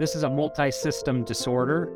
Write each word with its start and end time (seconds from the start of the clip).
This 0.00 0.16
is 0.16 0.22
a 0.22 0.30
multi 0.30 0.70
system 0.70 1.24
disorder. 1.24 1.90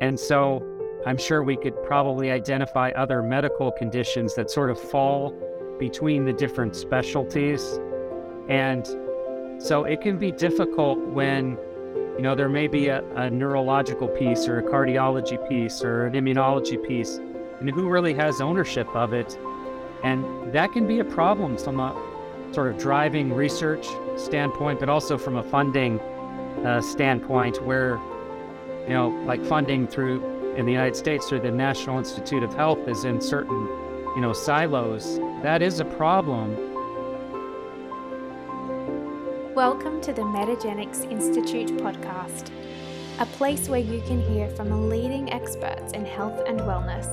And 0.00 0.18
so 0.18 0.64
I'm 1.04 1.18
sure 1.18 1.42
we 1.42 1.56
could 1.56 1.74
probably 1.82 2.30
identify 2.30 2.90
other 2.92 3.22
medical 3.22 3.70
conditions 3.70 4.34
that 4.36 4.50
sort 4.50 4.70
of 4.70 4.80
fall 4.80 5.34
between 5.78 6.24
the 6.24 6.32
different 6.32 6.74
specialties. 6.74 7.78
And 8.48 8.86
so 9.58 9.84
it 9.84 10.00
can 10.00 10.16
be 10.16 10.32
difficult 10.32 10.98
when, 11.00 11.58
you 12.16 12.22
know, 12.22 12.34
there 12.34 12.48
may 12.48 12.66
be 12.66 12.88
a, 12.88 13.04
a 13.16 13.28
neurological 13.28 14.08
piece 14.08 14.48
or 14.48 14.60
a 14.60 14.62
cardiology 14.62 15.46
piece 15.50 15.82
or 15.82 16.06
an 16.06 16.14
immunology 16.14 16.82
piece, 16.82 17.18
and 17.60 17.68
who 17.68 17.90
really 17.90 18.14
has 18.14 18.40
ownership 18.40 18.88
of 18.96 19.12
it. 19.12 19.38
And 20.02 20.50
that 20.54 20.72
can 20.72 20.86
be 20.86 21.00
a 21.00 21.04
problem 21.04 21.58
from 21.58 21.78
a 21.78 21.92
sort 22.52 22.68
of 22.68 22.78
driving 22.78 23.32
research 23.32 23.86
standpoint, 24.16 24.80
but 24.80 24.88
also 24.88 25.18
from 25.18 25.36
a 25.36 25.42
funding 25.42 26.00
uh, 26.64 26.80
standpoint 26.80 27.62
where, 27.64 27.98
you 28.86 28.94
know, 28.94 29.08
like 29.26 29.44
funding 29.44 29.86
through 29.86 30.54
in 30.56 30.66
the 30.66 30.72
United 30.72 30.96
States 30.96 31.28
through 31.28 31.40
the 31.40 31.50
National 31.50 31.98
Institute 31.98 32.42
of 32.42 32.52
Health 32.54 32.88
is 32.88 33.04
in 33.04 33.20
certain, 33.20 33.68
you 34.16 34.20
know, 34.20 34.32
silos. 34.32 35.18
That 35.42 35.62
is 35.62 35.78
a 35.78 35.84
problem. 35.84 36.56
Welcome 39.54 40.00
to 40.02 40.12
the 40.12 40.22
Metagenics 40.22 41.10
Institute 41.10 41.68
podcast, 41.78 42.50
a 43.20 43.26
place 43.26 43.68
where 43.68 43.80
you 43.80 44.00
can 44.02 44.20
hear 44.20 44.48
from 44.50 44.88
leading 44.88 45.32
experts 45.32 45.92
in 45.92 46.04
health 46.04 46.40
and 46.46 46.60
wellness, 46.60 47.08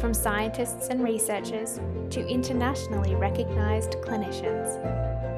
from 0.00 0.12
scientists 0.12 0.88
and 0.88 1.04
researchers 1.04 1.78
to 2.10 2.26
internationally 2.26 3.14
recognized 3.14 3.92
clinicians. 4.02 4.74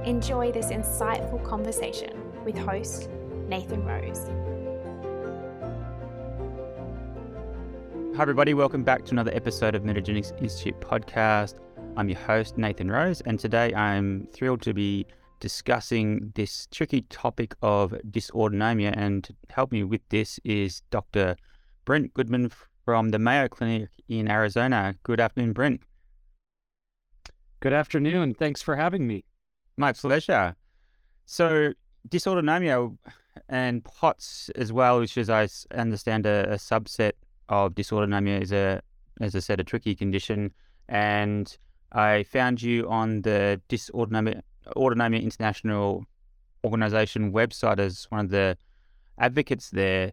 Enjoy 0.07 0.51
this 0.51 0.69
insightful 0.69 1.45
conversation 1.45 2.11
with 2.43 2.57
host 2.57 3.11
Nathan 3.49 3.85
Rose. 3.85 4.31
Hi, 8.17 8.23
everybody. 8.23 8.55
Welcome 8.55 8.85
back 8.85 9.05
to 9.05 9.13
another 9.13 9.35
episode 9.35 9.75
of 9.75 9.83
Metagenics 9.83 10.41
Institute 10.41 10.81
podcast. 10.81 11.57
I'm 11.99 12.09
your 12.09 12.19
host, 12.19 12.57
Nathan 12.57 12.91
Rose, 12.91 13.21
and 13.27 13.39
today 13.39 13.75
I'm 13.75 14.27
thrilled 14.33 14.63
to 14.63 14.73
be 14.73 15.07
discussing 15.43 16.33
this 16.37 16.69
tricky 16.71 17.03
topic 17.03 17.53
of 17.63 17.91
dysautonomia. 18.09 18.95
And 18.97 19.25
to 19.25 19.35
help 19.51 19.73
me 19.73 19.83
with 19.83 20.01
this 20.09 20.39
is 20.45 20.83
Dr. 20.93 21.37
Brent 21.85 22.15
Goodman 22.15 22.53
from 22.85 23.11
the 23.11 23.19
Mayo 23.19 23.49
Clinic 23.49 23.89
in 24.09 24.31
Arizona. 24.31 24.95
Good 25.03 25.19
afternoon, 25.19 25.53
Brent. 25.53 25.81
Good 27.59 27.73
afternoon. 27.73 28.35
Thanks 28.35 28.63
for 28.63 28.77
having 28.77 29.09
me. 29.09 29.25
My 29.77 29.93
pleasure. 29.93 30.55
So, 31.27 31.73
dysautonomia 32.09 32.97
and 33.49 33.85
POTS 33.85 34.49
as 34.55 34.73
well, 34.73 35.01
which 35.01 35.19
is 35.19 35.29
I 35.29 35.49
understand 35.75 36.25
a, 36.25 36.53
a 36.53 36.57
subset 36.57 37.15
of 37.49 37.75
dysautonomia, 37.75 38.41
is 38.41 38.53
a 38.53 38.81
as 39.21 39.35
I 39.35 39.41
said 39.41 39.59
a 39.59 39.65
tricky 39.65 39.97
condition. 39.97 40.53
And 40.89 41.57
I 41.91 42.23
found 42.23 42.63
you 42.63 42.89
on 42.89 43.23
the 43.23 43.61
Dysautonomia 43.69 44.43
Autonomia 44.77 45.23
International 45.23 46.05
Organization 46.65 47.33
website 47.33 47.79
as 47.79 48.07
one 48.11 48.27
of 48.27 48.31
the 48.31 48.57
advocates 49.19 49.71
there. 49.71 50.13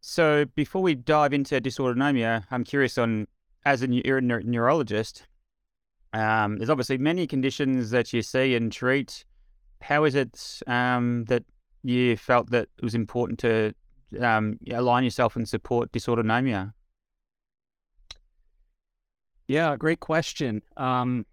So 0.00 0.44
before 0.54 0.82
we 0.82 0.94
dive 0.94 1.32
into 1.32 1.60
dysautonomia, 1.60 2.44
I'm 2.50 2.64
curious 2.64 2.98
on 2.98 3.26
as 3.64 3.82
a 3.82 3.86
neurologist. 3.86 5.26
Um, 6.12 6.56
there's 6.56 6.70
obviously 6.70 6.98
many 6.98 7.26
conditions 7.26 7.90
that 7.90 8.12
you 8.12 8.22
see 8.22 8.54
and 8.54 8.72
treat. 8.72 9.24
How 9.82 10.04
is 10.04 10.14
it 10.14 10.60
um, 10.66 11.24
that 11.24 11.44
you 11.82 12.16
felt 12.16 12.50
that 12.50 12.68
it 12.78 12.82
was 12.82 12.94
important 12.94 13.38
to 13.40 13.74
um, 14.20 14.58
align 14.70 15.04
yourself 15.04 15.36
and 15.36 15.48
support 15.48 15.92
dysautonomia? 15.92 16.72
Yeah, 19.48 19.76
great 19.76 20.00
question. 20.00 20.62
Um, 20.76 21.26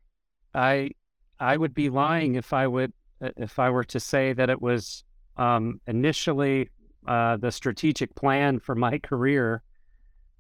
I 0.54 0.92
I 1.40 1.58
would 1.58 1.74
be 1.74 1.90
lying 1.90 2.36
if 2.36 2.54
I 2.54 2.68
would 2.68 2.94
uh, 3.22 3.30
if 3.38 3.60
I 3.60 3.70
were 3.70 3.84
to 3.86 4.00
say 4.00 4.34
that 4.34 4.50
it 4.50 4.62
was 4.62 5.04
um, 5.38 5.80
initially 5.88 6.70
uh, 7.08 7.38
the 7.38 7.52
strategic 7.52 8.16
plan 8.16 8.60
for 8.60 8.76
my 8.76 9.00
career. 9.00 9.62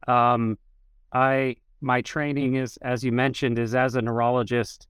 Um, 0.08 0.58
I 1.14 1.58
my 1.82 2.02
training 2.02 2.56
is, 2.56 2.78
as 2.78 3.04
you 3.04 3.12
mentioned, 3.12 3.60
is 3.60 3.76
as 3.76 3.96
a 3.96 4.02
neurologist. 4.02 4.88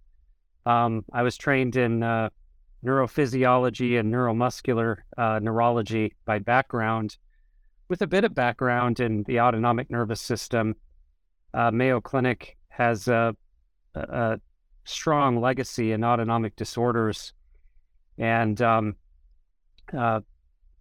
Um, 0.66 1.06
I 1.14 1.24
was 1.24 1.38
trained 1.38 1.76
in 1.76 2.04
uh, 2.04 2.30
neurophysiology 2.86 4.00
and 4.00 4.14
neuromuscular 4.14 4.98
uh, 5.18 5.40
neurology 5.42 6.16
by 6.26 6.40
background, 6.40 7.18
with 7.90 8.02
a 8.02 8.08
bit 8.08 8.24
of 8.24 8.34
background 8.34 9.00
in 9.00 9.24
the 9.24 9.40
autonomic 9.40 9.90
nervous 9.90 10.22
system. 10.22 10.76
Uh, 11.54 11.72
Mayo 11.72 12.02
Clinic 12.02 12.58
has 12.70 13.08
a, 13.08 13.36
a, 13.96 14.40
strong 14.86 15.42
legacy 15.42 15.92
in 15.92 16.04
autonomic 16.04 16.56
disorders, 16.56 17.34
and 18.18 18.62
um, 18.62 18.96
uh, 19.98 20.22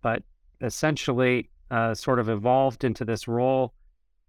but 0.03 0.22
essentially 0.60 1.50
uh, 1.70 1.94
sort 1.94 2.19
of 2.19 2.28
evolved 2.28 2.84
into 2.84 3.04
this 3.04 3.26
role. 3.26 3.75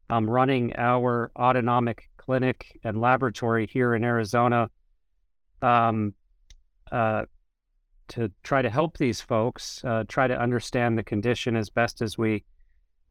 um, 0.09 0.29
running 0.29 0.75
our 0.75 1.31
autonomic 1.37 2.09
clinic 2.17 2.79
and 2.83 2.99
laboratory 3.01 3.67
here 3.67 3.95
in 3.95 4.03
Arizona. 4.03 4.69
Um, 5.61 6.13
uh, 6.91 7.25
to 8.07 8.31
try 8.43 8.61
to 8.61 8.69
help 8.69 8.97
these 8.99 9.19
folks, 9.19 9.83
uh, 9.83 10.03
try 10.07 10.27
to 10.27 10.39
understand 10.39 10.95
the 10.95 11.03
condition 11.03 11.55
as 11.55 11.69
best 11.71 12.01
as 12.03 12.17
we 12.17 12.43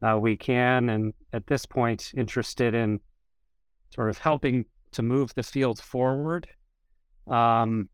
uh, 0.01 0.17
we 0.17 0.37
can, 0.37 0.89
and 0.89 1.13
at 1.33 1.47
this 1.47 1.65
point, 1.65 2.11
interested 2.15 2.73
in 2.73 2.99
sort 3.93 4.09
of 4.09 4.17
helping 4.17 4.65
to 4.95 5.03
move 5.03 5.33
the 5.35 5.43
field 5.43 5.79
forward. 5.79 6.47
Um, 7.27 7.89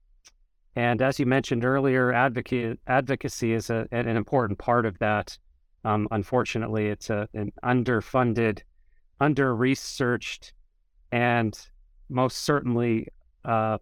and 0.76 1.02
as 1.02 1.20
you 1.20 1.26
mentioned 1.26 1.66
earlier, 1.66 2.14
advocacy 2.14 2.78
advocacy 2.88 3.54
is 3.54 3.70
a, 3.70 3.88
an 3.92 4.08
important 4.08 4.58
part 4.58 4.86
of 4.86 4.98
that. 5.00 5.38
Um, 5.84 6.08
unfortunately, 6.12 6.88
it's 6.88 7.10
a, 7.10 7.28
an 7.34 7.52
underfunded, 7.64 8.60
under 9.20 9.56
researched, 9.56 10.54
and 11.12 11.60
most 12.10 12.38
certainly 12.40 13.08
uh, 13.44 13.78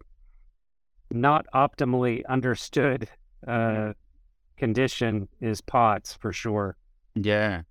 not 1.10 1.46
optimally 1.54 2.22
understood 2.28 3.08
uh, 3.46 3.92
condition 4.56 5.28
is 5.40 5.60
POTS 5.60 6.14
for 6.14 6.32
sure. 6.32 6.76
Yeah. 7.14 7.62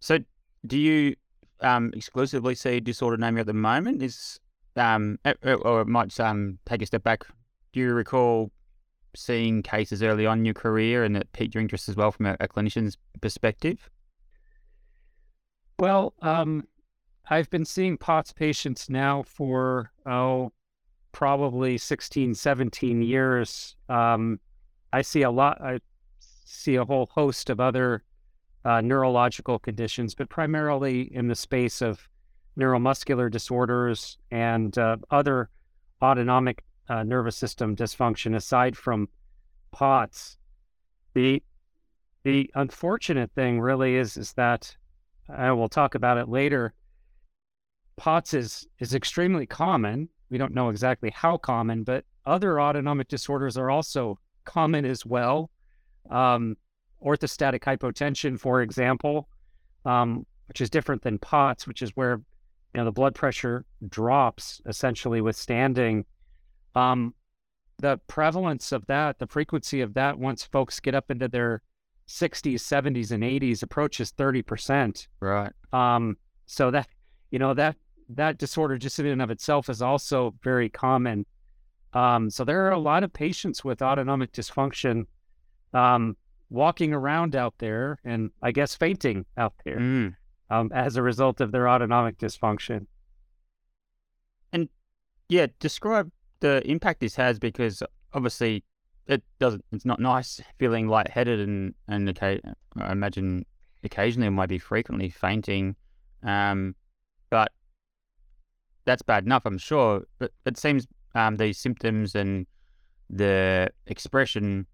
So, 0.00 0.18
do 0.66 0.78
you 0.78 1.16
um, 1.60 1.92
exclusively 1.94 2.54
see 2.54 2.80
dysautonomia 2.80 3.40
at 3.40 3.46
the 3.46 3.54
moment? 3.54 4.02
Is 4.02 4.40
um, 4.76 5.18
or 5.42 5.80
it 5.80 5.88
might 5.88 6.18
um, 6.20 6.58
take 6.66 6.82
a 6.82 6.86
step 6.86 7.02
back. 7.02 7.26
Do 7.72 7.80
you 7.80 7.92
recall 7.92 8.50
seeing 9.14 9.62
cases 9.62 10.02
early 10.02 10.26
on 10.26 10.40
in 10.40 10.44
your 10.44 10.54
career 10.54 11.02
and 11.02 11.16
that 11.16 11.32
piqued 11.32 11.54
your 11.54 11.62
interest 11.62 11.88
as 11.88 11.96
well 11.96 12.12
from 12.12 12.26
a, 12.26 12.36
a 12.40 12.48
clinician's 12.48 12.98
perspective? 13.20 13.88
Well, 15.78 16.14
um, 16.22 16.64
I've 17.28 17.50
been 17.50 17.64
seeing 17.64 17.98
POTS 17.98 18.32
patients 18.32 18.88
now 18.88 19.22
for 19.22 19.90
oh 20.06 20.52
probably 21.12 21.78
16, 21.78 22.34
17 22.34 23.02
years. 23.02 23.74
Um, 23.88 24.38
I 24.92 25.00
see 25.00 25.22
a 25.22 25.30
lot, 25.30 25.60
I 25.62 25.78
see 26.44 26.76
a 26.76 26.84
whole 26.84 27.08
host 27.12 27.48
of 27.48 27.58
other 27.58 28.04
uh, 28.66 28.80
neurological 28.80 29.58
conditions, 29.58 30.14
but 30.14 30.28
primarily 30.28 31.02
in 31.14 31.28
the 31.28 31.34
space 31.34 31.80
of 31.80 32.08
neuromuscular 32.58 33.30
disorders 33.30 34.18
and 34.30 34.76
uh, 34.78 34.96
other 35.10 35.50
autonomic 36.02 36.64
uh, 36.88 37.02
nervous 37.02 37.36
system 37.36 37.74
dysfunction 37.74 38.34
aside 38.36 38.76
from 38.76 39.08
POTS. 39.72 40.38
The 41.14 41.42
the 42.24 42.50
unfortunate 42.54 43.30
thing 43.34 43.60
really 43.60 43.96
is 43.96 44.16
is 44.16 44.32
that 44.32 44.76
I 45.28 45.52
will 45.52 45.68
talk 45.68 45.94
about 45.94 46.18
it 46.18 46.28
later. 46.28 46.74
POTS 47.96 48.34
is 48.34 48.66
is 48.78 48.94
extremely 48.94 49.46
common 49.46 50.08
we 50.30 50.38
don't 50.38 50.54
know 50.54 50.70
exactly 50.70 51.10
how 51.14 51.36
common, 51.36 51.84
but 51.84 52.04
other 52.24 52.60
autonomic 52.60 53.08
disorders 53.08 53.56
are 53.56 53.70
also 53.70 54.18
common 54.44 54.84
as 54.84 55.06
well. 55.06 55.50
Um, 56.10 56.56
orthostatic 57.04 57.60
hypotension, 57.60 58.38
for 58.38 58.62
example, 58.62 59.28
um, 59.84 60.26
which 60.48 60.60
is 60.60 60.70
different 60.70 61.02
than 61.02 61.18
POTS, 61.18 61.66
which 61.66 61.82
is 61.82 61.90
where 61.90 62.20
you 62.76 62.82
know 62.82 62.84
the 62.84 62.92
blood 62.92 63.14
pressure 63.14 63.64
drops 63.88 64.60
essentially 64.66 65.22
with 65.22 65.34
standing. 65.34 66.04
Um, 66.74 67.14
the 67.78 67.98
prevalence 68.06 68.70
of 68.70 68.86
that, 68.86 69.18
the 69.18 69.26
frequency 69.26 69.80
of 69.80 69.94
that, 69.94 70.18
once 70.18 70.44
folks 70.44 70.78
get 70.78 70.94
up 70.94 71.10
into 71.10 71.26
their 71.26 71.62
60s, 72.06 72.56
70s, 72.56 73.12
and 73.12 73.22
80s, 73.22 73.62
approaches 73.62 74.12
30%. 74.12 75.08
Right. 75.20 75.52
Um, 75.72 76.18
so 76.44 76.70
that 76.70 76.88
you 77.30 77.38
know 77.38 77.54
that 77.54 77.76
that 78.10 78.36
disorder 78.36 78.76
just 78.76 78.98
in 78.98 79.06
and 79.06 79.22
of 79.22 79.30
itself 79.30 79.70
is 79.70 79.80
also 79.80 80.34
very 80.42 80.68
common. 80.68 81.24
Um, 81.94 82.28
so 82.28 82.44
there 82.44 82.66
are 82.66 82.72
a 82.72 82.78
lot 82.78 83.04
of 83.04 83.10
patients 83.10 83.64
with 83.64 83.80
autonomic 83.80 84.32
dysfunction 84.32 85.06
um, 85.72 86.14
walking 86.50 86.92
around 86.92 87.34
out 87.34 87.54
there 87.56 87.98
and 88.04 88.30
I 88.42 88.52
guess 88.52 88.74
fainting 88.74 89.24
out 89.38 89.54
there 89.64 89.78
Mm. 89.78 90.14
Um, 90.50 90.70
as 90.74 90.96
a 90.96 91.02
result 91.02 91.40
of 91.40 91.52
their 91.52 91.68
autonomic 91.68 92.18
dysfunction. 92.18 92.86
And 94.52 94.68
yeah, 95.28 95.46
describe 95.58 96.10
the 96.40 96.62
impact 96.68 97.00
this 97.00 97.16
has 97.16 97.38
because 97.38 97.82
obviously 98.12 98.64
it 99.06 99.22
doesn't. 99.38 99.64
It's 99.72 99.84
not 99.84 100.00
nice 100.00 100.40
feeling 100.58 100.88
lightheaded 100.88 101.40
and 101.40 101.74
and 101.88 102.08
occa- 102.08 102.40
I 102.76 102.92
imagine 102.92 103.44
occasionally, 103.86 104.28
it 104.28 104.32
might 104.32 104.48
be 104.48 104.58
frequently, 104.58 105.08
fainting. 105.08 105.76
Um, 106.22 106.74
but 107.30 107.52
that's 108.84 109.02
bad 109.02 109.24
enough, 109.24 109.42
I'm 109.46 109.58
sure. 109.58 110.02
But 110.18 110.32
it 110.44 110.58
seems 110.58 110.86
um, 111.14 111.36
these 111.36 111.58
symptoms 111.58 112.14
and 112.14 112.46
the 113.08 113.70
expression 113.86 114.66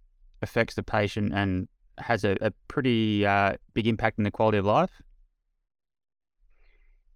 affects 0.42 0.74
the 0.74 0.82
patient 0.82 1.32
and 1.32 1.68
has 1.98 2.24
a, 2.24 2.36
a 2.40 2.50
pretty 2.68 3.24
uh, 3.24 3.54
big 3.74 3.86
impact 3.86 4.18
on 4.18 4.24
the 4.24 4.30
quality 4.30 4.58
of 4.58 4.64
life. 4.64 4.90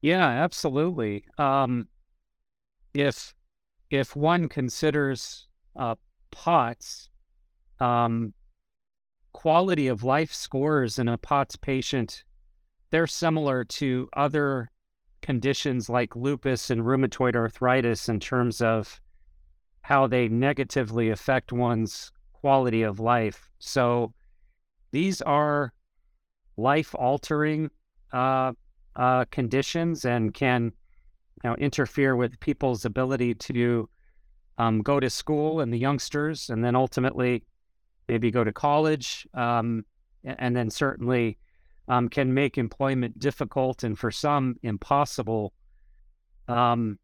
Yeah, 0.06 0.29
absolutely. 0.29 1.25
Um, 1.37 1.88
if 2.94 3.35
if 3.91 4.14
one 4.14 4.49
considers 4.49 5.49
uh, 5.75 5.97
POTS, 6.31 7.11
um, 7.81 8.32
quality 9.32 9.88
of 9.88 10.05
life 10.05 10.32
scores 10.32 11.00
in 11.00 11.08
a 11.08 11.19
POTS 11.19 11.56
patient, 11.56 12.23
they're 12.93 13.08
similar 13.08 13.64
to 13.64 14.08
other 14.12 14.70
conditions 15.23 15.88
like 15.88 16.14
lupus 16.14 16.70
and 16.70 16.82
rheumatoid 16.82 17.35
arthritis 17.35 18.09
in 18.09 18.20
terms 18.20 18.61
of 18.61 19.00
how 19.81 20.06
they 20.06 20.29
negatively 20.29 21.11
affect 21.11 21.52
one's 21.52 22.12
quality 22.32 22.82
of 22.82 23.00
life. 23.00 23.50
So 23.59 24.14
these 24.93 25.20
are 25.23 25.73
life 26.56 26.94
altering 26.94 27.70
uh, 28.12 28.52
uh, 28.96 29.25
conditions 29.31 30.04
and 30.04 30.34
can 30.34 30.72
you 31.44 31.50
know, 31.50 31.56
interfere 31.56 32.16
with 32.16 32.40
people's 32.40 32.84
ability 32.84 33.34
to 33.34 33.88
um, 34.58 34.81
go 34.81 34.98
to 34.98 35.10
school 35.10 35.60
and 35.60 35.72
the 35.72 35.78
youngsters, 35.78 36.50
and 36.50 36.64
then 36.64 36.75
ultimately 36.75 37.44
maybe 38.08 38.31
go 38.31 38.43
to 38.43 38.52
college, 38.52 39.26
um, 39.34 39.84
and 40.25 40.56
then 40.56 40.70
certainly 40.70 41.38
um, 41.88 42.08
can 42.08 42.32
make 42.32 42.58
employment 42.58 43.19
difficult 43.19 43.84
and 43.84 43.98
for 43.98 44.10
some 44.10 44.56
impossible. 44.62 45.52
Um, 46.49 46.99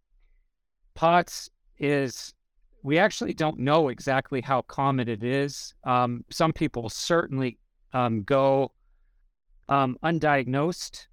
POTS 0.94 1.50
is, 1.78 2.34
we 2.82 2.98
actually 2.98 3.34
don't 3.34 3.58
know 3.58 3.88
exactly 3.88 4.40
how 4.40 4.62
common 4.62 5.08
it 5.08 5.22
is. 5.22 5.74
Um, 5.84 6.24
some 6.30 6.52
people 6.52 6.88
certainly 6.88 7.58
um, 7.92 8.22
go 8.22 8.72
undiagnosed. 9.68 11.06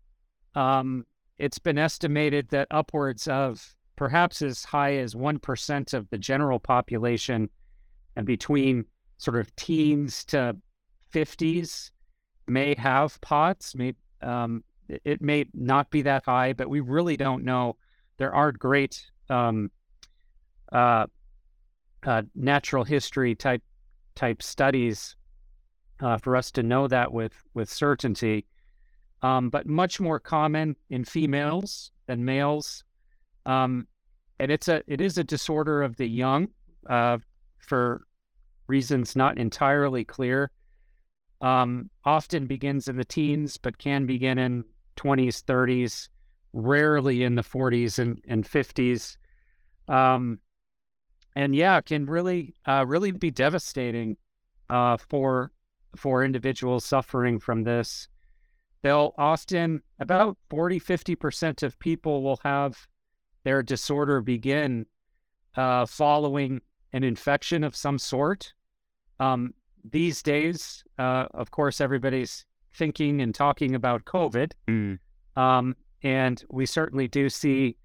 Um, 0.55 1.05
it's 1.37 1.59
been 1.59 1.77
estimated 1.77 2.49
that 2.49 2.67
upwards 2.71 3.27
of 3.27 3.75
perhaps 3.95 4.41
as 4.41 4.63
high 4.63 4.95
as 4.97 5.15
1% 5.15 5.93
of 5.93 6.09
the 6.09 6.17
general 6.17 6.59
population 6.59 7.49
and 8.15 8.25
between 8.25 8.85
sort 9.17 9.37
of 9.37 9.53
teens 9.55 10.23
to 10.25 10.55
50s 11.13 11.91
may 12.47 12.75
have 12.75 13.19
POTS. 13.21 13.75
May, 13.75 13.93
um, 14.21 14.63
it, 14.87 15.21
may 15.21 15.45
not 15.53 15.89
be 15.91 16.01
that 16.03 16.23
high, 16.25 16.53
but 16.53 16.69
we 16.69 16.79
really 16.79 17.17
don't 17.17 17.43
know. 17.43 17.75
There 18.17 18.33
aren't 18.33 18.59
great 18.59 19.05
um, 19.29 19.71
uh, 20.71 21.07
uh, 22.05 22.21
natural 22.35 22.83
history 22.83 23.35
type 23.35 23.63
type 24.15 24.41
studies 24.41 25.15
uh, 26.01 26.17
for 26.17 26.35
us 26.35 26.51
to 26.51 26.63
know 26.63 26.87
that 26.87 27.11
with 27.11 27.33
with 27.53 27.69
certainty 27.69 28.45
um, 29.21 29.50
but 29.50 29.68
much 29.68 30.00
more 30.00 30.19
common 30.19 30.75
in 30.89 31.04
females 31.04 31.92
than 32.07 32.24
males. 32.24 32.83
Um, 33.45 33.88
and 34.39 34.51
it's 34.51 34.68
a 34.68 34.81
it 34.88 35.01
is 35.01 35.18
a 35.18 35.24
disorder 35.24 35.81
of 35.81 35.98
the 35.98 36.07
young 36.07 36.48
uh, 36.89 37.18
for 37.57 38.06
reasons 38.68 39.16
not 39.16 39.38
entirely 39.38 40.06
clear. 40.06 40.51
Um, 41.42 41.89
often 42.04 42.48
begins 42.48 42.88
in 42.88 42.98
the 42.98 43.06
teens, 43.06 43.57
but 43.57 43.77
can 43.77 44.06
begin 44.06 44.38
in 44.38 44.66
20s, 44.98 45.44
30s, 45.44 46.10
rarely 46.51 47.24
in 47.24 47.36
the 47.36 47.44
40s 47.44 47.98
and, 47.98 48.21
and 48.27 48.44
50s. 48.44 49.16
Um, 49.88 50.39
and 51.36 51.56
yeah, 51.56 51.80
can 51.81 52.06
really 52.06 52.54
uh, 52.66 52.86
really 52.86 53.12
be 53.12 53.31
devastating 53.31 54.18
uh, 54.69 54.98
for 54.98 55.51
for 55.95 56.24
individuals 56.24 56.86
suffering 56.86 57.39
from 57.39 57.63
this 57.63 58.07
they'll 58.81 59.13
often 59.17 59.81
about 59.99 60.37
40 60.49 60.79
50% 60.79 61.63
of 61.63 61.77
people 61.79 62.23
will 62.23 62.39
have 62.43 62.77
their 63.43 63.61
disorder 63.63 64.21
begin 64.21 64.85
uh, 65.55 65.85
following 65.85 66.61
an 66.93 67.03
infection 67.03 67.63
of 67.63 67.75
some 67.75 67.97
sort 67.97 68.53
um, 69.19 69.53
these 69.91 70.21
days 70.21 70.83
uh, 70.97 71.25
of 71.33 71.51
course 71.51 71.81
everybody's 71.81 72.45
thinking 72.73 73.21
and 73.21 73.33
talking 73.35 73.75
about 73.75 74.05
covid 74.05 74.51
Mm. 74.67 74.99
um, 75.35 75.75
and 76.03 76.43
we 76.49 76.65
certainly 76.65 77.07
do 77.07 77.29
see 77.29 77.75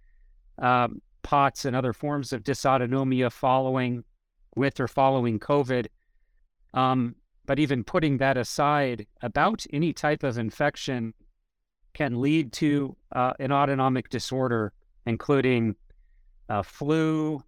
um, 0.58 1.00
POTS 1.22 1.64
and 1.64 1.74
other 1.74 1.92
forms 1.92 2.32
of 2.32 2.44
dysautonomia 2.44 3.32
following 3.32 4.04
with 4.54 4.78
or 4.78 4.86
following 4.86 5.40
COVID. 5.40 5.86
But 7.46 7.58
even 7.58 7.84
putting 7.84 8.18
that 8.18 8.36
aside, 8.36 9.06
about 9.22 9.66
any 9.72 9.92
type 9.92 10.22
of 10.22 10.38
infection 10.38 11.12
can 11.92 12.20
lead 12.20 12.52
to 12.54 12.96
uh, 13.12 13.32
an 13.38 13.52
autonomic 13.52 14.08
disorder, 14.08 14.72
including 15.06 15.76
uh, 16.48 16.62
flu, 16.62 17.42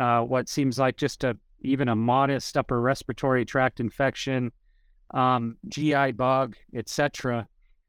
uh, 0.00 0.22
what 0.22 0.48
seems 0.48 0.78
like 0.78 0.96
just 0.96 1.24
a 1.24 1.36
even 1.64 1.88
a 1.88 1.94
modest 1.94 2.56
upper 2.56 2.80
respiratory 2.80 3.44
tract 3.44 3.78
infection, 3.78 4.50
um, 5.12 5.56
GI 5.68 6.12
bug, 6.12 6.56
etc. 6.74 7.46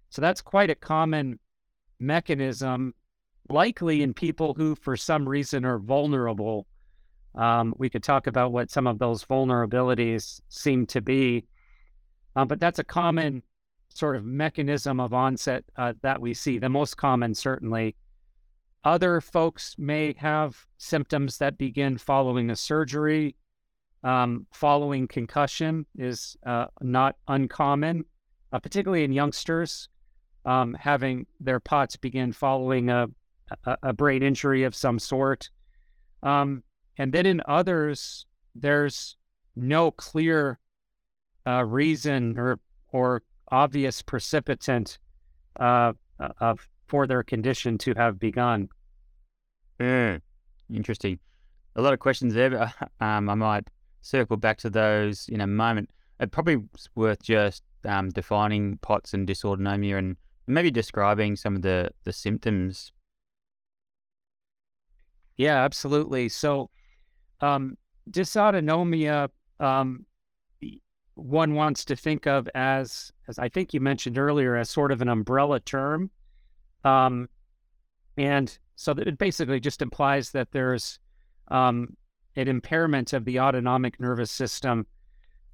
So 0.10 0.22
that's 0.22 0.42
quite 0.42 0.70
a 0.70 0.76
common 0.76 1.40
mechanism, 2.00 2.94
likely 3.50 4.04
in 4.04 4.14
people 4.14 4.54
who, 4.54 4.76
for 4.76 4.96
some 4.96 5.28
reason, 5.28 5.66
are 5.66 5.80
vulnerable. 5.80 6.68
Um, 7.36 7.74
we 7.78 7.90
could 7.90 8.04
talk 8.04 8.28
about 8.28 8.52
what 8.52 8.70
some 8.70 8.86
of 8.86 9.00
those 9.00 9.26
vulnerabilities 9.26 10.40
seem 10.50 10.86
to 10.88 11.02
be, 11.02 11.46
um, 12.36 12.48
but 12.48 12.60
that's 12.60 12.80
a 12.80 12.84
common 12.84 13.44
sort 13.90 14.16
of 14.16 14.26
mechanism 14.26 15.00
of 15.00 15.14
onset 15.14 15.64
uh, 15.78 15.94
that 16.02 16.20
we 16.20 16.34
see. 16.34 16.58
The 16.58 16.70
most 16.70 16.98
common, 16.98 17.36
certainly. 17.36 17.96
Other 18.84 19.22
folks 19.22 19.76
may 19.78 20.14
have 20.18 20.66
symptoms 20.78 21.38
that 21.38 21.58
begin 21.58 21.98
following 21.98 22.50
a 22.50 22.56
surgery. 22.56 23.36
Um, 24.04 24.48
following 24.52 25.08
concussion 25.08 25.86
is 25.98 26.36
uh, 26.46 26.66
not 26.82 27.16
uncommon, 27.30 28.04
uh, 28.52 28.60
particularly 28.60 29.06
in 29.06 29.14
youngsters 29.14 29.88
um, 30.46 30.74
having 30.74 31.26
their 31.40 31.60
POTS 31.60 31.96
begin 31.98 32.32
following 32.34 32.90
a, 32.90 33.08
a, 33.66 33.78
a 33.84 33.94
brain 33.94 34.24
injury 34.24 34.64
of 34.64 34.76
some 34.76 35.00
sort. 35.00 35.50
Um, 36.22 36.64
and 36.98 37.14
then 37.14 37.26
in 37.26 37.42
others, 37.48 38.26
there's 38.56 39.18
no 39.56 39.92
clear 39.92 40.60
uh, 41.48 41.64
reason 41.64 42.38
or 42.38 42.60
or 42.92 43.24
obvious 43.52 44.02
precipitant 44.02 45.00
uh, 45.60 45.94
of 46.40 46.68
for 46.88 47.08
their 47.08 47.24
condition 47.24 47.78
to 47.80 47.94
have 47.96 48.20
begun. 48.20 48.70
Yeah, 49.80 50.20
interesting. 50.74 51.20
A 51.76 51.82
lot 51.82 51.94
of 51.94 52.00
questions 52.00 52.34
there, 52.34 52.52
but 52.52 52.74
um, 53.06 53.30
I 53.30 53.36
might 53.36 53.68
circle 54.02 54.38
back 54.38 54.58
to 54.60 54.70
those 54.70 55.28
in 55.30 55.42
a 55.42 55.48
moment. 55.48 55.90
It 56.20 56.32
probably 56.32 56.58
worth 56.96 57.24
just 57.24 57.64
um, 57.86 58.10
defining 58.10 58.78
POTS 58.78 59.14
and 59.14 59.28
dysautonomia 59.28 59.98
and 59.98 60.18
maybe 60.48 60.72
describing 60.72 61.36
some 61.36 61.56
of 61.56 61.62
the, 61.62 61.90
the 62.04 62.14
symptoms. 62.14 62.92
Yeah, 65.38 65.64
absolutely. 65.64 66.30
So, 66.30 66.70
um, 67.42 67.78
dysautonomia, 68.10 69.30
um, 69.60 70.06
one 71.16 71.54
wants 71.54 71.86
to 71.86 71.96
think 71.96 72.26
of 72.26 72.50
as, 72.56 73.12
as 73.28 73.38
I 73.40 73.50
think 73.50 73.74
you 73.74 73.80
mentioned 73.80 74.18
earlier, 74.18 74.56
as 74.56 74.70
sort 74.70 74.92
of 74.92 75.02
an 75.02 75.10
umbrella 75.10 75.60
term. 75.60 76.10
Um, 76.84 77.30
and 78.18 78.58
so 78.76 78.94
it 78.94 79.18
basically 79.18 79.60
just 79.60 79.82
implies 79.82 80.32
that 80.32 80.52
there's 80.52 81.00
um, 81.50 81.96
an 82.36 82.48
impairment 82.48 83.14
of 83.14 83.26
the 83.26 83.40
autonomic 83.40 84.00
nervous 84.00 84.32
system. 84.32 84.88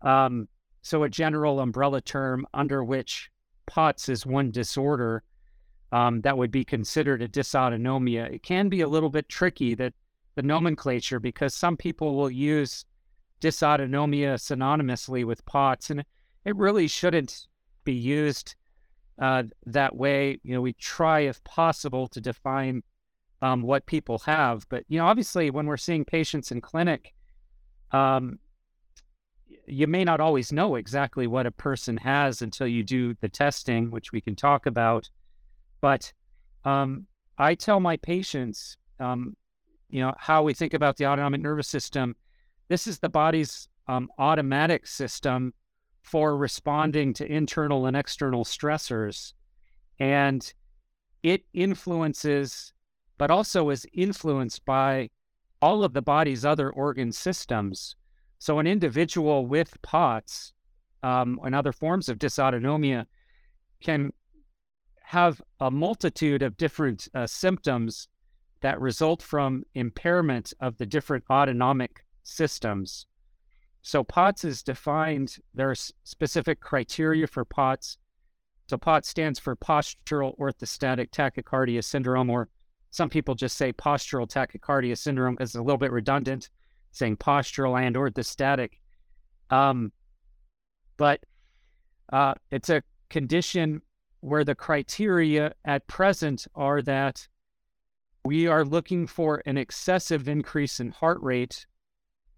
Um, 0.01 0.47
so, 0.81 1.03
a 1.03 1.09
general 1.09 1.59
umbrella 1.59 1.99
term 1.99 2.47
under 2.53 2.83
which 2.83 3.29
POTS 3.65 4.09
is 4.09 4.25
one 4.25 4.49
disorder 4.49 5.23
um, 5.91 6.21
that 6.21 6.37
would 6.37 6.51
be 6.51 6.63
considered 6.63 7.21
a 7.21 7.27
dysautonomia. 7.27 8.31
It 8.31 8.43
can 8.43 8.69
be 8.69 8.81
a 8.81 8.87
little 8.87 9.09
bit 9.09 9.27
tricky 9.27 9.75
that 9.75 9.93
the 10.35 10.41
nomenclature 10.41 11.19
because 11.19 11.53
some 11.53 11.75
people 11.75 12.15
will 12.15 12.29
use 12.29 12.85
dysautonomia 13.41 14.35
synonymously 14.35 15.25
with 15.25 15.45
POTS, 15.45 15.89
and 15.89 16.05
it 16.45 16.55
really 16.55 16.87
shouldn't 16.87 17.47
be 17.83 17.93
used 17.93 18.55
uh, 19.19 19.43
that 19.65 19.95
way. 19.95 20.39
You 20.43 20.55
know, 20.55 20.61
we 20.61 20.73
try, 20.73 21.21
if 21.21 21.43
possible, 21.43 22.07
to 22.09 22.21
define 22.21 22.83
um, 23.41 23.61
what 23.61 23.85
people 23.85 24.19
have. 24.19 24.67
But 24.69 24.83
you 24.87 24.99
know, 24.99 25.05
obviously, 25.05 25.49
when 25.49 25.65
we're 25.65 25.77
seeing 25.77 26.05
patients 26.05 26.51
in 26.51 26.61
clinic, 26.61 27.13
um, 27.91 28.39
you 29.67 29.87
may 29.87 30.03
not 30.03 30.19
always 30.19 30.51
know 30.51 30.75
exactly 30.75 31.27
what 31.27 31.45
a 31.45 31.51
person 31.51 31.97
has 31.97 32.41
until 32.41 32.67
you 32.67 32.83
do 32.83 33.15
the 33.21 33.29
testing, 33.29 33.91
which 33.91 34.11
we 34.11 34.21
can 34.21 34.35
talk 34.35 34.65
about. 34.65 35.09
But 35.81 36.11
um, 36.65 37.05
I 37.37 37.55
tell 37.55 37.79
my 37.79 37.97
patients, 37.97 38.77
um, 38.99 39.35
you 39.89 40.01
know, 40.01 40.13
how 40.17 40.43
we 40.43 40.53
think 40.53 40.73
about 40.73 40.97
the 40.97 41.05
autonomic 41.05 41.41
nervous 41.41 41.67
system. 41.67 42.15
This 42.69 42.87
is 42.87 42.99
the 42.99 43.09
body's 43.09 43.67
um, 43.87 44.09
automatic 44.19 44.85
system 44.85 45.53
for 46.03 46.37
responding 46.37 47.13
to 47.15 47.31
internal 47.31 47.87
and 47.87 47.97
external 47.97 48.45
stressors. 48.45 49.33
And 49.99 50.53
it 51.23 51.43
influences, 51.53 52.71
but 53.17 53.31
also 53.31 53.69
is 53.69 53.85
influenced 53.93 54.63
by 54.65 55.09
all 55.61 55.83
of 55.83 55.93
the 55.93 56.01
body's 56.01 56.45
other 56.45 56.69
organ 56.69 57.11
systems. 57.11 57.95
So, 58.37 58.59
an 58.59 58.67
individual 58.67 59.45
with 59.45 59.81
POTS 59.81 60.53
um, 61.03 61.39
and 61.43 61.53
other 61.53 61.73
forms 61.73 62.07
of 62.07 62.17
dysautonomia 62.17 63.05
can 63.81 64.13
have 65.01 65.41
a 65.59 65.71
multitude 65.71 66.43
of 66.43 66.55
different 66.55 67.07
uh, 67.13 67.27
symptoms 67.27 68.07
that 68.61 68.79
result 68.79 69.21
from 69.21 69.63
impairment 69.73 70.53
of 70.61 70.77
the 70.77 70.85
different 70.85 71.23
autonomic 71.29 72.03
systems. 72.23 73.05
So 73.81 74.03
POTS 74.03 74.43
is 74.43 74.63
defined, 74.63 75.37
there 75.53 75.71
are 75.71 75.75
specific 75.75 76.59
criteria 76.59 77.27
for 77.27 77.45
POTS. 77.45 77.97
So 78.67 78.77
POTS 78.77 79.07
stands 79.07 79.39
for 79.39 79.55
postural 79.55 80.37
orthostatic 80.37 81.09
tachycardia 81.11 81.83
syndrome, 81.83 82.29
or 82.29 82.49
some 82.91 83.09
people 83.09 83.35
just 83.35 83.57
say 83.57 83.71
postural 83.73 84.27
tachycardia 84.27 84.97
syndrome 84.97 85.37
it's 85.39 85.55
a 85.55 85.61
little 85.61 85.77
bit 85.77 85.91
redundant, 85.91 86.49
saying 86.91 87.17
postural 87.17 87.79
and 87.81 87.95
orthostatic. 87.95 88.73
Um, 89.49 89.91
but 90.97 91.21
uh, 92.11 92.33
it's 92.51 92.69
a 92.69 92.83
condition 93.09 93.81
where 94.21 94.43
the 94.43 94.55
criteria 94.55 95.53
at 95.65 95.87
present 95.87 96.45
are 96.53 96.81
that 96.81 97.27
we 98.25 98.47
are 98.47 98.65
looking 98.65 99.07
for 99.07 99.41
an 99.45 99.57
excessive 99.57 100.27
increase 100.27 100.79
in 100.79 100.91
heart 100.91 101.19
rate 101.21 101.65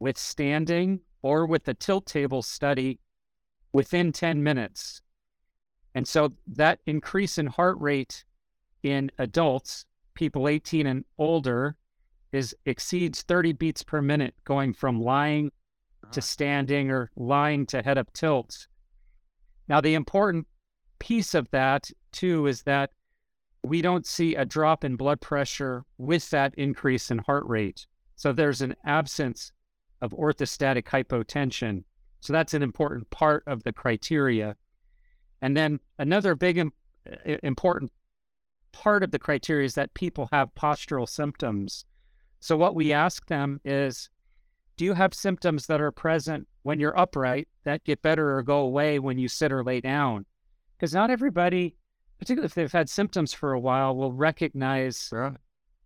with 0.02 0.18
standing 0.18 1.00
or 1.22 1.46
with 1.46 1.64
the 1.64 1.76
tilt 1.76 2.08
table 2.08 2.42
study 2.42 3.00
within 3.72 4.12
10 4.12 4.42
minutes. 4.42 5.00
And 5.94 6.08
so 6.08 6.34
that 6.48 6.80
increase 6.88 7.38
in 7.38 7.46
heart 7.46 7.78
rate 7.80 8.26
in 8.82 9.12
adults, 9.20 9.86
people 10.16 10.48
18 10.48 10.88
and 10.88 11.06
older, 11.20 11.76
is 12.32 12.56
exceeds 12.66 13.22
30 13.22 13.54
beats 13.54 13.84
per 13.84 14.02
minute 14.02 14.34
going 14.44 14.74
from 14.74 15.00
lying 15.00 15.52
to 16.12 16.20
ah. 16.20 16.24
standing 16.24 16.90
or 16.90 17.12
lying 17.16 17.68
to 17.68 17.84
head 17.84 18.00
up 18.00 18.12
tilt. 18.14 18.68
Now 19.68 19.82
the 19.82 19.94
important 19.94 20.48
piece 20.98 21.36
of 21.36 21.48
that 21.52 21.92
too 22.12 22.48
is 22.48 22.64
that 22.64 22.90
we 23.64 23.84
don't 23.84 24.08
see 24.08 24.34
a 24.34 24.46
drop 24.46 24.84
in 24.84 24.96
blood 24.96 25.22
pressure 25.22 25.84
with 26.00 26.28
that 26.32 26.56
increase 26.56 27.12
in 27.12 27.20
heart 27.20 27.46
rate. 27.46 27.86
So 28.16 28.34
there's 28.34 28.62
an 28.62 28.76
absence 28.84 29.52
of 30.02 30.12
orthostatic 30.12 30.84
hypotension. 30.84 31.84
So 32.20 32.34
that's 32.34 32.54
an 32.54 32.64
important 32.64 33.10
part 33.10 33.44
of 33.48 33.64
the 33.64 33.74
criteria. 33.74 34.56
And 35.42 35.58
then 35.58 35.80
another 35.98 36.36
big 36.36 36.72
important 37.44 37.92
part 38.72 39.04
of 39.04 39.12
the 39.12 39.20
criteria 39.20 39.66
is 39.66 39.76
that 39.76 39.94
people 39.94 40.30
have 40.32 40.54
postural 40.56 41.10
symptoms. 41.10 41.86
So 42.40 42.56
what 42.56 42.76
we 42.76 42.94
ask 42.94 43.28
them 43.28 43.60
is 43.66 44.10
do 44.78 44.86
you 44.86 44.94
have 44.94 45.14
symptoms 45.14 45.68
that 45.68 45.82
are 45.82 45.92
present 45.92 46.48
when 46.64 46.80
you're 46.80 46.98
upright 46.98 47.48
that 47.66 47.84
get 47.84 48.02
better 48.02 48.36
or 48.38 48.44
go 48.44 48.60
away 48.60 49.00
when 49.00 49.18
you 49.18 49.28
sit 49.28 49.52
or 49.52 49.64
lay 49.64 49.82
down? 49.82 50.26
Because 50.78 50.94
not 50.94 51.12
everybody 51.12 51.76
particularly 52.22 52.46
if 52.46 52.54
they've 52.54 52.72
had 52.72 52.88
symptoms 52.88 53.34
for 53.34 53.54
a 53.54 53.60
while, 53.60 53.96
will 53.96 54.14
recognize 54.14 55.12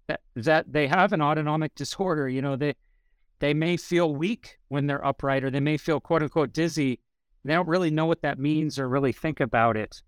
that, 0.07 0.19
that 0.35 0.71
they 0.71 0.85
have 0.85 1.13
an 1.13 1.21
autonomic 1.21 1.73
disorder. 1.75 2.27
You 2.27 2.41
know, 2.41 2.57
they 2.57 2.75
they 3.39 3.53
may 3.53 3.77
feel 3.77 4.15
weak 4.15 4.57
when 4.69 4.87
they're 4.87 5.05
upright, 5.05 5.43
or 5.43 5.49
they 5.49 5.59
may 5.59 5.77
feel 5.77 5.99
quote 5.99 6.23
unquote 6.23 6.53
dizzy. 6.53 6.99
They 7.43 7.53
don't 7.53 7.67
really 7.67 7.91
know 7.91 8.05
what 8.05 8.21
that 8.21 8.39
means 8.39 8.79
or 8.79 8.89
really 8.89 9.11
think 9.11 9.39
about 9.39 9.77
it. 9.77 10.01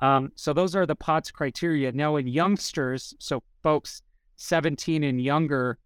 Um, 0.00 0.32
so 0.34 0.52
those 0.52 0.74
are 0.74 0.84
the 0.84 0.96
POTS 0.96 1.30
criteria. 1.30 1.92
Now 1.92 2.16
in 2.16 2.26
youngsters, 2.26 3.14
so 3.18 3.42
folks 3.62 4.02
17 4.36 5.04
and 5.04 5.22
younger, 5.22 5.78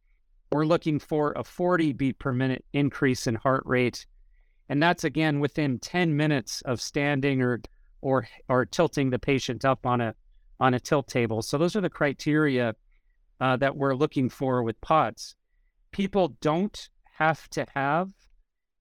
we're 0.50 0.64
looking 0.64 0.98
for 0.98 1.32
a 1.32 1.44
40 1.44 1.92
beat 1.92 2.18
per 2.18 2.32
minute 2.32 2.64
increase 2.72 3.26
in 3.26 3.34
heart 3.34 3.62
rate. 3.66 4.06
And 4.68 4.82
that's 4.82 5.04
again 5.04 5.38
within 5.38 5.78
10 5.78 6.16
minutes 6.16 6.62
of 6.62 6.80
standing 6.80 7.42
or 7.42 7.60
or 8.00 8.28
or 8.48 8.64
tilting 8.64 9.10
the 9.10 9.18
patient 9.18 9.64
up 9.64 9.84
on 9.84 10.00
a 10.00 10.14
on 10.60 10.74
a 10.74 10.80
tilt 10.80 11.08
table. 11.08 11.42
So 11.42 11.58
those 11.58 11.76
are 11.76 11.80
the 11.80 11.90
criteria 11.90 12.74
uh, 13.40 13.56
that 13.58 13.76
we're 13.76 13.94
looking 13.94 14.30
for 14.30 14.62
with 14.62 14.80
POTS. 14.80 15.36
People 15.96 16.36
don't 16.42 16.90
have 17.14 17.48
to 17.48 17.64
have 17.74 18.10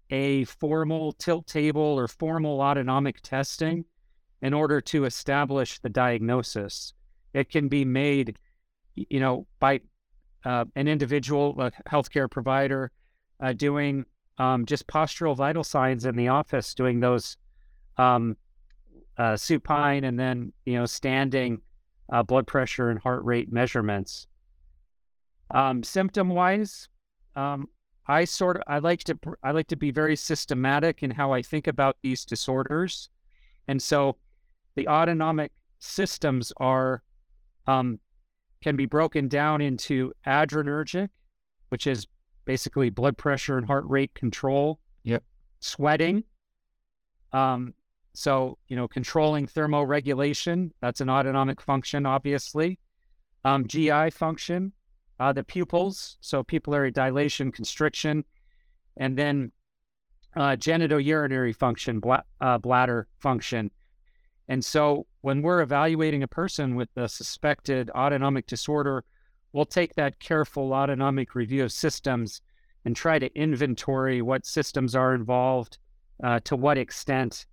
a 0.10 0.43
formal 0.43 1.13
tilt 1.13 1.48
table 1.48 1.81
or 1.81 2.10
formal 2.10 2.60
autonomic 2.60 3.22
testing 3.22 3.86
in 4.41 4.53
order 4.53 4.81
to 4.81 5.05
establish 5.05 5.79
the 5.79 5.88
diagnosis. 5.88 6.91
It 7.34 7.50
can 7.50 7.69
be 7.69 7.86
made, 7.86 8.38
you 8.95 9.22
know, 9.22 9.48
by 9.62 9.79
uh, 10.43 10.65
an 10.75 10.89
individual, 10.89 11.55
a 11.57 11.72
healthcare 11.89 12.29
provider, 12.29 12.91
uh, 13.39 13.53
doing 13.53 14.03
um, 14.38 14.65
just 14.65 14.86
postural 14.86 15.38
vital 15.38 15.63
signs 15.63 16.03
in 16.05 16.17
the 16.17 16.27
office, 16.27 16.74
doing 16.74 17.00
those 17.00 17.38
um, 17.98 18.36
uh, 19.17 19.38
supine 19.38 20.03
and 20.03 20.19
then 20.19 20.51
you 20.65 20.74
know 20.74 20.86
standing 20.86 21.62
uh, 22.12 22.24
blood 22.24 22.45
pressure 22.45 22.89
and 22.89 23.00
heart 23.00 23.24
rate 23.24 23.53
measurements. 23.53 24.27
Um, 25.51 25.81
symptom 25.81 26.27
wise, 26.27 26.89
um, 27.36 27.68
I 28.08 28.25
sort 28.25 28.58
of 28.58 28.63
I 28.68 28.80
like 28.80 29.04
to 29.06 29.18
I 29.44 29.51
like 29.51 29.68
to 29.68 29.75
be 29.75 29.92
very 29.92 30.15
systematic 30.15 31.04
in 31.04 31.12
how 31.12 31.32
I 31.32 31.42
think 31.42 31.68
about 31.68 31.98
these 32.01 32.25
disorders, 32.25 33.10
and 33.68 33.82
so 33.82 34.18
the 34.75 34.88
autonomic 34.88 35.51
systems 35.80 36.54
are 36.58 37.01
um, 37.68 38.00
can 38.62 38.75
be 38.75 38.86
broken 38.86 39.27
down 39.27 39.62
into 39.62 40.13
adrenergic, 40.25 41.10
which 41.70 41.88
is 41.88 42.08
basically 42.46 42.89
blood 42.89 43.18
pressure 43.18 43.58
and 43.58 43.65
heart 43.65 43.86
rate 43.88 44.13
control. 44.13 44.80
Yep. 45.04 45.24
Sweating, 45.60 46.24
um, 47.36 47.74
so, 48.13 48.58
you 48.70 48.77
know, 48.77 48.88
controlling 48.88 49.46
thermoregulation, 49.46 50.72
that's 50.82 51.01
an 51.01 51.10
autonomic 51.10 51.60
function, 51.62 52.06
obviously. 52.06 52.80
Um, 53.44 53.68
GI 53.68 54.12
function, 54.12 54.72
uh, 55.19 55.34
the 55.34 55.43
pupils, 55.43 56.17
so 56.22 56.43
pupillary 56.43 56.93
dilation, 56.93 57.51
constriction, 57.51 58.24
and 58.98 59.17
then 59.17 59.51
uh, 60.36 60.55
genitourinary 60.57 61.55
function, 61.55 62.00
bla- 62.00 62.24
uh, 62.41 62.57
bladder 62.57 63.07
function. 63.19 63.72
And 64.48 64.63
so 64.63 65.07
when 65.22 65.41
we're 65.41 65.62
evaluating 65.62 66.24
a 66.24 66.27
person 66.27 66.75
with 66.75 66.89
a 66.98 67.07
suspected 67.07 67.89
autonomic 67.91 68.45
disorder, 68.45 69.03
we'll 69.53 69.65
take 69.65 69.95
that 69.95 70.19
careful 70.19 70.74
autonomic 70.74 71.34
review 71.34 71.63
of 71.63 71.72
systems 71.72 72.41
and 72.84 72.95
try 72.95 73.17
to 73.17 73.34
inventory 73.36 74.22
what 74.22 74.45
systems 74.45 74.95
are 74.95 75.15
involved, 75.15 75.79
uh, 76.24 76.39
to 76.43 76.55
what 76.55 76.77
extent, 76.77 77.48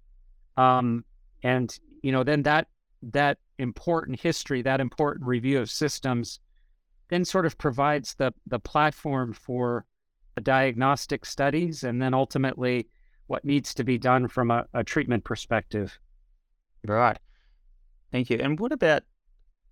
um, 0.56 1.04
and 1.42 1.78
you 2.02 2.12
know, 2.12 2.22
then 2.22 2.42
that 2.42 2.66
that 3.02 3.38
important 3.58 4.20
history, 4.20 4.62
that 4.62 4.80
important 4.80 5.26
review 5.26 5.58
of 5.58 5.70
systems, 5.70 6.40
then 7.12 7.24
sort 7.26 7.44
of 7.44 7.58
provides 7.58 8.14
the 8.14 8.32
the 8.46 8.58
platform 8.58 9.34
for 9.34 9.84
diagnostic 10.42 11.26
studies, 11.26 11.84
and 11.84 12.00
then 12.00 12.14
ultimately 12.14 12.88
what 13.26 13.44
needs 13.44 13.74
to 13.74 13.84
be 13.84 13.98
done 13.98 14.28
from 14.28 14.50
a, 14.50 14.64
a 14.72 14.82
treatment 14.82 15.22
perspective. 15.22 15.98
Right. 16.86 17.18
Thank 18.10 18.30
you. 18.30 18.38
And 18.40 18.58
what 18.58 18.72
about 18.72 19.02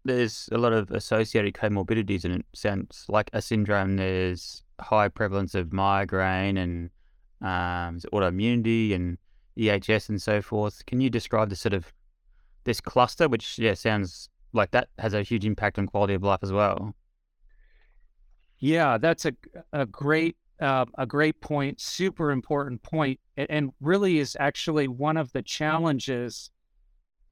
there's 0.05 0.49
a 0.53 0.59
lot 0.59 0.73
of 0.73 0.91
associated 0.91 1.55
comorbidities 1.55 2.25
in 2.25 2.33
it 2.33 2.47
sounds 2.55 3.07
like 3.09 3.31
a 3.33 3.43
syndrome 3.43 3.97
there's 3.97 4.63
high 4.81 5.09
prevalence 5.09 5.55
of 5.55 5.73
migraine 5.73 6.57
and 6.57 6.91
um, 7.43 7.99
autoimmunity 8.13 8.95
and 8.95 9.19
EHS 9.59 10.09
and 10.09 10.21
so 10.21 10.41
forth. 10.43 10.85
Can 10.87 11.01
you 11.01 11.11
describe 11.11 11.49
the 11.49 11.57
sort 11.57 11.75
of 11.75 11.93
this 12.65 12.81
cluster, 12.81 13.29
which 13.29 13.59
yeah 13.59 13.75
sounds 13.75 14.29
like 14.53 14.73
that 14.73 14.89
has 14.99 15.15
a 15.15 15.23
huge 15.23 15.47
impact 15.47 15.79
on 15.79 15.87
quality 15.87 16.15
of 16.15 16.23
life 16.23 16.41
as 16.43 16.53
well? 16.53 16.95
Yeah, 18.61 18.99
that's 18.99 19.25
a 19.25 19.33
a 19.73 19.87
great 19.87 20.37
uh, 20.61 20.85
a 20.99 21.07
great 21.07 21.41
point, 21.41 21.81
super 21.81 22.31
important 22.31 22.83
point, 22.83 23.19
and, 23.37 23.51
and 23.51 23.71
really 23.81 24.19
is 24.19 24.37
actually 24.39 24.87
one 24.89 25.17
of 25.17 25.33
the 25.33 25.43
challenges. 25.43 26.51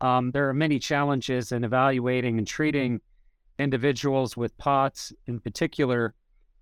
Um, 0.01 0.31
there 0.31 0.49
are 0.49 0.55
many 0.55 0.79
challenges 0.79 1.53
in 1.53 1.65
evaluating 1.65 2.39
and 2.39 2.47
treating 2.47 3.01
individuals 3.59 4.37
with 4.37 4.57
POTS 4.57 5.13
in 5.27 5.41
particular, 5.41 6.15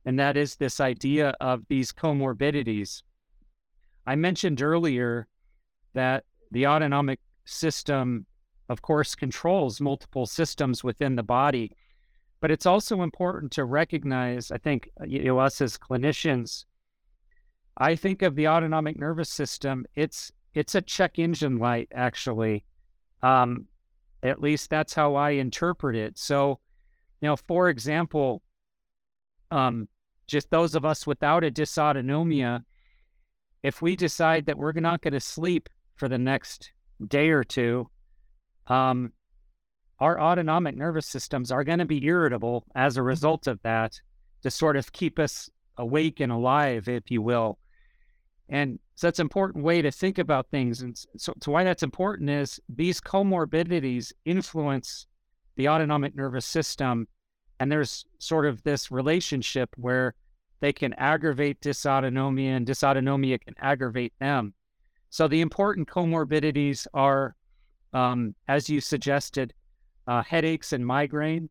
and 0.04 0.18
that 0.18 0.36
is 0.36 0.56
this 0.56 0.80
idea 0.80 1.34
of 1.40 1.62
these 1.68 1.92
comorbidities. 1.92 3.02
I 4.06 4.16
mentioned 4.16 4.62
earlier 4.62 5.28
that 5.94 6.24
the 6.50 6.66
autonomic 6.66 7.20
system, 7.44 8.26
of 8.68 8.82
course, 8.82 9.14
controls 9.14 9.80
multiple 9.80 10.26
systems 10.26 10.82
within 10.82 11.14
the 11.14 11.22
body. 11.22 11.72
But 12.40 12.50
it's 12.50 12.66
also 12.66 13.02
important 13.02 13.52
to 13.52 13.64
recognize, 13.64 14.50
I 14.50 14.58
think, 14.58 14.90
uh, 15.00 15.04
you 15.06 15.24
know, 15.24 15.38
us 15.38 15.60
as 15.60 15.78
clinicians, 15.78 16.64
I 17.78 17.96
think 17.96 18.22
of 18.22 18.34
the 18.36 18.48
autonomic 18.48 18.98
nervous 18.98 19.30
system, 19.30 19.86
it's 19.94 20.32
it's 20.54 20.74
a 20.74 20.80
check 20.80 21.18
engine 21.18 21.58
light, 21.58 21.88
actually. 21.94 22.64
Um, 23.22 23.66
at 24.22 24.40
least 24.40 24.70
that's 24.70 24.94
how 24.94 25.14
I 25.14 25.30
interpret 25.30 25.94
it. 25.94 26.16
So, 26.18 26.60
you 27.20 27.28
know, 27.28 27.36
for 27.36 27.68
example, 27.68 28.42
um, 29.50 29.88
just 30.26 30.50
those 30.50 30.74
of 30.74 30.84
us 30.84 31.06
without 31.06 31.44
a 31.44 31.50
dysautonomia, 31.50 32.62
if 33.62 33.82
we 33.82 33.96
decide 33.96 34.46
that 34.46 34.56
we're 34.56 34.72
not 34.72 35.02
going 35.02 35.12
to 35.12 35.20
sleep 35.20 35.68
for 35.94 36.08
the 36.08 36.18
next 36.18 36.72
day 37.06 37.28
or 37.28 37.44
two, 37.44 37.90
um, 38.66 39.12
our 39.98 40.20
autonomic 40.20 40.76
nervous 40.76 41.06
systems 41.06 41.50
are 41.50 41.64
going 41.64 41.78
to 41.78 41.84
be 41.84 42.04
irritable 42.04 42.64
as 42.74 42.96
a 42.96 43.00
mm-hmm. 43.00 43.08
result 43.08 43.46
of 43.46 43.60
that 43.62 43.98
to 44.42 44.50
sort 44.50 44.76
of 44.76 44.92
keep 44.92 45.18
us 45.18 45.50
awake 45.78 46.20
and 46.20 46.32
alive, 46.32 46.88
if 46.88 47.10
you 47.10 47.22
will. 47.22 47.58
And 48.48 48.78
so 48.94 49.06
that's 49.06 49.18
an 49.18 49.24
important 49.24 49.64
way 49.64 49.82
to 49.82 49.90
think 49.90 50.18
about 50.18 50.50
things. 50.50 50.82
And 50.82 50.96
so, 51.16 51.34
so 51.42 51.52
why 51.52 51.64
that's 51.64 51.82
important 51.82 52.30
is 52.30 52.60
these 52.68 53.00
comorbidities 53.00 54.12
influence 54.24 55.06
the 55.56 55.68
autonomic 55.68 56.14
nervous 56.14 56.46
system. 56.46 57.08
And 57.58 57.72
there's 57.72 58.04
sort 58.18 58.46
of 58.46 58.62
this 58.62 58.90
relationship 58.90 59.70
where 59.76 60.14
they 60.60 60.72
can 60.72 60.92
aggravate 60.94 61.60
dysautonomia 61.60 62.56
and 62.56 62.66
dysautonomia 62.66 63.40
can 63.40 63.54
aggravate 63.58 64.12
them. 64.20 64.54
So 65.10 65.28
the 65.28 65.40
important 65.40 65.88
comorbidities 65.88 66.86
are, 66.94 67.34
um, 67.92 68.34
as 68.48 68.70
you 68.70 68.80
suggested, 68.80 69.52
uh, 70.06 70.22
headaches 70.22 70.72
and 70.72 70.86
migraine. 70.86 71.48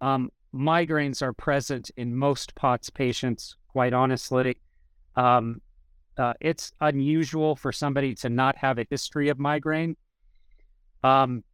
Um, 0.00 0.30
migraines 0.54 1.22
are 1.22 1.32
present 1.32 1.90
in 1.96 2.14
most 2.14 2.54
POTS 2.54 2.90
patients, 2.90 3.56
quite 3.68 3.92
honestly. 3.92 4.60
Um, 5.16 5.60
uh, 6.16 6.34
it's 6.40 6.72
unusual 6.80 7.56
for 7.56 7.72
somebody 7.72 8.14
to 8.14 8.28
not 8.28 8.56
have 8.56 8.78
a 8.78 8.86
history 8.90 9.28
of 9.28 9.38
migraine. 9.38 9.96
Um, 11.02 11.44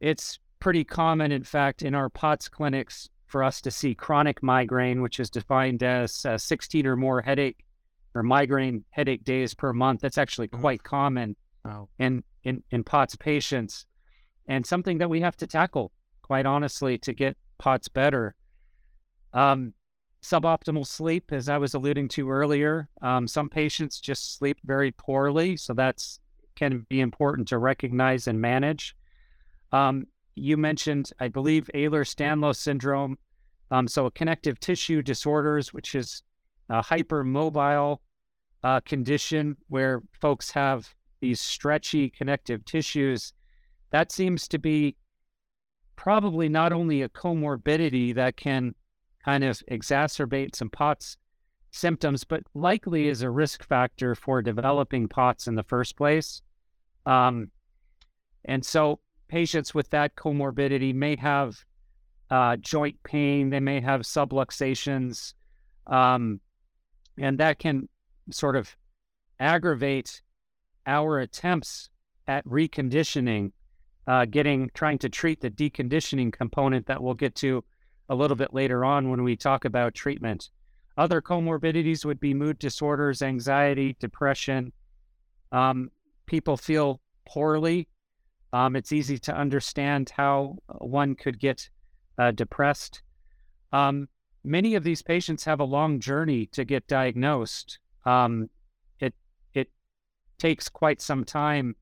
it's 0.00 0.38
pretty 0.60 0.84
common, 0.84 1.32
in 1.32 1.44
fact, 1.44 1.82
in 1.82 1.94
our 1.94 2.08
POTS 2.08 2.48
clinics 2.48 3.08
for 3.26 3.42
us 3.42 3.60
to 3.62 3.70
see 3.70 3.94
chronic 3.94 4.42
migraine, 4.42 5.02
which 5.02 5.20
is 5.20 5.30
defined 5.30 5.82
as 5.82 6.24
uh, 6.26 6.38
16 6.38 6.86
or 6.86 6.96
more 6.96 7.20
headache 7.22 7.64
or 8.14 8.22
migraine 8.22 8.84
headache 8.90 9.24
days 9.24 9.54
per 9.54 9.72
month. 9.72 10.00
That's 10.00 10.18
actually 10.18 10.48
quite 10.48 10.82
common 10.82 11.36
wow. 11.64 11.88
in, 11.98 12.22
in, 12.44 12.62
in 12.70 12.84
POTS 12.84 13.16
patients 13.16 13.86
and 14.46 14.64
something 14.66 14.98
that 14.98 15.10
we 15.10 15.20
have 15.20 15.36
to 15.38 15.46
tackle, 15.46 15.92
quite 16.22 16.46
honestly, 16.46 16.98
to 16.98 17.12
get 17.12 17.36
POTS 17.58 17.88
better. 17.88 18.34
Um, 19.32 19.74
suboptimal 20.22 20.86
sleep, 20.86 21.32
as 21.32 21.48
I 21.48 21.58
was 21.58 21.74
alluding 21.74 22.08
to 22.08 22.30
earlier, 22.30 22.88
um, 23.02 23.28
some 23.28 23.48
patients 23.48 24.00
just 24.00 24.36
sleep 24.38 24.58
very 24.64 24.92
poorly, 24.92 25.56
so 25.56 25.74
that's 25.74 26.20
can 26.54 26.86
be 26.88 27.00
important 27.00 27.48
to 27.48 27.58
recognize 27.58 28.28
and 28.28 28.40
manage. 28.40 28.96
Um, 29.72 30.06
you 30.36 30.56
mentioned, 30.56 31.10
I 31.18 31.28
believe, 31.28 31.68
Ehlers-Danlos 31.74 32.56
syndrome, 32.56 33.18
um, 33.70 33.88
so 33.88 34.08
connective 34.10 34.60
tissue 34.60 35.02
disorders, 35.02 35.72
which 35.72 35.94
is 35.94 36.22
a 36.68 36.82
hypermobile 36.82 37.98
uh, 38.62 38.80
condition 38.80 39.56
where 39.68 40.02
folks 40.20 40.50
have 40.52 40.94
these 41.20 41.40
stretchy 41.40 42.08
connective 42.08 42.64
tissues 42.64 43.32
that 43.94 44.10
seems 44.10 44.48
to 44.48 44.58
be 44.58 44.96
probably 45.94 46.48
not 46.48 46.72
only 46.72 47.00
a 47.02 47.08
comorbidity 47.08 48.12
that 48.12 48.36
can 48.36 48.74
kind 49.24 49.44
of 49.44 49.62
exacerbate 49.70 50.56
some 50.56 50.68
POTS 50.68 51.16
symptoms, 51.70 52.24
but 52.24 52.42
likely 52.54 53.06
is 53.06 53.22
a 53.22 53.30
risk 53.30 53.62
factor 53.62 54.16
for 54.16 54.42
developing 54.42 55.06
POTS 55.06 55.46
in 55.46 55.54
the 55.54 55.62
first 55.62 55.96
place. 55.96 56.42
Um, 57.06 57.52
and 58.44 58.66
so 58.66 58.98
patients 59.28 59.76
with 59.76 59.90
that 59.90 60.16
comorbidity 60.16 60.92
may 60.92 61.14
have 61.14 61.64
uh, 62.32 62.56
joint 62.56 62.96
pain, 63.04 63.50
they 63.50 63.60
may 63.60 63.80
have 63.80 64.00
subluxations, 64.00 65.34
um, 65.86 66.40
and 67.16 67.38
that 67.38 67.60
can 67.60 67.88
sort 68.32 68.56
of 68.56 68.74
aggravate 69.38 70.20
our 70.84 71.20
attempts 71.20 71.90
at 72.26 72.44
reconditioning 72.44 73.52
uh, 74.06 74.24
getting 74.26 74.70
trying 74.74 74.98
to 74.98 75.08
treat 75.08 75.40
the 75.40 75.50
deconditioning 75.50 76.32
component 76.32 76.86
that 76.86 77.02
we'll 77.02 77.14
get 77.14 77.34
to 77.36 77.64
a 78.08 78.14
little 78.14 78.36
bit 78.36 78.52
later 78.52 78.84
on 78.84 79.10
when 79.10 79.22
we 79.22 79.36
talk 79.36 79.64
about 79.64 79.94
treatment. 79.94 80.50
Other 80.96 81.20
comorbidities 81.20 82.04
would 82.04 82.20
be 82.20 82.34
mood 82.34 82.58
disorders, 82.58 83.22
anxiety, 83.22 83.96
depression. 83.98 84.72
Um, 85.50 85.90
people 86.26 86.56
feel 86.56 87.00
poorly. 87.26 87.88
Um, 88.52 88.76
it's 88.76 88.92
easy 88.92 89.18
to 89.18 89.34
understand 89.34 90.10
how 90.10 90.56
one 90.78 91.16
could 91.16 91.40
get 91.40 91.68
uh, 92.18 92.30
depressed. 92.30 93.02
Um, 93.72 94.08
many 94.44 94.76
of 94.76 94.84
these 94.84 95.02
patients 95.02 95.44
have 95.44 95.58
a 95.58 95.64
long 95.64 95.98
journey 95.98 96.46
to 96.46 96.64
get 96.64 96.86
diagnosed. 96.86 97.78
Um, 98.04 98.48
it 99.00 99.14
it 99.54 99.70
takes 100.38 100.68
quite 100.68 101.00
some 101.00 101.24
time 101.24 101.74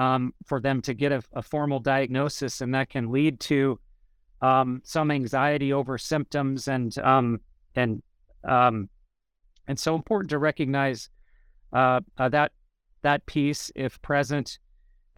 um, 0.00 0.32
for 0.46 0.62
them 0.62 0.80
to 0.80 0.94
get 0.94 1.12
a, 1.12 1.22
a, 1.34 1.42
formal 1.42 1.78
diagnosis, 1.78 2.62
and 2.62 2.74
that 2.74 2.88
can 2.88 3.12
lead 3.12 3.38
to 3.38 3.78
um, 4.40 4.80
some 4.82 5.10
anxiety 5.10 5.74
over 5.74 5.98
symptoms 5.98 6.68
and 6.68 6.96
um, 7.00 7.38
and 7.74 8.02
um, 8.44 8.88
and 9.68 9.78
so 9.78 9.94
important 9.94 10.30
to 10.30 10.38
recognize 10.38 11.10
uh, 11.74 12.00
uh, 12.16 12.30
that 12.30 12.52
that 13.02 13.26
piece 13.26 13.70
if 13.74 14.00
present, 14.00 14.58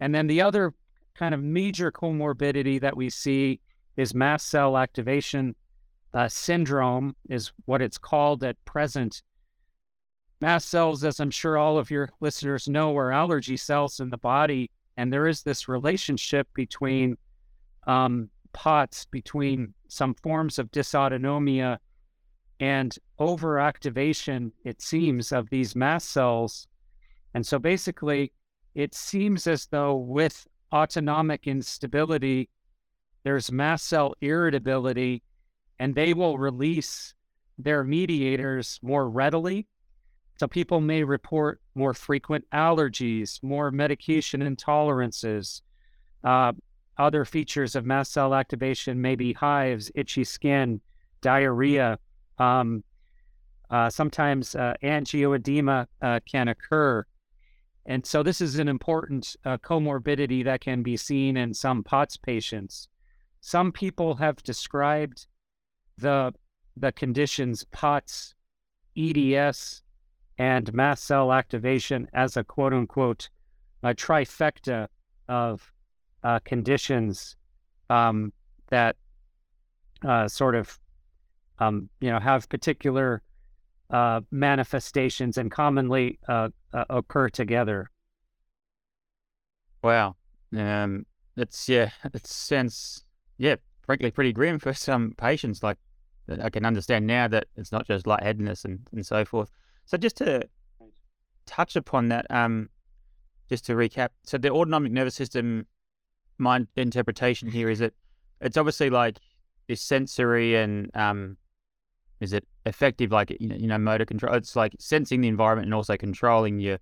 and 0.01 0.13
then 0.13 0.27
the 0.27 0.41
other 0.41 0.73
kind 1.15 1.33
of 1.33 1.41
major 1.41 1.89
comorbidity 1.89 2.81
that 2.81 2.97
we 2.97 3.09
see 3.09 3.61
is 3.95 4.13
mast 4.13 4.49
cell 4.49 4.77
activation 4.77 5.55
uh, 6.13 6.27
syndrome 6.27 7.15
is 7.29 7.53
what 7.63 7.81
it's 7.81 7.97
called 7.97 8.43
at 8.43 8.57
present 8.65 9.23
Mast 10.41 10.69
cells, 10.69 11.03
as 11.03 11.19
I'm 11.19 11.31
sure 11.31 11.57
all 11.57 11.77
of 11.77 11.89
your 11.89 12.09
listeners 12.19 12.67
know, 12.67 12.95
are 12.97 13.11
allergy 13.11 13.57
cells 13.57 13.99
in 13.99 14.09
the 14.09 14.17
body. 14.17 14.69
And 14.97 15.11
there 15.11 15.27
is 15.27 15.41
this 15.41 15.67
relationship 15.67 16.47
between 16.53 17.17
um, 17.87 18.29
POTS, 18.53 19.05
between 19.05 19.73
some 19.87 20.15
forms 20.15 20.59
of 20.59 20.71
dysautonomia 20.71 21.77
and 22.59 22.95
overactivation, 23.19 24.51
it 24.63 24.81
seems, 24.81 25.31
of 25.31 25.49
these 25.49 25.75
mast 25.75 26.11
cells. 26.11 26.67
And 27.33 27.45
so 27.45 27.59
basically, 27.59 28.31
it 28.75 28.93
seems 28.93 29.47
as 29.47 29.67
though 29.67 29.95
with 29.95 30.47
autonomic 30.73 31.47
instability, 31.47 32.49
there's 33.23 33.51
mast 33.51 33.87
cell 33.87 34.13
irritability, 34.21 35.23
and 35.79 35.95
they 35.95 36.13
will 36.13 36.37
release 36.37 37.13
their 37.57 37.83
mediators 37.83 38.79
more 38.81 39.09
readily 39.09 39.67
so 40.37 40.47
people 40.47 40.81
may 40.81 41.03
report 41.03 41.61
more 41.75 41.93
frequent 41.93 42.45
allergies, 42.53 43.41
more 43.43 43.71
medication 43.71 44.41
intolerances. 44.41 45.61
Uh, 46.23 46.53
other 46.97 47.25
features 47.25 47.75
of 47.75 47.85
mast 47.85 48.13
cell 48.13 48.33
activation 48.33 49.01
may 49.01 49.15
be 49.15 49.33
hives, 49.33 49.91
itchy 49.95 50.23
skin, 50.23 50.81
diarrhea. 51.21 51.99
Um, 52.37 52.83
uh, 53.69 53.89
sometimes 53.89 54.55
uh, 54.55 54.75
angioedema 54.83 55.87
uh, 56.01 56.19
can 56.29 56.47
occur. 56.47 57.05
And 57.85 58.05
so 58.05 58.23
this 58.23 58.39
is 58.41 58.59
an 58.59 58.67
important 58.67 59.35
uh, 59.45 59.57
comorbidity 59.57 60.43
that 60.45 60.61
can 60.61 60.83
be 60.83 60.95
seen 60.95 61.37
in 61.37 61.53
some 61.53 61.83
POTS 61.83 62.17
patients. 62.17 62.87
Some 63.41 63.71
people 63.71 64.15
have 64.15 64.41
described 64.43 65.27
the 65.97 66.33
the 66.75 66.91
conditions 66.91 67.65
POTS, 67.65 68.33
EDS, 68.97 69.82
and 70.37 70.73
mast 70.73 71.03
cell 71.03 71.31
activation 71.31 72.07
as 72.13 72.37
a 72.37 72.43
quote 72.43 72.73
unquote 72.73 73.29
a 73.83 73.93
trifecta 73.93 74.87
of 75.27 75.71
uh, 76.23 76.39
conditions 76.45 77.35
um, 77.89 78.31
that 78.69 78.95
uh, 80.03 80.27
sort 80.27 80.55
of 80.55 80.79
um, 81.59 81.89
you 81.99 82.09
know, 82.09 82.19
have 82.19 82.49
particular 82.49 83.21
uh, 83.89 84.21
manifestations 84.31 85.37
and 85.37 85.51
commonly 85.51 86.19
uh, 86.27 86.49
uh, 86.73 86.85
occur 86.89 87.29
together. 87.29 87.89
Wow. 89.83 90.15
Um, 90.55 91.05
it's 91.35 91.67
yeah, 91.67 91.89
it 92.13 92.25
sounds 92.25 93.03
yeah, 93.37 93.55
frankly 93.81 94.11
pretty 94.11 94.33
grim 94.33 94.59
for 94.59 94.73
some 94.73 95.13
patients. 95.17 95.63
Like 95.63 95.77
I 96.41 96.49
can 96.49 96.65
understand 96.65 97.05
now 97.05 97.27
that 97.27 97.45
it's 97.55 97.71
not 97.71 97.87
just 97.87 98.07
lightheadedness 98.07 98.65
and, 98.65 98.79
and 98.91 99.05
so 99.05 99.25
forth. 99.25 99.51
So 99.85 99.97
just 99.97 100.17
to 100.17 100.47
touch 101.45 101.75
upon 101.75 102.09
that, 102.09 102.25
um, 102.29 102.69
just 103.49 103.65
to 103.65 103.73
recap, 103.73 104.09
so 104.23 104.37
the 104.37 104.49
autonomic 104.49 104.91
nervous 104.91 105.15
system, 105.15 105.65
my 106.37 106.65
interpretation 106.75 107.49
here 107.49 107.69
is 107.69 107.79
that 107.79 107.93
it's 108.41 108.57
obviously 108.57 108.89
like 108.89 109.19
this 109.67 109.81
sensory 109.81 110.55
and 110.55 110.89
um, 110.95 111.37
is 112.19 112.33
it 112.33 112.47
effective 112.65 113.11
like 113.11 113.35
you 113.39 113.47
know, 113.47 113.55
you 113.55 113.67
know 113.67 113.77
motor 113.77 114.05
control? 114.05 114.33
It's 114.35 114.55
like 114.55 114.75
sensing 114.79 115.21
the 115.21 115.27
environment 115.27 115.67
and 115.67 115.73
also 115.73 115.97
controlling 115.97 116.59
your 116.59 116.79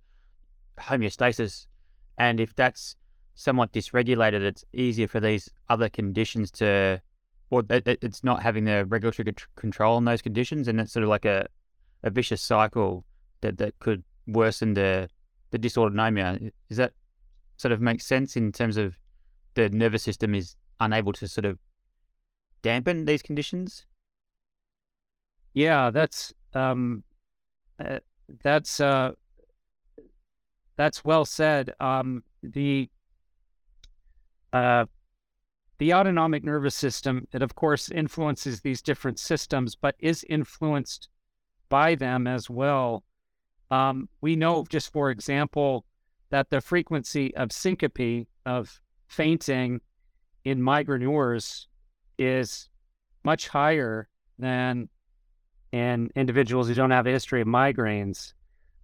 homeostasis. 0.78 1.66
And 2.18 2.40
if 2.40 2.54
that's 2.54 2.96
somewhat 3.34 3.72
dysregulated, 3.72 4.42
it's 4.42 4.64
easier 4.72 5.08
for 5.08 5.20
these 5.20 5.48
other 5.68 5.88
conditions 5.88 6.50
to, 6.52 7.00
or 7.50 7.64
it's 7.68 8.22
not 8.22 8.42
having 8.42 8.64
the 8.64 8.84
regulatory 8.86 9.34
control 9.56 9.96
on 9.96 10.04
those 10.04 10.22
conditions, 10.22 10.68
and 10.68 10.80
it's 10.80 10.92
sort 10.92 11.02
of 11.02 11.08
like 11.08 11.24
a, 11.24 11.46
a 12.02 12.10
vicious 12.10 12.42
cycle 12.42 13.04
that, 13.40 13.58
that 13.58 13.78
could 13.78 14.02
worsen 14.26 14.74
the 14.74 15.08
the 15.50 15.58
dysautonomia. 15.58 16.50
Does 16.68 16.78
that 16.78 16.92
sort 17.56 17.72
of 17.72 17.80
make 17.80 18.00
sense 18.00 18.36
in 18.36 18.52
terms 18.52 18.76
of 18.76 18.96
the 19.54 19.68
nervous 19.68 20.02
system 20.02 20.34
is 20.34 20.56
unable 20.80 21.12
to 21.12 21.28
sort 21.28 21.44
of 21.44 21.58
dampen 22.62 23.04
these 23.04 23.22
conditions? 23.22 23.84
Yeah, 25.54 25.90
that's 25.90 26.32
um, 26.54 27.04
uh, 27.78 27.98
that's 28.42 28.80
uh, 28.80 29.12
that's 30.76 31.04
well 31.04 31.24
said. 31.24 31.74
Um, 31.80 32.24
the 32.42 32.88
uh, 34.52 34.86
the 35.78 35.92
autonomic 35.92 36.44
nervous 36.44 36.74
system, 36.74 37.26
it 37.32 37.42
of 37.42 37.54
course 37.54 37.90
influences 37.90 38.60
these 38.60 38.80
different 38.80 39.18
systems, 39.18 39.74
but 39.74 39.94
is 39.98 40.24
influenced 40.28 41.08
by 41.72 41.94
them 41.94 42.26
as 42.26 42.50
well. 42.50 43.02
Um, 43.70 44.06
we 44.20 44.36
know, 44.36 44.66
just 44.68 44.92
for 44.92 45.10
example, 45.10 45.86
that 46.28 46.50
the 46.50 46.60
frequency 46.60 47.34
of 47.34 47.50
syncope, 47.50 48.28
of 48.44 48.78
fainting 49.08 49.80
in 50.44 50.60
migraineurs 50.60 51.68
is 52.18 52.68
much 53.24 53.48
higher 53.48 54.06
than 54.38 54.90
in 55.72 56.10
individuals 56.14 56.68
who 56.68 56.74
don't 56.74 56.90
have 56.90 57.06
a 57.06 57.10
history 57.10 57.40
of 57.40 57.48
migraines. 57.48 58.34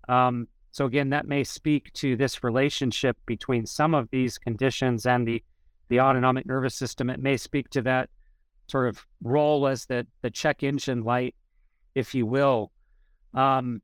Um, 0.09 0.49
so 0.71 0.87
again, 0.87 1.11
that 1.11 1.29
may 1.29 1.45
speak 1.45 1.93
to 1.93 2.17
this 2.17 2.43
relationship 2.43 3.19
between 3.27 3.67
some 3.67 3.93
of 3.93 4.09
these 4.11 4.39
conditions 4.39 5.05
and 5.05 5.29
the 5.29 5.43
the 5.89 6.01
autonomic 6.01 6.47
nervous 6.47 6.75
system. 6.75 7.11
It 7.11 7.21
may 7.21 7.37
speak 7.37 7.69
to 7.71 7.83
that 7.83 8.09
sort 8.67 8.89
of 8.89 9.07
role 9.23 9.67
as 9.67 9.85
the 9.85 10.07
the 10.23 10.31
check 10.31 10.63
engine 10.63 11.03
light, 11.05 11.35
if 11.95 12.15
you 12.15 12.25
will. 12.25 12.73
Um, 13.35 13.83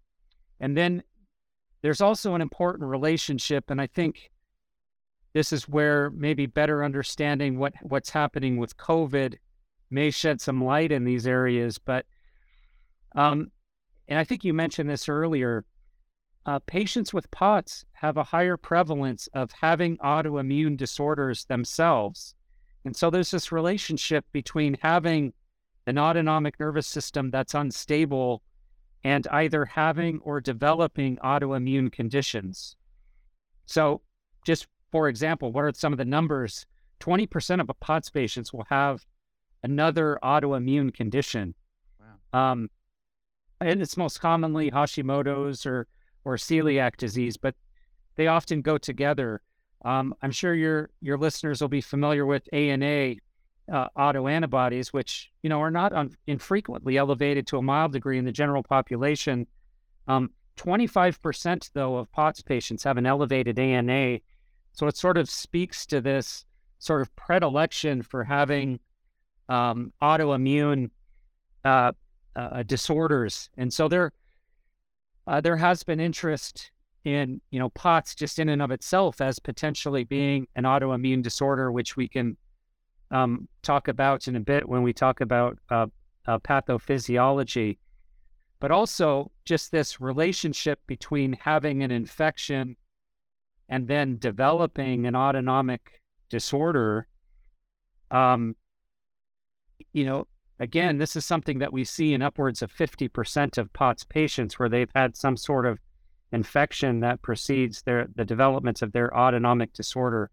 and 0.61 0.77
then 0.77 1.03
there's 1.83 2.01
also 2.01 2.35
an 2.35 2.41
important 2.41 2.89
relationship, 2.89 3.71
and 3.71 3.81
I 3.81 3.87
think 3.87 4.31
this 5.35 5.53
is 5.53 5.69
where 5.69 6.11
maybe 6.11 6.47
better 6.47 6.85
understanding 6.85 7.59
what 7.59 7.75
what's 7.83 8.11
happening 8.11 8.57
with 8.57 8.77
COVID 8.77 9.35
may 9.91 10.11
shed 10.11 10.41
some 10.41 10.65
light 10.65 10.93
in 10.93 11.05
these 11.05 11.27
areas. 11.27 11.79
But 11.79 12.07
um, 13.15 13.51
and 14.09 14.19
I 14.19 14.25
think 14.25 14.45
you 14.45 14.55
mentioned 14.55 14.89
this 14.89 15.09
earlier 15.09 15.65
uh, 16.47 16.59
patients 16.67 17.13
with 17.15 17.31
POTS 17.31 17.85
have 17.93 18.17
a 18.17 18.25
higher 18.25 18.57
prevalence 18.57 19.29
of 19.33 19.51
having 19.53 19.97
autoimmune 19.99 20.77
disorders 20.77 21.45
themselves. 21.47 22.35
And 22.85 22.95
so 22.95 23.09
there's 23.09 23.31
this 23.31 23.51
relationship 23.51 24.27
between 24.33 24.77
having 24.83 25.33
an 25.87 25.99
autonomic 25.99 26.61
nervous 26.61 26.87
system 26.87 27.31
that's 27.31 27.55
unstable 27.55 28.43
and 29.05 29.27
either 29.29 29.67
having 29.67 30.19
or 30.21 30.41
developing 30.41 31.17
autoimmune 31.19 31.93
conditions. 31.93 32.75
So, 33.67 34.01
just 34.47 34.67
for 34.91 35.09
example, 35.09 35.53
what 35.53 35.65
are 35.65 35.73
some 35.75 35.93
of 35.93 35.99
the 35.99 36.05
numbers? 36.05 36.67
20% 37.01 37.61
of 37.61 37.69
POTS 37.81 38.11
patients 38.11 38.53
will 38.53 38.67
have 38.71 39.05
another 39.63 40.19
autoimmune 40.23 40.93
condition. 40.93 41.55
Wow. 42.01 42.53
Um, 42.53 42.71
and 43.61 43.83
it's 43.83 43.97
most 43.97 44.21
commonly 44.21 44.71
Hashimoto's 44.71 45.67
or 45.67 45.87
or 46.25 46.37
celiac 46.37 46.97
disease, 46.97 47.37
but 47.37 47.55
they 48.17 48.27
often 48.27 48.63
go 48.63 48.79
together. 48.79 49.43
Um, 49.85 50.15
I'm 50.23 50.31
sure 50.31 50.55
your 50.55 50.91
your 51.01 51.19
listeners 51.19 51.61
will 51.61 51.69
be 51.69 51.81
familiar 51.81 52.25
with 52.25 52.49
ANA 52.53 53.17
uh, 53.73 53.89
autoantibodies, 53.97 54.89
which 54.89 55.31
you 55.43 55.51
know 55.51 55.61
are 55.61 55.71
not 55.71 55.93
un- 55.93 56.17
infrequently 56.27 56.97
elevated 56.97 57.47
to 57.49 57.59
a 57.59 57.63
mild 57.63 57.93
degree 57.93 58.19
in 58.19 58.25
the 58.25 58.33
general 58.33 58.63
population. 58.63 59.47
Um, 60.07 60.31
25% 60.57 61.71
though 61.73 61.97
of 61.97 62.13
POTS 62.13 62.43
patients 62.43 62.85
have 62.85 62.97
an 62.97 63.07
elevated 63.07 63.59
ANA, 63.59 64.19
so 64.73 64.87
it 64.87 64.97
sort 64.97 65.17
of 65.17 65.29
speaks 65.29 65.87
to 65.87 66.01
this 66.01 66.45
sort 66.79 67.01
of 67.01 67.15
predilection 67.17 68.03
for 68.03 68.23
having 68.23 68.79
um, 69.49 69.93
autoimmune 70.03 70.91
uh, 71.65 71.93
uh, 72.37 72.63
disorders, 72.65 73.49
and 73.57 73.73
so 73.73 73.89
there 73.89 74.13
uh, 75.27 75.41
there 75.41 75.57
has 75.57 75.83
been 75.83 76.01
interest 76.01 76.71
in 77.05 77.41
you 77.51 77.59
know 77.59 77.71
POTS 77.71 78.15
just 78.15 78.39
in 78.39 78.49
and 78.49 78.63
of 78.63 78.71
itself 78.71 79.21
as 79.21 79.39
potentially 79.39 80.05
being 80.05 80.47
an 80.55 80.65
autoimmune 80.65 81.23
disorder, 81.23 81.73
which 81.73 81.97
we 81.97 82.09
can 82.09 82.37
um, 83.15 83.49
talk 83.63 83.87
about 83.87 84.27
in 84.27 84.35
a 84.35 84.41
bit 84.41 84.69
when 84.69 84.83
we 84.83 84.93
talk 84.93 85.21
about 85.21 85.57
uh, 85.71 85.87
uh, 86.27 86.39
pathophysiology. 86.41 87.79
But 88.59 88.73
also 88.73 89.31
just 89.45 89.71
this 89.71 90.01
relationship 90.01 90.81
between 90.87 91.35
having 91.35 91.83
an 91.83 91.91
infection 91.91 92.77
and 93.69 93.87
then 93.87 94.19
developing 94.19 95.07
an 95.07 95.15
autonomic 95.15 96.03
disorder. 96.29 97.07
Um, 98.11 98.57
you 99.93 100.05
know, 100.05 100.27
again, 100.59 100.99
this 100.99 101.15
is 101.15 101.25
something 101.25 101.61
that 101.61 101.73
we 101.73 101.85
see 101.85 102.15
in 102.15 102.23
upwards 102.23 102.63
of 102.63 102.73
50% 102.73 103.59
of 103.59 103.73
POTS 103.73 104.05
patients 104.05 104.59
where 104.59 104.69
they've 104.69 104.91
had 104.95 105.17
some 105.17 105.37
sort 105.37 105.67
of 105.67 105.79
infection 106.33 106.99
that 107.01 107.23
precedes 107.23 107.83
their 107.83 108.09
the 108.17 108.25
development 108.25 108.83
of 108.83 108.93
their 108.93 109.17
autonomic 109.17 109.73
disorder. 109.73 110.31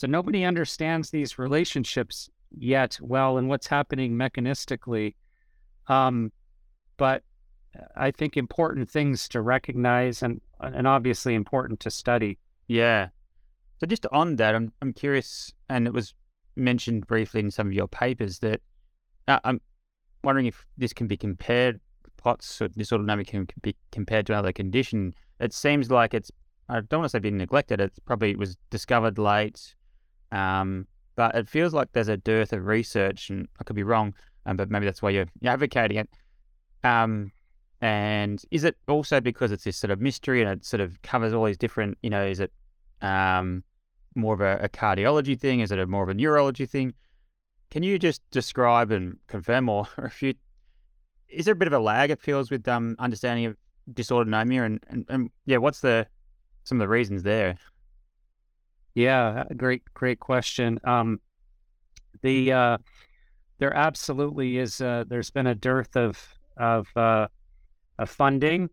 So 0.00 0.06
nobody 0.06 0.44
understands 0.46 1.10
these 1.10 1.38
relationships 1.38 2.30
yet 2.56 2.98
well 3.02 3.36
and 3.36 3.50
what's 3.50 3.66
happening 3.66 4.14
mechanistically. 4.14 5.14
Um, 5.88 6.32
but 6.96 7.22
I 7.96 8.10
think 8.10 8.38
important 8.38 8.88
things 8.88 9.28
to 9.28 9.42
recognize 9.42 10.22
and 10.22 10.40
and 10.60 10.86
obviously 10.86 11.34
important 11.34 11.80
to 11.80 11.90
study. 11.90 12.38
Yeah. 12.66 13.08
So 13.76 13.86
just 13.86 14.06
on 14.10 14.36
that, 14.36 14.54
I'm 14.54 14.72
I'm 14.80 14.94
curious, 14.94 15.52
and 15.68 15.86
it 15.86 15.92
was 15.92 16.14
mentioned 16.56 17.06
briefly 17.06 17.40
in 17.40 17.50
some 17.50 17.66
of 17.66 17.74
your 17.74 17.86
papers 17.86 18.38
that 18.38 18.62
uh, 19.28 19.40
I'm 19.44 19.60
wondering 20.24 20.46
if 20.46 20.64
this 20.78 20.94
can 20.94 21.08
be 21.08 21.18
compared, 21.18 21.78
POTS 22.16 22.62
or 22.62 22.68
dysautonomia 22.70 23.26
can 23.26 23.46
be 23.60 23.76
compared 23.92 24.24
to 24.28 24.32
another 24.32 24.54
condition. 24.54 25.12
It 25.40 25.52
seems 25.52 25.90
like 25.90 26.14
it's, 26.14 26.30
I 26.70 26.80
don't 26.80 27.00
want 27.00 27.04
to 27.04 27.08
say 27.10 27.18
being 27.18 27.36
neglected, 27.36 27.82
it's 27.82 27.98
probably 27.98 28.30
it 28.30 28.38
was 28.38 28.56
discovered 28.70 29.18
late, 29.18 29.74
um, 30.32 30.86
but 31.16 31.34
it 31.34 31.48
feels 31.48 31.74
like 31.74 31.92
there's 31.92 32.08
a 32.08 32.16
dearth 32.16 32.52
of 32.52 32.66
research, 32.66 33.30
and 33.30 33.48
I 33.60 33.64
could 33.64 33.76
be 33.76 33.82
wrong, 33.82 34.14
um, 34.46 34.56
but 34.56 34.70
maybe 34.70 34.86
that's 34.86 35.02
why 35.02 35.10
you're, 35.10 35.26
advocating 35.44 35.98
it. 35.98 36.08
Um, 36.82 37.32
and 37.80 38.42
is 38.50 38.64
it 38.64 38.76
also 38.88 39.20
because 39.20 39.52
it's 39.52 39.64
this 39.64 39.76
sort 39.76 39.90
of 39.90 40.00
mystery 40.00 40.42
and 40.42 40.50
it 40.50 40.64
sort 40.64 40.80
of 40.80 41.00
covers 41.02 41.32
all 41.32 41.44
these 41.44 41.56
different, 41.56 41.98
you 42.02 42.10
know, 42.10 42.24
is 42.24 42.40
it 42.40 42.52
um, 43.00 43.64
more 44.14 44.34
of 44.34 44.40
a, 44.40 44.58
a 44.64 44.68
cardiology 44.68 45.38
thing? 45.38 45.60
Is 45.60 45.72
it 45.72 45.78
a 45.78 45.86
more 45.86 46.02
of 46.02 46.08
a 46.08 46.14
neurology 46.14 46.66
thing? 46.66 46.94
Can 47.70 47.82
you 47.82 47.98
just 47.98 48.22
describe 48.30 48.90
and 48.90 49.16
confirm 49.28 49.66
more 49.66 49.86
or 49.96 50.04
refute? 50.04 50.38
Is 51.28 51.44
there 51.44 51.52
a 51.52 51.56
bit 51.56 51.68
of 51.68 51.72
a 51.72 51.78
lag? 51.78 52.10
It 52.10 52.20
feels 52.20 52.50
with 52.50 52.66
um 52.68 52.96
understanding 52.98 53.46
of 53.46 53.56
dysautonomia 53.92 54.66
and, 54.66 54.84
and, 54.88 55.06
and 55.08 55.30
yeah, 55.46 55.58
what's 55.58 55.80
the 55.80 56.06
some 56.64 56.78
of 56.78 56.84
the 56.84 56.88
reasons 56.88 57.22
there? 57.22 57.56
Yeah, 58.94 59.44
great, 59.56 59.82
great 59.94 60.18
question. 60.20 60.80
Um, 60.84 61.20
the 62.22 62.52
uh, 62.52 62.78
there 63.58 63.74
absolutely 63.74 64.58
is. 64.58 64.78
There's 64.78 65.30
been 65.30 65.46
a 65.46 65.54
dearth 65.54 65.96
of 65.96 66.18
of 66.56 66.88
uh, 66.96 67.28
of 67.98 68.10
funding, 68.10 68.68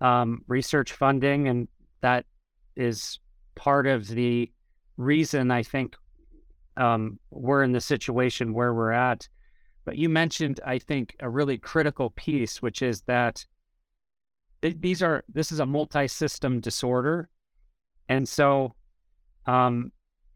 um, 0.00 0.42
research 0.46 0.92
funding, 0.92 1.48
and 1.48 1.68
that 2.02 2.24
is 2.76 3.18
part 3.54 3.86
of 3.86 4.06
the 4.06 4.50
reason 4.96 5.50
I 5.50 5.62
think 5.62 5.96
um, 6.76 7.18
we're 7.30 7.62
in 7.64 7.72
the 7.72 7.80
situation 7.80 8.54
where 8.54 8.72
we're 8.74 8.92
at. 8.92 9.28
but 9.84 9.96
you 9.96 10.08
mentioned, 10.08 10.60
I 10.64 10.78
think, 10.78 11.16
a 11.20 11.28
really 11.28 11.58
critical 11.58 12.10
piece, 12.10 12.62
which 12.62 12.82
is 12.82 13.02
that 13.02 13.44
th- 14.62 14.76
these 14.80 15.02
are 15.02 15.24
this 15.28 15.50
is 15.52 15.60
a 15.60 15.66
multi-system 15.66 16.60
disorder, 16.60 17.28
and 18.08 18.28
so 18.28 18.74
um, 19.46 19.92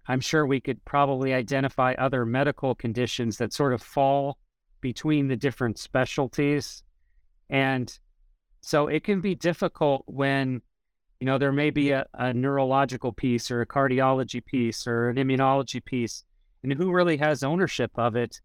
I'm 0.08 0.20
sure 0.20 0.46
we 0.46 0.60
could 0.60 0.84
probably 0.84 1.34
identify 1.34 1.94
other 1.98 2.24
medical 2.24 2.74
conditions 2.74 3.38
that 3.38 3.52
sort 3.52 3.72
of 3.72 3.82
fall 3.82 4.38
between 4.80 5.28
the 5.28 5.36
different 5.36 5.78
specialties, 5.78 6.82
and 7.50 7.98
so 8.60 8.86
it 8.88 9.04
can 9.04 9.20
be 9.20 9.34
difficult 9.34 10.04
when 10.06 10.60
you 11.20 11.26
know 11.26 11.38
there 11.38 11.52
may 11.52 11.70
be 11.70 11.90
a, 11.90 12.06
a 12.14 12.32
neurological 12.32 13.12
piece 13.12 13.50
or 13.50 13.62
a 13.62 13.66
cardiology 13.66 14.44
piece 14.44 14.86
or 14.86 15.08
an 15.08 15.16
immunology 15.16 15.84
piece, 15.84 16.24
and 16.62 16.72
who 16.72 16.92
really 16.92 17.16
has 17.16 17.42
ownership 17.42 17.90
of 17.96 18.16
it. 18.16 18.40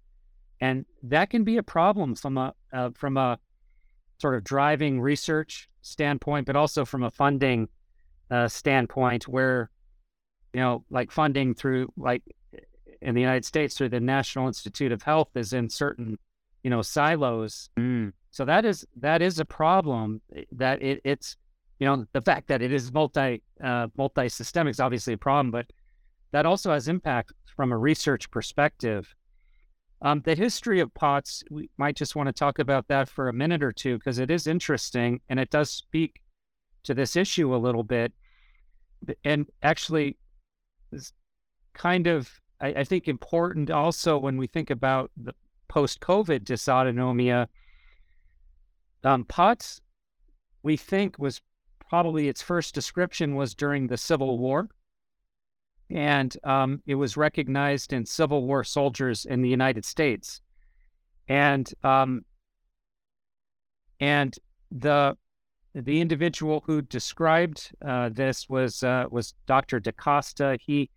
And 0.60 0.86
that 1.04 1.32
can 1.32 1.44
be 1.44 1.58
a 1.58 1.64
problem 1.64 2.16
from 2.16 2.38
a 2.38 2.54
uh, 2.74 2.90
from 2.96 3.18
a 3.18 3.38
sort 4.20 4.36
of 4.36 4.44
driving 4.44 5.02
research 5.02 5.68
standpoint, 5.82 6.46
but 6.46 6.56
also 6.56 6.86
from 6.86 7.04
a 7.04 7.12
funding 7.12 7.68
uh, 8.30 8.48
standpoint, 8.48 9.28
where 9.28 9.70
you 10.54 10.60
know, 10.60 10.84
like 10.90 11.12
funding 11.12 11.54
through 11.54 11.92
like 11.98 12.24
in 13.02 13.16
the 13.16 13.22
United 13.22 13.46
States 13.46 13.76
through 13.76 13.90
the 13.90 14.00
National 14.00 14.48
Institute 14.48 14.92
of 14.92 15.02
Health 15.02 15.30
is 15.36 15.54
in 15.54 15.70
certain 15.70 16.18
you 16.64 16.70
know 16.70 16.82
silos. 16.82 17.70
Mm. 17.78 18.14
So 18.32 18.46
that 18.46 18.66
is 18.66 18.86
that 18.98 19.22
is 19.22 19.40
a 19.40 19.46
problem. 19.46 20.22
Eh, 20.36 20.44
that 20.54 20.82
it, 20.82 21.02
it's 21.04 21.38
you 21.80 21.88
know 21.88 22.06
the 22.14 22.22
fact 22.22 22.48
that 22.48 22.62
it 22.62 22.72
is 22.72 22.92
multi 22.94 23.42
uh, 23.64 23.88
multi 23.98 24.30
systemic 24.30 24.72
is 24.72 24.80
obviously 24.80 25.14
a 25.14 25.18
problem, 25.18 25.52
but 25.52 25.68
that 26.32 26.46
also 26.46 26.72
has 26.72 26.88
impact 26.88 27.34
from 27.56 27.72
a 27.72 27.78
research 27.78 28.30
perspective. 28.32 29.14
Um, 30.04 30.22
the 30.26 30.34
history 30.34 30.80
of 30.80 30.92
POTS, 30.96 31.44
we 31.52 31.70
might 31.78 31.96
just 31.96 32.16
want 32.16 32.28
to 32.28 32.34
talk 32.34 32.58
about 32.58 32.88
that 32.88 33.08
for 33.08 33.30
a 33.30 33.34
minute 33.34 33.62
or 33.62 33.72
two 33.72 33.98
because 33.98 34.18
it 34.18 34.32
is 34.32 34.48
interesting 34.48 35.22
and 35.30 35.40
it 35.40 35.52
does 35.52 35.70
speak 35.70 36.22
to 36.84 36.96
this 36.96 37.16
issue 37.16 37.54
a 37.54 37.58
little 37.58 37.84
bit. 37.84 38.12
And 39.24 39.46
actually, 39.62 40.18
is 40.92 41.14
kind 41.74 42.08
of, 42.08 42.30
I, 42.60 42.68
I 42.68 42.84
think, 42.84 43.08
important 43.08 43.70
also 43.70 44.18
when 44.18 44.38
we 44.38 44.48
think 44.48 44.70
about 44.70 45.12
the 45.18 45.34
post 45.68 46.00
COVID 46.00 46.42
dysautonomia. 46.42 47.48
Um, 49.04 49.26
POTS, 49.26 49.82
we 50.64 50.78
think, 50.78 51.18
was 51.18 51.42
probably 51.90 52.28
its 52.28 52.42
first 52.42 52.76
description 52.76 53.36
was 53.36 53.56
during 53.56 53.88
the 53.88 53.98
Civil 53.98 54.38
War 54.38 54.70
and 55.92 56.36
um, 56.44 56.82
it 56.86 56.96
was 56.96 57.18
recognized 57.18 57.92
in 57.92 58.06
Civil 58.06 58.46
War 58.46 58.64
soldiers 58.64 59.26
in 59.26 59.42
the 59.42 59.50
United 59.50 59.84
States, 59.84 60.42
and 61.28 61.72
um, 61.84 62.24
and 64.00 64.34
the 64.72 65.18
the 65.74 66.02
individual 66.02 66.64
who 66.66 66.82
described 66.82 67.72
uh, 67.86 68.10
this 68.10 68.50
was 68.50 68.84
uh, 68.84 69.06
was 69.10 69.34
Dr. 69.46 69.80
DaCosta. 69.80 70.58
He 70.62 70.90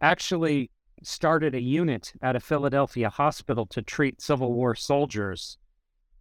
actually 0.00 0.70
started 1.02 1.54
a 1.54 1.60
unit 1.60 2.12
at 2.22 2.36
a 2.36 2.40
Philadelphia 2.40 3.10
hospital 3.10 3.66
to 3.66 3.82
treat 3.82 4.20
Civil 4.20 4.52
War 4.52 4.74
soldiers, 4.74 5.58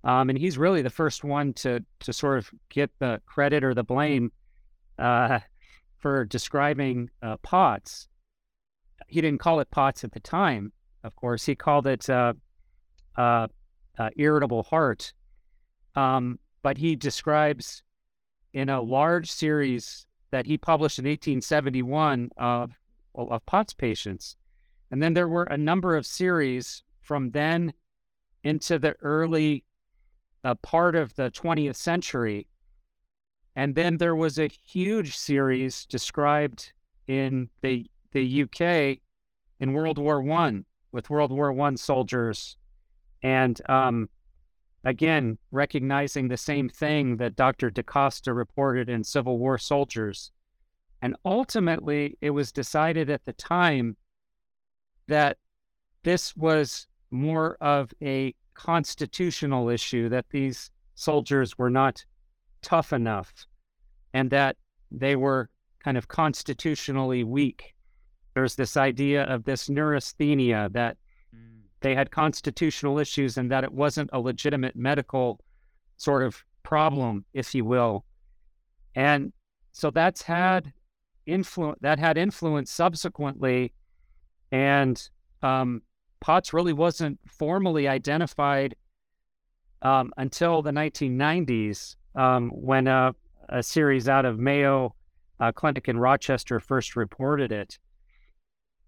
um, 0.03 0.29
and 0.29 0.37
he's 0.37 0.57
really 0.57 0.81
the 0.81 0.89
first 0.89 1.23
one 1.23 1.53
to 1.53 1.83
to 1.99 2.13
sort 2.13 2.39
of 2.39 2.51
get 2.69 2.89
the 2.99 3.21
credit 3.25 3.63
or 3.63 3.73
the 3.73 3.83
blame 3.83 4.31
uh, 4.97 5.39
for 5.99 6.25
describing 6.25 7.09
uh, 7.21 7.37
POTS. 7.43 8.07
He 9.07 9.21
didn't 9.21 9.39
call 9.39 9.59
it 9.59 9.69
POTS 9.69 10.03
at 10.03 10.13
the 10.13 10.19
time, 10.19 10.71
of 11.03 11.15
course. 11.15 11.45
He 11.45 11.55
called 11.55 11.85
it 11.85 12.09
uh, 12.09 12.33
uh, 13.15 13.47
irritable 14.17 14.63
heart. 14.63 15.13
Um, 15.95 16.39
but 16.63 16.77
he 16.79 16.95
describes 16.95 17.83
in 18.53 18.69
a 18.69 18.81
large 18.81 19.31
series 19.31 20.07
that 20.31 20.47
he 20.47 20.57
published 20.57 20.97
in 20.97 21.05
1871 21.05 22.31
of, 22.37 22.71
of 23.13 23.45
POTS 23.45 23.73
patients. 23.73 24.35
And 24.89 25.01
then 25.01 25.13
there 25.13 25.27
were 25.27 25.43
a 25.43 25.57
number 25.57 25.95
of 25.95 26.05
series 26.05 26.83
from 27.01 27.31
then 27.31 27.73
into 28.43 28.79
the 28.79 28.95
early 29.01 29.63
uh, 30.43 30.55
part 30.55 30.95
of 30.95 31.13
the 31.15 31.29
20th 31.29 31.75
century 31.75 32.47
and 33.55 33.75
then 33.75 33.97
there 33.97 34.15
was 34.15 34.39
a 34.39 34.47
huge 34.47 35.15
series 35.15 35.85
described 35.85 36.73
in 37.07 37.49
the 37.61 37.85
the 38.11 38.43
UK 38.43 38.99
in 39.59 39.73
World 39.73 39.97
War 39.97 40.21
One 40.21 40.65
with 40.91 41.09
World 41.09 41.31
War 41.31 41.51
One 41.51 41.77
soldiers, 41.77 42.57
and 43.21 43.59
um, 43.69 44.09
again 44.83 45.37
recognizing 45.51 46.27
the 46.27 46.37
same 46.37 46.69
thing 46.69 47.17
that 47.17 47.35
Dr. 47.35 47.69
DaCosta 47.69 48.33
reported 48.33 48.89
in 48.89 49.03
Civil 49.03 49.37
War 49.37 49.57
soldiers, 49.57 50.31
and 51.01 51.15
ultimately 51.25 52.17
it 52.21 52.31
was 52.31 52.51
decided 52.51 53.09
at 53.09 53.25
the 53.25 53.33
time 53.33 53.95
that 55.07 55.37
this 56.03 56.35
was 56.35 56.87
more 57.11 57.57
of 57.61 57.91
a 58.01 58.33
constitutional 58.53 59.69
issue 59.69 60.09
that 60.09 60.25
these 60.29 60.69
soldiers 60.95 61.57
were 61.57 61.69
not 61.69 62.03
tough 62.61 62.93
enough 62.93 63.33
and 64.13 64.29
that 64.29 64.57
they 64.91 65.15
were 65.15 65.49
kind 65.83 65.97
of 65.97 66.07
constitutionally 66.07 67.23
weak. 67.23 67.73
There's 68.35 68.55
this 68.55 68.77
idea 68.77 69.23
of 69.23 69.43
this 69.43 69.69
neurasthenia 69.69 70.69
that. 70.73 70.97
They 71.83 71.93
had 71.93 72.09
constitutional 72.09 72.97
issues 72.97 73.37
and 73.37 73.51
that 73.51 73.65
it 73.65 73.71
wasn't 73.71 74.09
a 74.13 74.19
legitimate 74.19 74.75
medical 74.75 75.39
sort 75.97 76.23
of 76.23 76.43
problem, 76.63 77.25
if 77.33 77.53
you 77.53 77.65
will. 77.65 78.05
And 78.95 79.33
so 79.73 79.91
that's 79.91 80.21
had 80.21 80.71
influence 81.25 81.79
that 81.81 81.99
had 81.99 82.17
influence 82.17 82.71
subsequently. 82.71 83.73
And 84.51 85.01
um, 85.41 85.81
POTS 86.21 86.53
really 86.53 86.73
wasn't 86.73 87.19
formally 87.27 87.87
identified 87.87 88.75
um, 89.81 90.13
until 90.15 90.61
the 90.61 90.71
1990s 90.71 91.97
um, 92.15 92.49
when 92.51 92.87
a, 92.87 93.13
a, 93.49 93.61
series 93.61 94.07
out 94.07 94.23
of 94.23 94.39
Mayo 94.39 94.95
uh, 95.41 95.51
Clinic 95.51 95.89
in 95.89 95.97
Rochester 95.97 96.61
first 96.61 96.95
reported 96.95 97.51
it. 97.51 97.77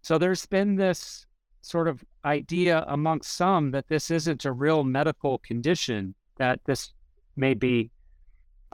So 0.01 0.17
there's 0.17 0.45
been 0.45 0.75
this 0.75 1.25
sort 1.65 1.87
of 1.87 2.03
idea 2.23 2.85
amongst 2.87 3.35
some 3.35 3.71
that 3.71 3.87
this 3.87 4.11
isn't 4.11 4.45
a 4.45 4.51
real 4.51 4.83
medical 4.83 5.39
condition, 5.39 6.13
that 6.37 6.59
this 6.65 6.93
may 7.35 7.55
be, 7.55 7.89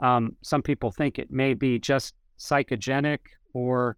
um, 0.00 0.36
some 0.42 0.62
people 0.62 0.90
think 0.90 1.18
it 1.18 1.30
may 1.30 1.54
be 1.54 1.78
just 1.78 2.14
psychogenic 2.38 3.18
or, 3.54 3.96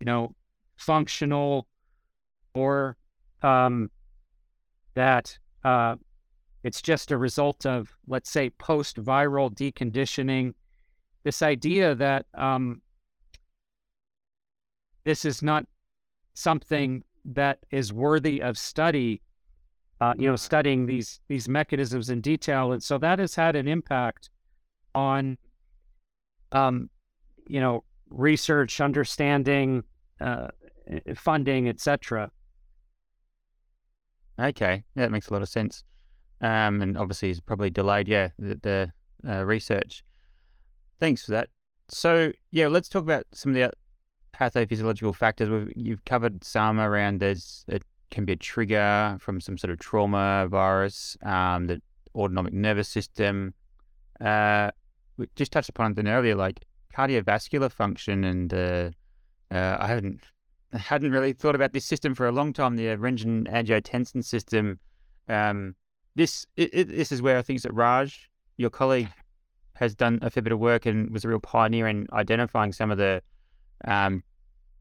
you 0.00 0.06
know, 0.06 0.34
functional 0.76 1.68
or 2.54 2.96
um, 3.42 3.88
that 4.94 5.38
uh, 5.62 5.94
it's 6.64 6.82
just 6.82 7.12
a 7.12 7.16
result 7.16 7.64
of, 7.66 7.88
let's 8.08 8.30
say, 8.30 8.50
post 8.50 8.96
viral 8.96 9.54
deconditioning. 9.54 10.54
This 11.22 11.40
idea 11.40 11.94
that 11.94 12.26
um, 12.34 12.82
this 15.04 15.24
is 15.24 15.40
not 15.40 15.66
something 16.34 17.04
that 17.24 17.58
is 17.70 17.92
worthy 17.92 18.42
of 18.42 18.58
study, 18.58 19.22
uh, 20.00 20.14
you 20.18 20.28
know, 20.28 20.36
studying 20.36 20.86
these 20.86 21.20
these 21.28 21.48
mechanisms 21.48 22.10
in 22.10 22.20
detail, 22.20 22.72
and 22.72 22.82
so 22.82 22.98
that 22.98 23.18
has 23.18 23.34
had 23.34 23.56
an 23.56 23.68
impact 23.68 24.30
on, 24.94 25.38
um, 26.52 26.88
you 27.46 27.60
know, 27.60 27.84
research, 28.10 28.80
understanding, 28.80 29.82
uh, 30.20 30.48
funding, 31.16 31.68
etc. 31.68 32.30
Okay, 34.38 34.84
yeah, 34.94 35.02
that 35.02 35.10
makes 35.10 35.28
a 35.28 35.32
lot 35.32 35.42
of 35.42 35.48
sense 35.48 35.84
um, 36.44 36.82
and 36.82 36.98
obviously 36.98 37.30
it's 37.30 37.40
probably 37.40 37.70
delayed, 37.70 38.06
yeah, 38.06 38.28
the, 38.38 38.60
the 38.62 38.92
uh, 39.32 39.44
research. 39.44 40.04
Thanks 41.00 41.24
for 41.24 41.32
that. 41.32 41.48
So 41.88 42.32
yeah, 42.50 42.68
let's 42.68 42.88
talk 42.88 43.02
about 43.02 43.24
some 43.32 43.52
of 43.52 43.54
the 43.54 43.72
pathophysiological 44.34 45.14
factors. 45.14 45.48
We've, 45.48 45.72
you've 45.76 46.04
covered 46.04 46.44
some 46.44 46.80
around 46.80 47.20
there's 47.20 47.64
it 47.68 47.82
can 48.10 48.24
be 48.24 48.34
a 48.34 48.36
trigger 48.36 49.16
from 49.20 49.40
some 49.40 49.58
sort 49.58 49.70
of 49.70 49.78
trauma 49.78 50.46
virus, 50.50 51.16
um, 51.22 51.66
the 51.66 51.80
autonomic 52.14 52.52
nervous 52.52 52.88
system. 52.88 53.54
Uh, 54.20 54.70
we 55.16 55.26
just 55.36 55.52
touched 55.52 55.68
upon 55.68 55.94
it 55.96 56.06
earlier, 56.06 56.34
like 56.34 56.64
cardiovascular 56.94 57.70
function, 57.70 58.24
and 58.24 58.54
uh, 58.54 58.90
uh, 59.50 59.76
I 59.80 59.86
haven't 59.86 60.20
hadn't 60.72 61.12
really 61.12 61.32
thought 61.32 61.54
about 61.54 61.72
this 61.72 61.84
system 61.84 62.14
for 62.14 62.26
a 62.26 62.32
long 62.32 62.52
time. 62.52 62.76
The 62.76 62.86
renin 62.86 63.48
angiotensin 63.48 64.24
system. 64.24 64.78
Um, 65.28 65.74
this 66.16 66.46
it, 66.56 66.70
it, 66.72 66.88
this 66.88 67.10
is 67.10 67.22
where 67.22 67.38
I 67.38 67.42
think 67.42 67.62
that 67.62 67.74
Raj, 67.74 68.30
your 68.56 68.70
colleague, 68.70 69.08
has 69.74 69.94
done 69.94 70.18
a 70.22 70.30
fair 70.30 70.42
bit 70.42 70.52
of 70.52 70.60
work 70.60 70.86
and 70.86 71.10
was 71.10 71.24
a 71.24 71.28
real 71.28 71.40
pioneer 71.40 71.88
in 71.88 72.06
identifying 72.12 72.72
some 72.72 72.90
of 72.90 72.98
the 72.98 73.22
um, 73.86 74.22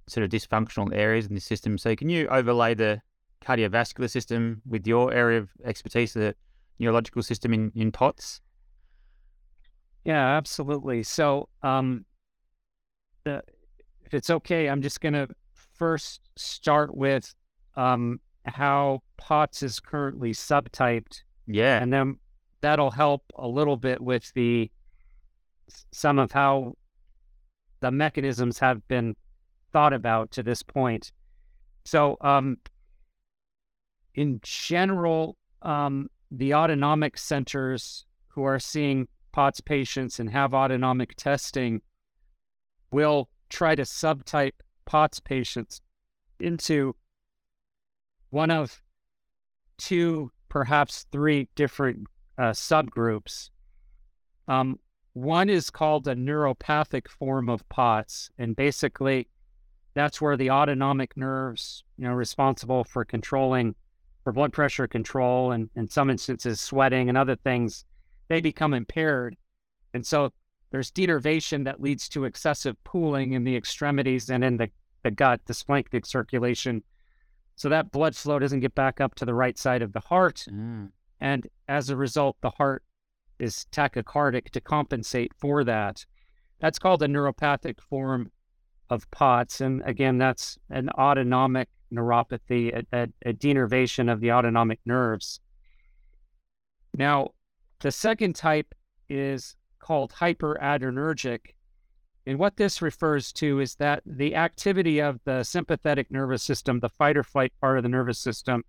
sort 0.07 0.23
of 0.23 0.29
dysfunctional 0.29 0.93
areas 0.93 1.27
in 1.27 1.35
the 1.35 1.41
system. 1.41 1.77
So 1.77 1.95
can 1.95 2.09
you 2.09 2.27
overlay 2.27 2.73
the 2.73 3.01
cardiovascular 3.43 4.09
system 4.09 4.61
with 4.67 4.87
your 4.87 5.13
area 5.13 5.39
of 5.39 5.49
expertise, 5.65 6.13
the 6.13 6.35
neurological 6.79 7.23
system 7.23 7.53
in, 7.53 7.71
in 7.75 7.91
POTS? 7.91 8.41
Yeah, 10.05 10.35
absolutely. 10.37 11.03
So, 11.03 11.47
um, 11.61 12.05
the, 13.23 13.41
if 14.05 14.13
it's 14.13 14.29
okay, 14.29 14.67
I'm 14.67 14.81
just 14.81 14.99
going 14.99 15.13
to 15.13 15.27
first 15.55 16.21
start 16.35 16.95
with 16.95 17.33
um, 17.75 18.19
how 18.45 19.01
POTS 19.17 19.63
is 19.63 19.79
currently 19.79 20.33
subtyped. 20.33 21.21
Yeah. 21.47 21.81
And 21.81 21.91
then 21.91 22.17
that'll 22.61 22.91
help 22.91 23.23
a 23.35 23.47
little 23.47 23.77
bit 23.77 24.01
with 24.01 24.31
the 24.33 24.69
some 25.91 26.19
of 26.19 26.31
how 26.31 26.75
the 27.83 27.91
mechanisms 27.91 28.59
have 28.59 28.87
been 28.87 29.13
thought 29.73 29.91
about 29.91 30.31
to 30.31 30.41
this 30.41 30.63
point. 30.63 31.11
So, 31.83 32.15
um, 32.21 32.57
in 34.15 34.39
general, 34.41 35.35
um, 35.63 36.09
the 36.31 36.53
autonomic 36.53 37.17
centers 37.17 38.05
who 38.29 38.43
are 38.43 38.57
seeing 38.57 39.09
POTS 39.33 39.59
patients 39.59 40.19
and 40.21 40.29
have 40.29 40.53
autonomic 40.53 41.15
testing 41.17 41.81
will 42.91 43.27
try 43.49 43.75
to 43.75 43.81
subtype 43.81 44.61
POTS 44.85 45.19
patients 45.19 45.81
into 46.39 46.95
one 48.29 48.49
of 48.49 48.81
two, 49.77 50.31
perhaps 50.47 51.05
three 51.11 51.49
different 51.55 52.07
uh, 52.37 52.51
subgroups. 52.51 53.49
Um, 54.47 54.79
one 55.13 55.49
is 55.49 55.69
called 55.69 56.07
a 56.07 56.15
neuropathic 56.15 57.07
form 57.07 57.49
of 57.49 57.67
POTS, 57.69 58.31
and 58.37 58.55
basically, 58.55 59.27
that's 59.93 60.19
where 60.19 60.37
the 60.37 60.49
autonomic 60.49 61.15
nerves, 61.15 61.83
you 61.97 62.05
know, 62.05 62.13
responsible 62.13 62.83
for 62.83 63.05
controlling, 63.05 63.75
for 64.23 64.33
blood 64.33 64.51
pressure 64.51 64.87
control, 64.87 65.51
and 65.51 65.69
in 65.75 65.87
some 65.87 66.09
instances, 66.09 66.59
sweating 66.59 67.09
and 67.09 67.17
other 67.17 67.35
things, 67.35 67.85
they 68.27 68.41
become 68.41 68.73
impaired, 68.73 69.35
and 69.93 70.05
so 70.05 70.31
there's 70.73 70.91
denervation 70.91 71.65
that 71.65 71.79
leads 71.79 72.09
to 72.09 72.25
excessive 72.25 72.75
pooling 72.83 73.33
in 73.33 73.43
the 73.43 73.55
extremities 73.55 74.31
and 74.31 74.43
in 74.43 74.57
the, 74.57 74.69
the 75.03 75.11
gut, 75.11 75.39
the 75.45 75.53
splanchnic 75.53 76.03
circulation. 76.03 76.81
So 77.55 77.69
that 77.69 77.91
blood 77.91 78.15
flow 78.15 78.39
doesn't 78.39 78.61
get 78.61 78.73
back 78.73 78.99
up 78.99 79.13
to 79.15 79.25
the 79.25 79.35
right 79.35 79.55
side 79.55 79.83
of 79.83 79.93
the 79.93 79.99
heart. 79.99 80.45
Mm. 80.49 80.89
And 81.21 81.47
as 81.67 81.91
a 81.91 81.95
result, 81.95 82.37
the 82.41 82.49
heart 82.49 82.81
is 83.39 83.65
tachycardic 83.71 84.49
to 84.51 84.61
compensate 84.61 85.31
for 85.37 85.63
that. 85.63 86.05
That's 86.59 86.79
called 86.79 87.03
a 87.03 87.07
neuropathic 87.07 87.81
form 87.81 88.31
of 88.89 89.09
POTS. 89.11 89.61
And 89.61 89.81
again, 89.85 90.17
that's 90.17 90.57
an 90.69 90.89
autonomic 90.91 91.69
neuropathy, 91.91 92.73
a, 92.73 92.97
a, 92.97 93.07
a 93.29 93.33
denervation 93.33 94.11
of 94.11 94.19
the 94.19 94.31
autonomic 94.31 94.79
nerves. 94.85 95.39
Now, 96.95 97.31
the 97.79 97.91
second 97.91 98.35
type 98.35 98.73
is 99.09 99.55
called 99.79 100.13
hyperadrenergic. 100.13 101.39
And 102.25 102.39
what 102.39 102.55
this 102.55 102.81
refers 102.81 103.33
to 103.33 103.59
is 103.59 103.75
that 103.75 104.01
the 104.05 104.35
activity 104.35 104.99
of 105.01 105.19
the 105.25 105.43
sympathetic 105.43 106.09
nervous 106.09 106.43
system, 106.43 106.79
the 106.79 106.89
fight 106.89 107.17
or 107.17 107.23
flight 107.23 107.51
part 107.59 107.77
of 107.77 107.83
the 107.83 107.89
nervous 107.89 108.19
system, 108.19 108.63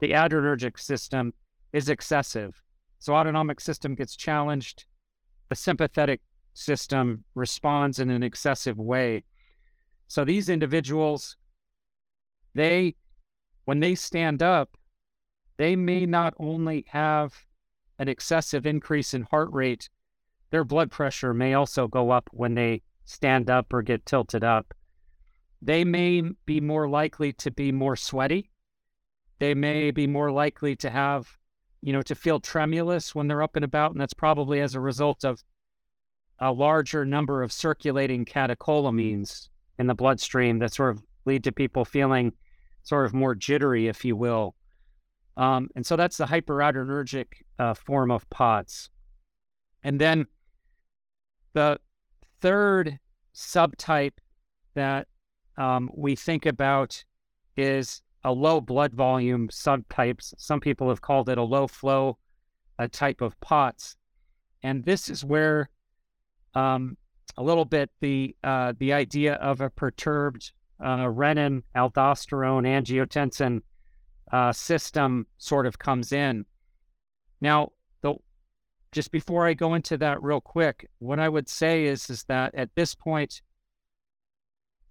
the 0.00 0.10
adrenergic 0.10 0.78
system 0.78 1.32
is 1.72 1.88
excessive. 1.88 2.62
So 2.98 3.14
autonomic 3.14 3.60
system 3.60 3.94
gets 3.94 4.16
challenged, 4.16 4.84
the 5.48 5.54
sympathetic 5.54 6.20
system 6.52 7.24
responds 7.34 7.98
in 7.98 8.10
an 8.10 8.22
excessive 8.22 8.78
way. 8.78 9.24
So 10.08 10.24
these 10.24 10.48
individuals, 10.48 11.36
they 12.54 12.96
when 13.64 13.80
they 13.80 13.94
stand 13.94 14.42
up, 14.42 14.76
they 15.58 15.76
may 15.76 16.06
not 16.06 16.34
only 16.38 16.86
have 16.88 17.34
an 17.98 18.08
excessive 18.08 18.64
increase 18.64 19.12
in 19.12 19.22
heart 19.24 19.50
rate, 19.52 19.90
their 20.50 20.64
blood 20.64 20.90
pressure 20.90 21.34
may 21.34 21.54
also 21.54 21.86
go 21.86 22.10
up 22.10 22.30
when 22.32 22.54
they 22.54 22.82
stand 23.04 23.50
up 23.50 23.72
or 23.72 23.82
get 23.82 24.06
tilted 24.06 24.42
up. 24.42 24.72
They 25.60 25.84
may 25.84 26.22
be 26.46 26.60
more 26.60 26.88
likely 26.88 27.32
to 27.34 27.50
be 27.50 27.72
more 27.72 27.96
sweaty. 27.96 28.50
They 29.38 29.54
may 29.54 29.90
be 29.90 30.06
more 30.06 30.30
likely 30.30 30.76
to 30.76 30.90
have, 30.90 31.36
you 31.82 31.92
know, 31.92 32.02
to 32.02 32.14
feel 32.14 32.40
tremulous 32.40 33.14
when 33.14 33.28
they're 33.28 33.42
up 33.42 33.56
and 33.56 33.64
about. 33.64 33.92
And 33.92 34.00
that's 34.00 34.14
probably 34.14 34.60
as 34.60 34.74
a 34.74 34.80
result 34.80 35.24
of 35.24 35.42
a 36.40 36.52
larger 36.52 37.04
number 37.04 37.42
of 37.42 37.52
circulating 37.52 38.24
catecholamines 38.24 39.48
in 39.78 39.86
the 39.86 39.94
bloodstream 39.94 40.58
that 40.58 40.72
sort 40.72 40.90
of 40.90 41.02
lead 41.24 41.44
to 41.44 41.52
people 41.52 41.84
feeling 41.84 42.32
sort 42.82 43.06
of 43.06 43.14
more 43.14 43.34
jittery, 43.34 43.86
if 43.86 44.04
you 44.04 44.16
will. 44.16 44.54
Um, 45.36 45.68
and 45.76 45.86
so 45.86 45.94
that's 45.94 46.16
the 46.16 46.26
hyperadrenergic 46.26 47.26
uh, 47.58 47.74
form 47.74 48.10
of 48.10 48.28
POTS. 48.30 48.90
And 49.84 50.00
then 50.00 50.26
the 51.52 51.78
third 52.40 52.98
subtype 53.34 54.18
that 54.74 55.06
um, 55.56 55.90
we 55.94 56.16
think 56.16 56.46
about 56.46 57.04
is 57.56 58.02
a 58.24 58.32
low 58.32 58.60
blood 58.60 58.92
volume 58.92 59.48
subtypes. 59.48 60.34
Some 60.38 60.60
people 60.60 60.88
have 60.88 61.00
called 61.00 61.28
it 61.28 61.38
a 61.38 61.42
low 61.42 61.66
flow 61.66 62.18
a 62.78 62.88
type 62.88 63.20
of 63.20 63.38
POTS, 63.40 63.96
and 64.62 64.84
this 64.84 65.08
is 65.08 65.24
where 65.24 65.68
um, 66.54 66.96
a 67.36 67.42
little 67.42 67.64
bit 67.64 67.90
the 68.00 68.34
uh, 68.44 68.72
the 68.78 68.92
idea 68.92 69.34
of 69.34 69.60
a 69.60 69.70
perturbed 69.70 70.52
uh, 70.80 71.04
renin, 71.06 71.62
aldosterone, 71.76 72.66
angiotensin 72.66 73.62
uh, 74.32 74.52
system 74.52 75.26
sort 75.38 75.66
of 75.66 75.78
comes 75.78 76.12
in. 76.12 76.44
Now, 77.40 77.72
the, 78.02 78.14
just 78.92 79.10
before 79.10 79.46
I 79.46 79.54
go 79.54 79.74
into 79.74 79.96
that 79.98 80.22
real 80.22 80.40
quick, 80.40 80.88
what 80.98 81.18
I 81.18 81.28
would 81.28 81.48
say 81.48 81.84
is 81.84 82.08
is 82.10 82.24
that 82.24 82.54
at 82.54 82.70
this 82.74 82.94
point, 82.94 83.42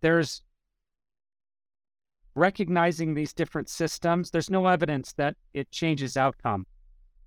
there's 0.02 0.42
recognizing 2.38 3.13
these 3.13 3.34
different 3.34 3.69
systems. 3.69 4.32
There's 4.32 4.50
no 4.50 4.67
evidence 4.67 5.13
that 5.13 5.36
it 5.54 5.71
changes 5.71 6.15
outcome. 6.15 6.65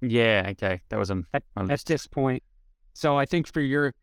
Yeah. 0.01 0.47
Okay. 0.51 0.81
That 0.89 0.99
was 0.99 1.11
a 1.11 1.23
at, 1.35 1.43
at 1.57 1.85
this 1.85 2.07
point. 2.07 2.43
So 2.95 3.19
I 3.19 3.27
think 3.27 3.53
for 3.53 3.61
your, 3.61 3.95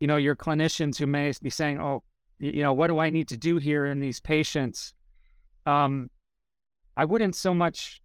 you 0.00 0.06
know, 0.06 0.16
your 0.16 0.36
clinicians 0.36 0.98
who 0.98 1.06
may 1.06 1.32
be 1.40 1.50
saying, 1.50 1.80
"Oh, 1.80 2.02
you 2.38 2.62
know, 2.62 2.72
what 2.72 2.88
do 2.88 2.98
I 2.98 3.10
need 3.10 3.28
to 3.28 3.36
do 3.36 3.58
here 3.58 3.86
in 3.86 4.00
these 4.00 4.20
patients?" 4.20 4.92
Um, 5.66 6.10
I 6.96 7.04
wouldn't 7.04 7.36
so 7.36 7.54
much, 7.54 8.02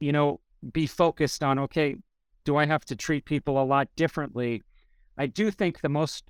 you 0.00 0.12
know, 0.12 0.40
be 0.72 0.86
focused 0.86 1.42
on 1.42 1.58
okay, 1.58 1.96
do 2.44 2.56
I 2.56 2.64
have 2.64 2.84
to 2.86 2.96
treat 2.96 3.24
people 3.24 3.60
a 3.60 3.64
lot 3.64 3.88
differently? 3.96 4.62
I 5.18 5.26
do 5.26 5.50
think 5.50 5.80
the 5.80 5.88
most, 5.88 6.24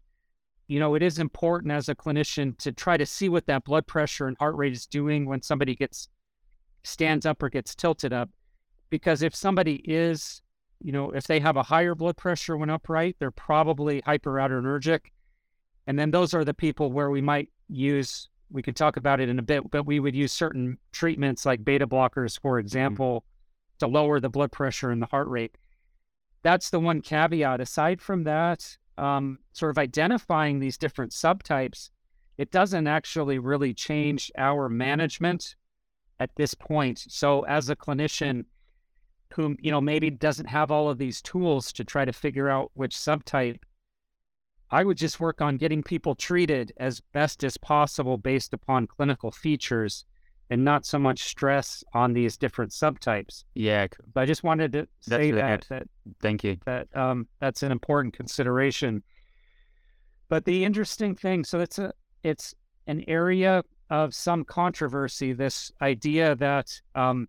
you 0.68 0.81
know, 0.81 0.94
it 0.94 1.02
is 1.02 1.18
important 1.18 1.72
as 1.72 1.88
a 1.88 1.94
clinician 1.94 2.57
to 2.59 2.72
try 2.72 2.96
to 2.96 3.07
see 3.07 3.29
what 3.29 3.46
that 3.46 3.64
blood 3.64 3.87
pressure 3.87 4.26
and 4.26 4.37
heart 4.38 4.57
rate 4.57 4.72
is 4.72 4.87
doing 4.87 5.26
when 5.26 5.42
somebody 5.42 5.74
gets 5.74 6.09
stands 6.83 7.26
up 7.26 7.42
or 7.42 7.48
gets 7.48 7.74
tilted 7.74 8.12
up. 8.12 8.31
Because 8.90 9.22
if 9.22 9.35
somebody 9.35 9.76
is, 9.85 10.42
you 10.81 10.92
know, 10.92 11.11
if 11.11 11.26
they 11.26 11.40
have 11.40 11.57
a 11.57 11.62
higher 11.62 11.94
blood 11.94 12.16
pressure 12.16 12.57
when 12.57 12.70
upright, 12.70 13.16
they're 13.18 13.31
probably 13.31 14.02
hyperadrenergic. 14.02 15.00
And 15.87 15.98
then 15.98 16.11
those 16.11 16.35
are 16.35 16.44
the 16.44 16.55
people 16.55 16.92
where 16.92 17.11
we 17.11 17.20
might 17.20 17.48
use, 17.68 18.29
we 18.50 18.62
could 18.62 18.76
talk 18.76 18.96
about 18.96 19.20
it 19.20 19.29
in 19.29 19.38
a 19.38 19.42
bit, 19.42 19.70
but 19.70 19.87
we 19.87 20.00
would 20.00 20.14
use 20.14 20.33
certain 20.33 20.79
treatments 20.92 21.46
like 21.46 21.64
beta 21.64 21.87
blockers, 21.87 22.40
for 22.40 22.52
mm-hmm. 22.52 22.66
example, 22.66 23.20
mm-hmm. 23.20 23.87
to 23.87 23.92
lower 23.92 24.20
the 24.20 24.29
blood 24.29 24.52
pressure 24.52 24.90
and 24.90 25.02
the 25.02 25.07
heart 25.07 25.29
rate 25.29 25.57
that's 26.46 26.70
the 26.70 26.79
one 26.79 27.02
caveat. 27.02 27.61
Aside 27.61 28.00
from 28.00 28.22
that, 28.22 28.79
um, 28.98 29.38
sort 29.52 29.70
of 29.70 29.78
identifying 29.78 30.59
these 30.59 30.78
different 30.78 31.12
subtypes, 31.12 31.90
it 32.38 32.50
doesn't 32.50 32.87
actually 32.87 33.38
really 33.38 33.74
change 33.74 34.30
our 34.37 34.68
management 34.68 35.54
at 36.20 36.30
this 36.37 36.54
point. 36.54 37.04
So, 37.09 37.42
as 37.42 37.68
a 37.68 37.76
clinician 37.76 38.44
who 39.34 39.57
you 39.61 39.70
know 39.70 39.80
maybe 39.80 40.11
doesn't 40.11 40.47
have 40.47 40.70
all 40.70 40.88
of 40.88 40.99
these 40.99 41.20
tools 41.20 41.72
to 41.72 41.84
try 41.84 42.05
to 42.05 42.12
figure 42.12 42.49
out 42.49 42.70
which 42.74 42.94
subtype, 42.94 43.59
I 44.70 44.84
would 44.84 44.97
just 44.97 45.20
work 45.20 45.40
on 45.40 45.57
getting 45.57 45.82
people 45.82 46.14
treated 46.14 46.72
as 46.76 47.01
best 47.01 47.44
as 47.44 47.57
possible 47.57 48.18
based 48.18 48.53
upon 48.53 48.86
clinical 48.86 49.30
features 49.30 50.05
and 50.51 50.64
not 50.64 50.86
so 50.86 50.99
much 50.99 51.24
stress 51.24 51.82
on 51.92 52.12
these 52.12 52.36
different 52.36 52.70
subtypes. 52.70 53.44
Yeah. 53.55 53.88
But 54.14 54.20
I 54.22 54.26
just 54.26 54.44
wanted 54.44 54.72
to 54.72 54.86
say 55.01 55.32
that, 55.32 55.66
that 55.68 55.88
thank 56.20 56.44
you. 56.44 56.57
That 56.66 56.88
um, 56.97 57.26
that's 57.40 57.62
an 57.62 57.72
important 57.72 58.14
consideration. 58.14 59.03
But 60.28 60.44
the 60.44 60.64
interesting 60.64 61.14
thing, 61.14 61.44
so 61.44 61.61
it's 61.61 61.78
a 61.78 61.92
it's 62.22 62.55
an 62.86 63.05
area 63.09 63.62
of 63.90 64.14
some 64.14 64.44
controversy. 64.44 65.32
This 65.32 65.72
idea 65.80 66.36
that 66.36 66.80
um, 66.94 67.28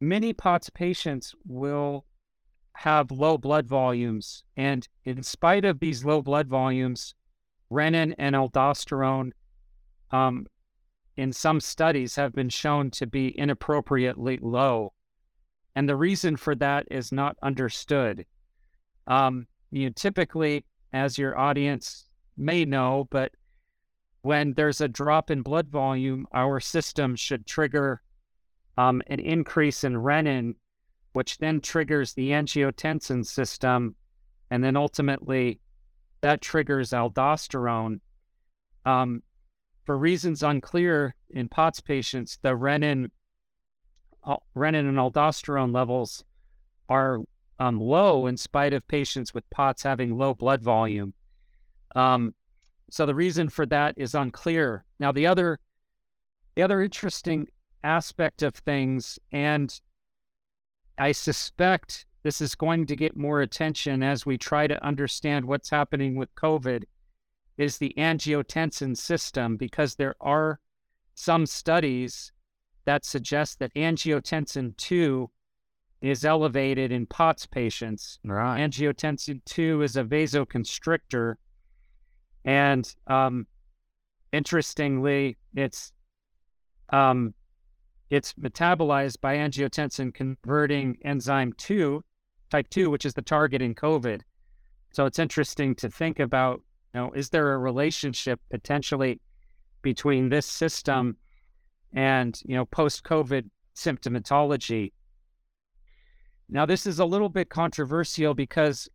many 0.00 0.32
POTS 0.32 0.70
patients 0.70 1.34
will 1.46 2.04
have 2.74 3.10
low 3.10 3.38
blood 3.38 3.66
volumes, 3.66 4.44
and 4.56 4.86
in 5.04 5.22
spite 5.22 5.64
of 5.64 5.80
these 5.80 6.04
low 6.04 6.20
blood 6.20 6.48
volumes, 6.48 7.14
renin 7.70 8.14
and 8.18 8.34
aldosterone 8.34 9.32
um, 10.10 10.46
in 11.16 11.32
some 11.32 11.60
studies 11.60 12.16
have 12.16 12.34
been 12.34 12.48
shown 12.48 12.90
to 12.92 13.06
be 13.06 13.38
inappropriately 13.38 14.38
low. 14.42 14.92
And 15.74 15.88
the 15.88 15.96
reason 15.96 16.36
for 16.36 16.54
that 16.56 16.86
is 16.90 17.12
not 17.12 17.36
understood. 17.42 18.26
Um, 19.06 19.46
you 19.70 19.90
typically, 19.90 20.64
as 20.92 21.18
your 21.18 21.38
audience 21.38 22.08
may 22.36 22.64
know, 22.64 23.08
but 23.10 23.32
when 24.22 24.54
there's 24.54 24.80
a 24.80 24.88
drop 24.88 25.30
in 25.30 25.42
blood 25.42 25.68
volume, 25.68 26.26
our 26.32 26.60
system 26.60 27.14
should 27.14 27.46
trigger 27.46 28.02
um, 28.76 29.02
an 29.06 29.20
increase 29.20 29.84
in 29.84 29.94
renin, 29.94 30.54
which 31.12 31.38
then 31.38 31.60
triggers 31.60 32.12
the 32.12 32.30
angiotensin 32.30 33.24
system. 33.24 33.94
And 34.50 34.62
then 34.62 34.76
ultimately, 34.76 35.60
that 36.20 36.40
triggers 36.40 36.90
aldosterone. 36.90 38.00
Um, 38.84 39.22
for 39.86 39.96
reasons 39.96 40.42
unclear 40.42 41.14
in 41.30 41.48
POTS 41.48 41.80
patients, 41.80 42.38
the 42.42 42.50
renin, 42.50 43.10
renin 44.56 44.88
and 44.88 44.98
aldosterone 44.98 45.72
levels 45.72 46.24
are 46.88 47.20
um, 47.60 47.80
low 47.80 48.26
in 48.26 48.36
spite 48.36 48.74
of 48.74 48.86
patients 48.88 49.32
with 49.32 49.48
POTS 49.50 49.84
having 49.84 50.18
low 50.18 50.34
blood 50.34 50.60
volume. 50.60 51.14
Um, 51.94 52.34
so 52.90 53.06
the 53.06 53.14
reason 53.14 53.48
for 53.48 53.64
that 53.66 53.94
is 53.96 54.14
unclear. 54.14 54.84
Now 54.98 55.12
the 55.12 55.26
other 55.26 55.58
the 56.56 56.62
other 56.62 56.82
interesting 56.82 57.48
aspect 57.84 58.42
of 58.42 58.54
things, 58.54 59.18
and 59.30 59.78
I 60.98 61.12
suspect 61.12 62.06
this 62.22 62.40
is 62.40 62.54
going 62.54 62.86
to 62.86 62.96
get 62.96 63.16
more 63.16 63.42
attention 63.42 64.02
as 64.02 64.24
we 64.24 64.38
try 64.38 64.66
to 64.66 64.84
understand 64.84 65.44
what's 65.44 65.68
happening 65.68 66.16
with 66.16 66.34
COVID, 66.34 66.84
is 67.56 67.78
the 67.78 67.94
angiotensin 67.96 68.96
system, 68.96 69.56
because 69.56 69.94
there 69.94 70.14
are 70.20 70.60
some 71.14 71.46
studies 71.46 72.32
that 72.84 73.04
suggest 73.04 73.58
that 73.58 73.74
angiotensin 73.74 74.76
2 74.76 75.30
is 76.02 76.24
elevated 76.24 76.92
in 76.92 77.06
POTS 77.06 77.46
patients. 77.46 78.18
Right. 78.24 78.60
Angiotensin 78.60 79.40
2 79.44 79.82
is 79.82 79.96
a 79.96 80.04
vasoconstrictor 80.04 81.36
and 82.46 82.94
um, 83.08 83.46
interestingly, 84.32 85.36
it's 85.54 85.92
um, 86.90 87.34
it's 88.08 88.34
metabolized 88.34 89.20
by 89.20 89.36
angiotensin 89.36 90.14
converting 90.14 90.96
enzyme 91.04 91.52
2, 91.58 92.04
type 92.50 92.70
2, 92.70 92.88
which 92.88 93.04
is 93.04 93.14
the 93.14 93.22
target 93.22 93.60
in 93.60 93.74
COVID. 93.74 94.20
So 94.92 95.06
it's 95.06 95.18
interesting 95.18 95.74
to 95.76 95.90
think 95.90 96.20
about, 96.20 96.62
know, 96.96 97.12
is 97.12 97.30
there 97.30 97.52
a 97.52 97.58
relationship 97.58 98.40
potentially 98.50 99.20
between 99.82 100.28
this 100.28 100.46
system 100.46 101.16
and, 101.94 102.40
you 102.44 102.56
know, 102.56 102.64
post-COVID 102.64 103.48
symptomatology? 103.76 104.92
Now, 106.48 106.66
this 106.66 106.86
is 106.86 106.98
a 106.98 107.04
little 107.04 107.28
bit 107.28 107.48
controversial 107.48 108.34
because 108.34 108.88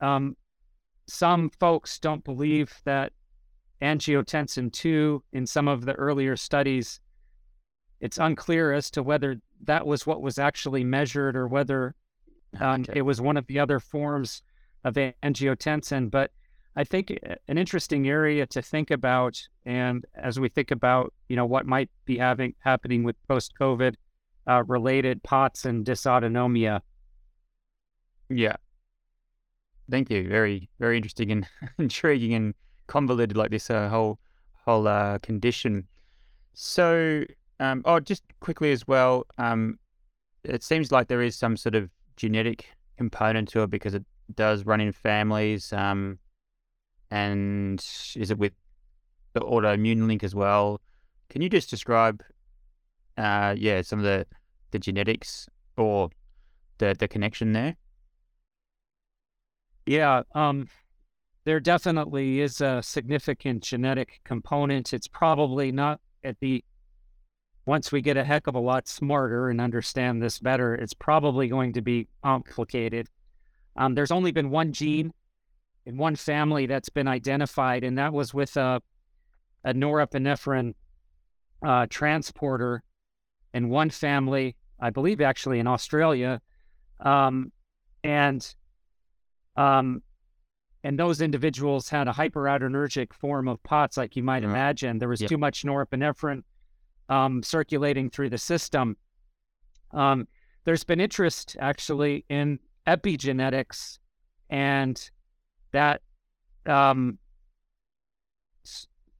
um, 0.00 0.36
some 1.06 1.50
folks 1.58 1.98
don't 1.98 2.24
believe 2.24 2.72
that 2.84 3.12
angiotensin 3.82 4.72
2 4.72 5.22
in 5.32 5.46
some 5.46 5.68
of 5.68 5.84
the 5.84 5.94
earlier 5.94 6.36
studies 6.36 7.00
it's 8.00 8.18
unclear 8.18 8.72
as 8.72 8.90
to 8.90 9.02
whether 9.02 9.40
that 9.64 9.86
was 9.86 10.06
what 10.06 10.22
was 10.22 10.38
actually 10.38 10.84
measured 10.84 11.36
or 11.36 11.46
whether 11.46 11.94
um, 12.60 12.82
okay. 12.82 12.94
it 12.96 13.02
was 13.02 13.20
one 13.20 13.36
of 13.36 13.46
the 13.46 13.58
other 13.58 13.78
forms 13.78 14.42
of 14.84 14.94
angiotensin 14.94 16.10
but 16.10 16.30
i 16.76 16.84
think 16.84 17.18
an 17.48 17.58
interesting 17.58 18.08
area 18.08 18.46
to 18.46 18.62
think 18.62 18.90
about 18.90 19.40
and 19.66 20.04
as 20.14 20.38
we 20.38 20.48
think 20.48 20.70
about 20.70 21.12
you 21.28 21.36
know 21.36 21.46
what 21.46 21.66
might 21.66 21.90
be 22.04 22.18
having 22.18 22.54
happening 22.60 23.02
with 23.02 23.16
post 23.28 23.52
covid 23.60 23.94
uh, 24.46 24.62
related 24.66 25.22
pots 25.22 25.64
and 25.64 25.84
dysautonomia 25.84 26.80
yeah 28.28 28.56
thank 29.90 30.10
you. 30.10 30.28
Very, 30.28 30.68
very 30.78 30.96
interesting 30.96 31.30
and 31.32 31.46
intriguing 31.78 32.34
and 32.34 32.54
convoluted 32.86 33.36
like 33.36 33.50
this 33.50 33.70
uh, 33.70 33.88
whole 33.88 34.18
whole 34.64 34.86
uh, 34.86 35.18
condition. 35.18 35.86
So, 36.54 37.24
um, 37.58 37.82
oh, 37.84 38.00
just 38.00 38.22
quickly 38.40 38.72
as 38.72 38.86
well, 38.86 39.26
um, 39.38 39.78
it 40.44 40.62
seems 40.62 40.92
like 40.92 41.08
there 41.08 41.22
is 41.22 41.36
some 41.36 41.56
sort 41.56 41.74
of 41.74 41.90
genetic 42.16 42.66
component 42.96 43.48
to 43.50 43.62
it 43.62 43.70
because 43.70 43.94
it 43.94 44.04
does 44.34 44.64
run 44.64 44.80
in 44.80 44.92
families. 44.92 45.72
Um, 45.72 46.18
and 47.10 47.80
is 48.16 48.30
it 48.30 48.38
with 48.38 48.52
the 49.32 49.40
autoimmune 49.40 50.06
link 50.06 50.22
as 50.24 50.34
well? 50.34 50.80
Can 51.28 51.42
you 51.42 51.48
just 51.48 51.70
describe, 51.70 52.22
uh, 53.16 53.54
yeah, 53.56 53.82
some 53.82 53.98
of 53.98 54.04
the 54.04 54.26
the 54.70 54.78
genetics 54.78 55.48
or 55.76 56.10
the 56.78 56.94
the 56.98 57.08
connection 57.08 57.52
there? 57.52 57.76
Yeah, 59.86 60.22
um, 60.34 60.68
there 61.44 61.60
definitely 61.60 62.40
is 62.40 62.60
a 62.60 62.82
significant 62.82 63.62
genetic 63.62 64.20
component. 64.24 64.92
It's 64.92 65.08
probably 65.08 65.72
not 65.72 66.00
at 66.22 66.38
the 66.40 66.64
once 67.66 67.92
we 67.92 68.00
get 68.00 68.16
a 68.16 68.24
heck 68.24 68.46
of 68.46 68.54
a 68.54 68.60
lot 68.60 68.88
smarter 68.88 69.48
and 69.48 69.60
understand 69.60 70.22
this 70.22 70.38
better, 70.38 70.74
it's 70.74 70.94
probably 70.94 71.46
going 71.46 71.72
to 71.74 71.82
be 71.82 72.08
complicated. 72.22 73.08
Um, 73.76 73.94
there's 73.94 74.10
only 74.10 74.32
been 74.32 74.50
one 74.50 74.72
gene 74.72 75.12
in 75.86 75.96
one 75.96 76.16
family 76.16 76.66
that's 76.66 76.88
been 76.88 77.08
identified, 77.08 77.84
and 77.84 77.98
that 77.98 78.12
was 78.12 78.34
with 78.34 78.56
a, 78.56 78.82
a 79.64 79.74
norepinephrine 79.74 80.74
uh, 81.64 81.86
transporter 81.88 82.82
in 83.52 83.68
one 83.68 83.90
family, 83.90 84.56
I 84.80 84.90
believe 84.90 85.20
actually 85.20 85.58
in 85.58 85.66
Australia. 85.66 86.40
Um, 87.00 87.52
and 88.04 88.54
um, 89.56 90.02
and 90.82 90.98
those 90.98 91.20
individuals 91.20 91.88
had 91.90 92.08
a 92.08 92.12
hyperadrenergic 92.12 93.12
form 93.12 93.48
of 93.48 93.62
POTS, 93.62 93.96
like 93.96 94.16
you 94.16 94.22
might 94.22 94.42
mm-hmm. 94.42 94.52
imagine. 94.52 94.98
There 94.98 95.08
was 95.08 95.20
too 95.20 95.36
much 95.36 95.62
norepinephrine 95.64 96.42
um, 97.10 97.42
circulating 97.42 98.08
through 98.08 98.30
the 98.30 98.38
system. 98.38 98.96
Um, 99.92 100.26
there's 100.64 100.84
been 100.84 101.00
interest 101.00 101.56
actually 101.60 102.24
in 102.28 102.58
epigenetics 102.86 103.98
and 104.48 105.10
that 105.72 106.02
um, 106.66 107.18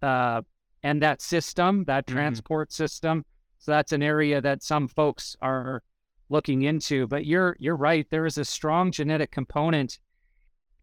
uh, 0.03 0.42
and 0.82 1.03
that 1.03 1.20
system, 1.20 1.84
that 1.84 2.07
mm-hmm. 2.07 2.16
transport 2.16 2.72
system. 2.72 3.24
So 3.59 3.72
that's 3.72 3.92
an 3.92 4.03
area 4.03 4.40
that 4.40 4.62
some 4.62 4.88
folks 4.88 5.36
are 5.42 5.82
looking 6.28 6.62
into. 6.62 7.07
But 7.07 7.26
you're 7.26 7.57
you're 7.59 7.76
right. 7.76 8.07
There 8.11 8.26
is 8.26 8.38
a 8.38 8.44
strong 8.44 8.90
genetic 8.90 9.30
component 9.30 9.98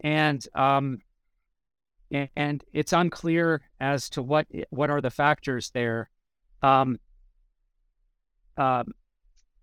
and 0.02 0.46
um, 0.54 1.00
and 2.36 2.64
it's 2.74 2.94
unclear 2.94 3.62
as 3.80 4.10
to 4.12 4.22
what 4.22 4.48
what 4.70 4.90
are 4.90 5.02
the 5.02 5.10
factors 5.10 5.72
there. 5.72 6.10
Um, 6.62 7.00
uh, 8.58 8.84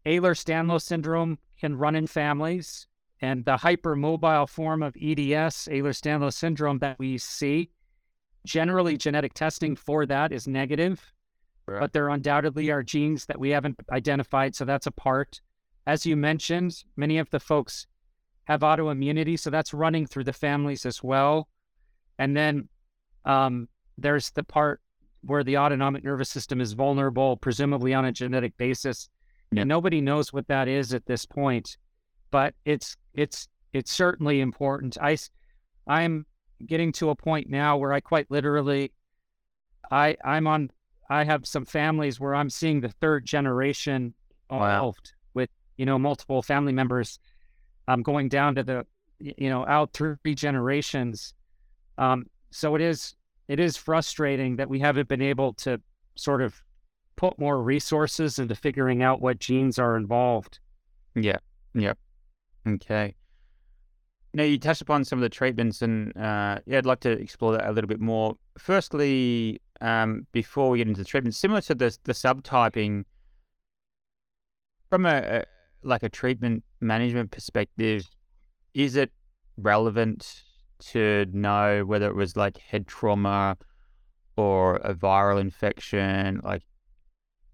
Ehlers-Danlos 0.06 0.82
syndrome 0.82 1.38
can 1.58 1.76
run 1.76 1.96
in 1.96 2.06
families, 2.06 2.86
and 3.24 3.42
the 3.46 3.56
hypermobile 3.56 4.46
form 4.50 4.82
of 4.82 4.94
EDS, 4.96 5.68
Ehlers-Danlos 5.72 6.34
syndrome, 6.34 6.78
that 6.80 6.98
we 6.98 7.16
see, 7.16 7.70
generally 8.44 8.98
genetic 8.98 9.32
testing 9.32 9.74
for 9.74 10.04
that 10.04 10.30
is 10.30 10.46
negative, 10.46 11.00
right. 11.66 11.80
but 11.80 11.94
there 11.94 12.10
undoubtedly 12.10 12.70
are 12.70 12.82
genes 12.82 13.24
that 13.24 13.40
we 13.40 13.48
haven't 13.48 13.80
identified, 13.90 14.54
so 14.54 14.66
that's 14.66 14.86
a 14.86 14.90
part. 14.90 15.40
As 15.86 16.04
you 16.04 16.16
mentioned, 16.16 16.84
many 16.96 17.16
of 17.16 17.30
the 17.30 17.40
folks 17.40 17.86
have 18.44 18.60
autoimmunity, 18.60 19.38
so 19.38 19.48
that's 19.48 19.72
running 19.72 20.04
through 20.06 20.24
the 20.24 20.32
families 20.34 20.84
as 20.84 21.02
well. 21.02 21.48
And 22.18 22.36
then 22.36 22.68
um, 23.24 23.68
there's 23.96 24.32
the 24.32 24.44
part 24.44 24.82
where 25.22 25.42
the 25.42 25.56
autonomic 25.56 26.04
nervous 26.04 26.28
system 26.28 26.60
is 26.60 26.74
vulnerable, 26.74 27.38
presumably 27.38 27.94
on 27.94 28.04
a 28.04 28.12
genetic 28.12 28.54
basis. 28.58 29.08
Yeah. 29.50 29.62
And 29.62 29.68
nobody 29.70 30.02
knows 30.02 30.30
what 30.30 30.46
that 30.48 30.68
is 30.68 30.92
at 30.92 31.06
this 31.06 31.24
point, 31.24 31.78
but 32.30 32.52
it's 32.66 32.98
it's 33.14 33.48
it's 33.72 33.92
certainly 33.92 34.40
important. 34.40 34.96
I 35.00 35.16
I'm 35.86 36.26
getting 36.66 36.92
to 36.92 37.10
a 37.10 37.16
point 37.16 37.48
now 37.48 37.76
where 37.76 37.92
I 37.92 38.00
quite 38.00 38.30
literally 38.30 38.92
I 39.90 40.16
I'm 40.24 40.46
on 40.46 40.70
I 41.10 41.24
have 41.24 41.46
some 41.46 41.64
families 41.64 42.18
where 42.18 42.34
I'm 42.34 42.50
seeing 42.50 42.80
the 42.80 42.88
third 42.88 43.24
generation 43.24 44.14
involved 44.50 45.12
wow. 45.14 45.30
with 45.34 45.50
you 45.76 45.86
know 45.86 45.98
multiple 45.98 46.42
family 46.42 46.72
members 46.72 47.18
um, 47.88 48.02
going 48.02 48.28
down 48.28 48.54
to 48.54 48.62
the 48.62 48.86
you 49.18 49.50
know 49.50 49.66
out 49.66 49.92
three 49.92 50.34
generations. 50.34 51.34
Um, 51.98 52.26
so 52.50 52.74
it 52.74 52.80
is 52.80 53.14
it 53.48 53.60
is 53.60 53.76
frustrating 53.76 54.56
that 54.56 54.68
we 54.68 54.80
haven't 54.80 55.08
been 55.08 55.22
able 55.22 55.52
to 55.54 55.80
sort 56.16 56.40
of 56.40 56.62
put 57.16 57.38
more 57.38 57.62
resources 57.62 58.38
into 58.38 58.54
figuring 58.54 59.02
out 59.02 59.20
what 59.20 59.38
genes 59.38 59.78
are 59.78 59.96
involved. 59.96 60.58
Yeah. 61.14 61.38
Yep. 61.74 61.98
Okay. 62.66 63.14
Now 64.32 64.42
you 64.42 64.58
touched 64.58 64.82
upon 64.82 65.04
some 65.04 65.18
of 65.18 65.22
the 65.22 65.28
treatments, 65.28 65.80
and 65.82 66.16
uh, 66.16 66.58
yeah, 66.66 66.78
I'd 66.78 66.86
like 66.86 67.00
to 67.00 67.10
explore 67.12 67.52
that 67.52 67.68
a 67.68 67.72
little 67.72 67.88
bit 67.88 68.00
more. 68.00 68.36
Firstly, 68.58 69.60
um, 69.80 70.26
before 70.32 70.70
we 70.70 70.78
get 70.78 70.88
into 70.88 70.98
the 70.98 71.04
treatment, 71.04 71.36
similar 71.36 71.60
to 71.62 71.74
the 71.74 71.96
the 72.02 72.12
subtyping, 72.12 73.04
from 74.90 75.06
a, 75.06 75.18
a 75.18 75.44
like 75.82 76.02
a 76.02 76.08
treatment 76.08 76.64
management 76.80 77.30
perspective, 77.30 78.08
is 78.74 78.96
it 78.96 79.12
relevant 79.56 80.42
to 80.80 81.26
know 81.32 81.84
whether 81.84 82.06
it 82.06 82.16
was 82.16 82.36
like 82.36 82.58
head 82.58 82.88
trauma 82.88 83.56
or 84.36 84.76
a 84.76 84.94
viral 84.94 85.40
infection? 85.40 86.40
Like, 86.42 86.62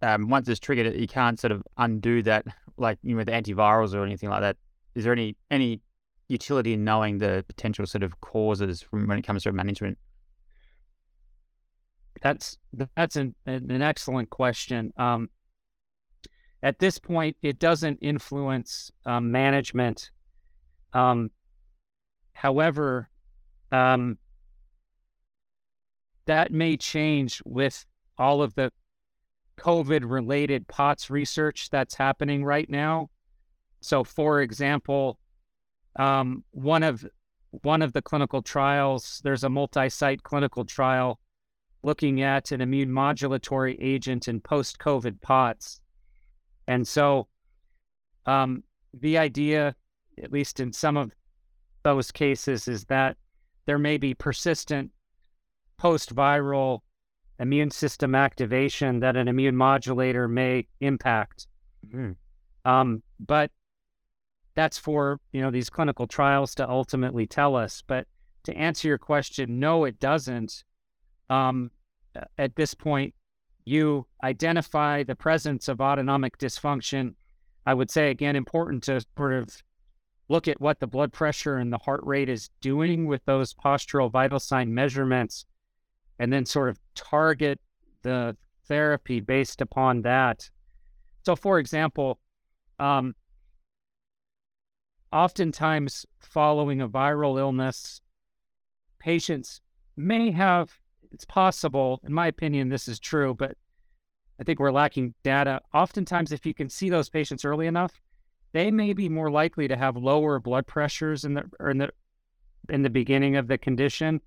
um, 0.00 0.30
once 0.30 0.48
it's 0.48 0.60
triggered, 0.60 0.98
you 0.98 1.06
can't 1.06 1.38
sort 1.38 1.52
of 1.52 1.62
undo 1.76 2.22
that, 2.22 2.46
like 2.78 2.98
you 3.02 3.10
know, 3.10 3.18
with 3.18 3.28
antivirals 3.28 3.94
or 3.94 4.02
anything 4.02 4.30
like 4.30 4.40
that. 4.40 4.56
Is 4.94 5.04
there 5.04 5.12
any 5.12 5.36
any 5.50 5.80
utility 6.28 6.72
in 6.72 6.84
knowing 6.84 7.18
the 7.18 7.44
potential 7.48 7.86
sort 7.86 8.02
of 8.02 8.20
causes 8.20 8.82
from 8.82 9.06
when 9.06 9.18
it 9.18 9.22
comes 9.22 9.42
to 9.44 9.52
management? 9.52 9.98
That's 12.22 12.58
that's 12.96 13.16
an 13.16 13.34
an 13.46 13.82
excellent 13.82 14.30
question. 14.30 14.92
Um, 14.96 15.30
at 16.62 16.78
this 16.78 16.98
point, 16.98 17.36
it 17.42 17.58
doesn't 17.58 17.98
influence 18.02 18.90
um, 19.06 19.32
management. 19.32 20.10
Um, 20.92 21.30
however, 22.34 23.08
um, 23.72 24.18
that 26.26 26.52
may 26.52 26.76
change 26.76 27.40
with 27.44 27.86
all 28.18 28.42
of 28.42 28.54
the 28.54 28.70
COVID 29.58 30.02
related 30.08 30.68
POTS 30.68 31.10
research 31.10 31.70
that's 31.70 31.94
happening 31.94 32.44
right 32.44 32.68
now. 32.68 33.08
So, 33.80 34.04
for 34.04 34.42
example, 34.42 35.18
um, 35.96 36.44
one 36.50 36.82
of 36.82 37.04
one 37.62 37.82
of 37.82 37.92
the 37.92 38.02
clinical 38.02 38.42
trials, 38.42 39.20
there's 39.24 39.42
a 39.42 39.48
multi-site 39.48 40.22
clinical 40.22 40.64
trial 40.64 41.18
looking 41.82 42.22
at 42.22 42.52
an 42.52 42.60
immune 42.60 42.90
modulatory 42.90 43.76
agent 43.80 44.28
in 44.28 44.40
post-COVID 44.40 45.20
POTS. 45.20 45.80
And 46.68 46.86
so 46.86 47.26
um, 48.26 48.62
the 48.94 49.18
idea, 49.18 49.74
at 50.22 50.30
least 50.30 50.60
in 50.60 50.72
some 50.72 50.96
of 50.96 51.10
those 51.82 52.12
cases, 52.12 52.68
is 52.68 52.84
that 52.84 53.16
there 53.66 53.78
may 53.78 53.96
be 53.96 54.14
persistent 54.14 54.90
post-viral 55.76 56.80
immune 57.40 57.70
system 57.70 58.14
activation 58.14 59.00
that 59.00 59.16
an 59.16 59.26
immune 59.26 59.56
modulator 59.56 60.28
may 60.28 60.68
impact. 60.80 61.46
Mm-hmm. 61.86 62.12
Um, 62.70 63.02
but 63.18 63.50
that's 64.60 64.78
for 64.78 65.18
you 65.32 65.40
know 65.40 65.50
these 65.50 65.70
clinical 65.70 66.06
trials 66.06 66.54
to 66.54 66.68
ultimately 66.68 67.26
tell 67.26 67.56
us. 67.56 67.82
But 67.86 68.06
to 68.44 68.54
answer 68.54 68.88
your 68.88 68.98
question, 68.98 69.58
no, 69.58 69.84
it 69.84 69.98
doesn't. 69.98 70.64
Um, 71.30 71.70
at 72.36 72.56
this 72.56 72.74
point, 72.74 73.14
you 73.64 74.06
identify 74.22 75.02
the 75.02 75.14
presence 75.14 75.68
of 75.68 75.80
autonomic 75.80 76.36
dysfunction. 76.36 77.14
I 77.64 77.72
would 77.72 77.90
say 77.90 78.10
again, 78.10 78.36
important 78.36 78.82
to 78.84 79.00
sort 79.16 79.32
of 79.32 79.48
look 80.28 80.46
at 80.46 80.60
what 80.60 80.78
the 80.78 80.86
blood 80.86 81.10
pressure 81.10 81.56
and 81.56 81.72
the 81.72 81.78
heart 81.78 82.02
rate 82.04 82.28
is 82.28 82.50
doing 82.60 83.06
with 83.06 83.24
those 83.24 83.54
postural 83.54 84.12
vital 84.12 84.38
sign 84.38 84.74
measurements, 84.74 85.46
and 86.18 86.30
then 86.30 86.44
sort 86.44 86.68
of 86.68 86.78
target 86.94 87.58
the 88.02 88.36
therapy 88.68 89.20
based 89.20 89.62
upon 89.62 90.02
that. 90.02 90.50
So, 91.24 91.34
for 91.34 91.58
example, 91.58 92.18
um, 92.78 93.14
oftentimes 95.12 96.06
following 96.18 96.80
a 96.80 96.88
viral 96.88 97.38
illness, 97.38 98.00
patients 98.98 99.60
may 99.96 100.30
have, 100.30 100.78
it's 101.10 101.24
possible, 101.24 102.00
in 102.04 102.12
my 102.12 102.26
opinion, 102.26 102.68
this 102.68 102.88
is 102.88 103.00
true, 103.00 103.34
but 103.34 103.56
I 104.40 104.44
think 104.44 104.58
we're 104.58 104.72
lacking 104.72 105.14
data. 105.22 105.60
Oftentimes, 105.74 106.32
if 106.32 106.46
you 106.46 106.54
can 106.54 106.68
see 106.68 106.88
those 106.88 107.10
patients 107.10 107.44
early 107.44 107.66
enough, 107.66 108.00
they 108.52 108.70
may 108.70 108.92
be 108.92 109.08
more 109.08 109.30
likely 109.30 109.68
to 109.68 109.76
have 109.76 109.96
lower 109.96 110.38
blood 110.38 110.66
pressures 110.66 111.24
in 111.24 111.34
the 111.34 111.44
in 111.68 111.78
the 111.78 111.90
in 112.68 112.82
the 112.82 112.90
beginning 112.90 113.36
of 113.36 113.48
the 113.48 113.58
condition. 113.58 114.20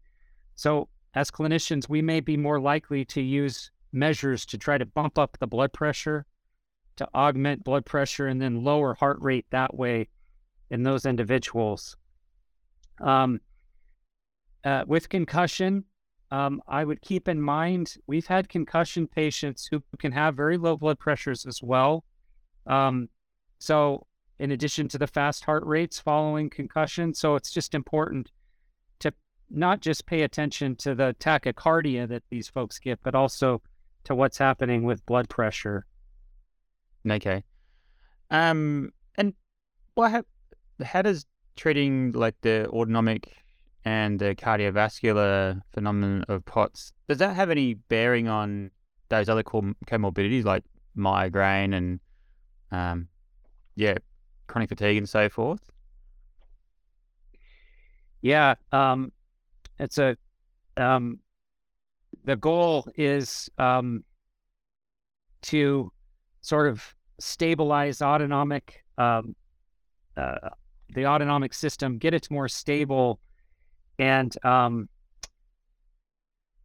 So, 0.55 0.88
as 1.15 1.31
clinicians, 1.31 1.89
we 1.89 2.01
may 2.01 2.19
be 2.19 2.38
more 2.38 2.59
likely 2.59 3.05
to 3.05 3.21
use 3.21 3.71
measures 3.91 4.45
to 4.47 4.57
try 4.57 4.77
to 4.77 4.86
bump 4.86 5.17
up 5.17 5.38
the 5.39 5.47
blood 5.47 5.73
pressure, 5.73 6.25
to 6.97 7.07
augment 7.15 7.63
blood 7.63 7.86
pressure, 7.86 8.27
and 8.27 8.39
then 8.41 8.63
lower 8.63 8.93
heart 8.93 9.17
rate 9.19 9.45
that 9.49 9.75
way 9.75 10.09
in 10.74 10.82
those 10.82 11.05
individuals. 11.05 11.95
Um, 12.99 13.39
uh, 14.65 14.84
with 14.88 15.07
concussion, 15.07 15.84
um, 16.32 16.63
I 16.67 16.84
would 16.84 16.99
keep 17.01 17.28
in 17.28 17.39
mind 17.39 17.95
we've 18.07 18.26
had 18.26 18.49
concussion 18.49 19.05
patients 19.05 19.67
who 19.69 19.84
can 19.99 20.11
have 20.13 20.36
very 20.36 20.57
low 20.57 20.76
blood 20.76 20.97
pressures 20.97 21.45
as 21.45 21.61
well. 21.61 22.03
Um, 22.65 23.09
so, 23.59 24.07
in 24.39 24.49
addition 24.49 24.88
to 24.88 24.97
the 24.97 25.05
fast 25.05 25.45
heart 25.45 25.63
rates 25.63 25.99
following 25.99 26.49
concussion, 26.49 27.13
so 27.13 27.36
it's 27.36 27.51
just 27.51 27.76
important 27.76 28.32
to 28.99 29.13
not 29.51 29.80
just 29.80 30.07
pay 30.07 30.24
attention 30.24 30.76
to 30.78 30.95
the 30.95 31.15
tachycardia 31.19 32.07
that 32.07 32.24
these 32.32 32.49
folks 32.49 32.80
get, 32.80 32.99
but 33.03 33.13
also 33.13 33.61
to 34.05 34.15
what's 34.15 34.39
happening 34.39 34.84
with 34.86 35.05
blood 35.05 35.30
pressure. 35.30 35.86
Okay. 37.07 37.43
Um, 38.32 38.91
and 39.15 39.36
what 39.93 40.09
have 40.09 40.26
how 40.84 41.01
does 41.01 41.26
treating 41.55 42.11
like 42.13 42.36
the 42.41 42.67
autonomic 42.69 43.32
and 43.86 44.19
the 44.19 44.34
cardiovascular 44.36 45.61
phenomenon 45.74 46.24
of 46.28 46.45
POTS 46.45 46.93
does 47.07 47.17
that 47.17 47.36
have 47.36 47.49
any 47.49 47.74
bearing 47.74 48.28
on 48.28 48.71
those 49.09 49.30
other 49.30 49.43
comorbidities 49.43 50.45
like 50.45 50.63
migraine 50.95 51.74
and 51.74 51.99
um, 52.71 53.07
yeah, 53.76 53.95
chronic 54.47 54.69
fatigue 54.69 54.97
and 54.97 55.07
so 55.07 55.30
forth? 55.30 55.61
Yeah, 58.21 58.55
um, 58.71 59.11
it's 59.80 59.97
a 59.97 60.17
um, 60.78 61.19
the 62.24 62.36
goal 62.36 62.88
is 62.95 63.49
um, 63.57 64.03
to 65.43 65.91
sort 66.41 66.67
of 66.67 66.95
stabilize 67.19 68.01
autonomic 68.01 68.84
um, 68.97 69.36
uh, 70.15 70.49
the 70.93 71.05
autonomic 71.05 71.53
system, 71.53 71.97
get 71.97 72.13
it 72.13 72.29
more 72.31 72.47
stable, 72.47 73.19
and 73.99 74.35
um, 74.45 74.89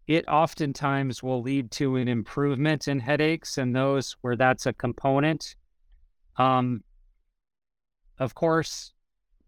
it 0.07 0.27
oftentimes 0.27 1.23
will 1.23 1.43
lead 1.43 1.71
to 1.73 1.97
an 1.97 2.09
improvement 2.09 2.89
in 2.89 2.99
headaches 2.99 3.59
and 3.59 3.77
those 3.77 4.17
where 4.23 4.37
that's 4.37 4.67
a 4.67 4.73
component. 4.73 5.55
Um, 6.37 6.83
of 8.19 8.35
course, 8.35 8.93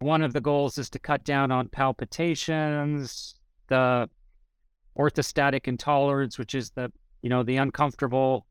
one 0.00 0.22
of 0.22 0.32
the 0.32 0.40
goals 0.40 0.78
is 0.78 0.90
to 0.90 0.98
cut 0.98 1.24
down 1.24 1.50
on 1.50 1.68
palpitations, 1.68 3.36
the 3.68 4.08
orthostatic 4.98 5.66
intolerance, 5.66 6.38
which 6.38 6.54
is 6.54 6.70
the 6.70 6.92
you 7.22 7.30
know 7.30 7.42
the 7.42 7.56
uncomfortable 7.56 8.46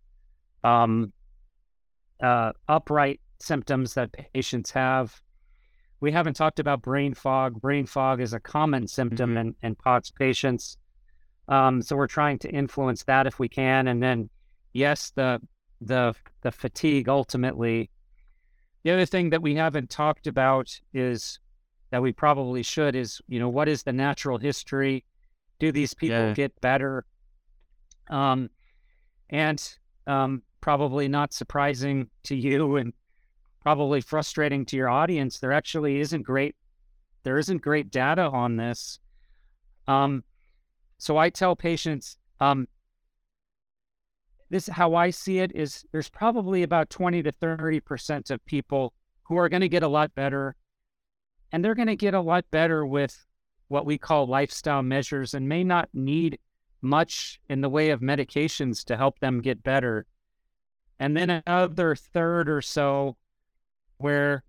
um, 0.63 1.11
uh, 2.21 2.51
upright 2.67 3.19
symptoms 3.39 3.93
that 3.93 4.11
patients 4.34 4.71
have 4.71 5.21
we 6.02 6.12
haven't 6.12 6.36
talked 6.36 6.60
about 6.60 6.82
brain 6.82 7.14
fog. 7.14 7.60
Brain 7.60 7.86
fog 7.86 8.22
is 8.22 8.34
a 8.34 8.39
common 8.39 8.88
symptom 8.88 9.32
mm-hmm. 9.32 9.39
in, 9.39 9.56
in 9.62 9.76
POTS 9.76 10.12
patients. 10.12 10.78
Um, 11.47 11.82
so 11.82 11.95
we're 11.95 12.08
trying 12.08 12.39
to 12.39 12.50
influence 12.50 13.04
that 13.04 13.28
if 13.28 13.39
we 13.39 13.50
can. 13.50 13.88
And 13.88 14.02
then, 14.02 14.30
yes, 14.74 15.12
the 15.16 15.41
the 15.82 16.14
the 16.41 16.52
fatigue 16.52 17.10
ultimately. 17.10 17.89
The 18.84 18.91
other 18.91 19.06
thing 19.06 19.30
that 19.32 19.41
we 19.41 19.56
haven't 19.56 19.89
talked 19.89 20.28
about 20.28 20.80
is 20.93 21.39
that 21.91 22.02
we 22.02 22.14
probably 22.14 22.64
should 22.64 22.95
is 22.95 23.22
you 23.28 23.39
know 23.39 23.50
what 23.50 23.68
is 23.68 23.84
the 23.84 23.93
natural 23.93 24.38
history? 24.38 25.04
Do 25.60 25.72
these 25.72 25.93
people 25.93 26.18
yeah. 26.18 26.34
get 26.34 26.62
better? 26.62 27.06
Um, 28.10 28.50
and 29.30 29.62
um, 30.08 30.43
probably 30.62 31.08
not 31.08 31.34
surprising 31.34 32.10
to 32.24 32.36
you 32.36 32.78
and 32.78 32.93
probably 33.62 34.01
frustrating 34.01 34.66
to 34.66 34.78
your 34.78 34.89
audience, 34.89 35.39
there 35.39 35.51
actually 35.51 35.99
isn't 35.99 36.24
great 36.24 36.55
there 37.24 37.38
isn't 37.38 37.62
great 37.62 37.91
data 37.91 38.24
on 38.24 38.55
this. 38.55 38.99
Um, 39.88 40.24
so 40.97 41.18
I 41.18 41.30
tell 41.30 41.55
patients, 41.55 42.18
um, 42.39 42.68
this 44.49 44.68
how 44.68 44.95
I 44.95 45.12
see 45.12 45.39
it 45.39 45.51
is 45.53 45.86
there's 45.91 46.10
probably 46.10 46.64
about 46.64 46.89
20 46.89 47.22
to 47.24 47.32
30 47.32 47.80
percent 47.82 48.30
of 48.30 48.43
people 48.45 48.93
who 49.24 49.38
are 49.38 49.49
going 49.49 49.62
to 49.62 49.70
get 49.70 49.84
a 49.84 49.88
lot 49.88 50.16
better, 50.16 50.55
and 51.51 51.64
they're 51.64 51.76
going 51.76 51.88
to 51.88 51.95
get 51.95 52.14
a 52.14 52.22
lot 52.22 52.45
better 52.49 52.86
with 52.86 53.26
what 53.68 53.86
we 53.86 53.97
call 53.97 54.26
lifestyle 54.26 54.82
measures 54.82 55.36
and 55.36 55.47
may 55.47 55.64
not 55.64 55.89
need 55.93 56.39
much 56.82 57.39
in 57.49 57.62
the 57.62 57.70
way 57.70 57.91
of 57.91 57.99
medications 57.99 58.84
to 58.86 58.97
help 58.97 59.20
them 59.20 59.41
get 59.41 59.62
better. 59.62 60.07
And 60.99 61.16
then 61.16 61.30
another 61.30 61.95
third 61.95 62.49
or 62.49 62.62
so 62.62 63.18
where 64.00 64.43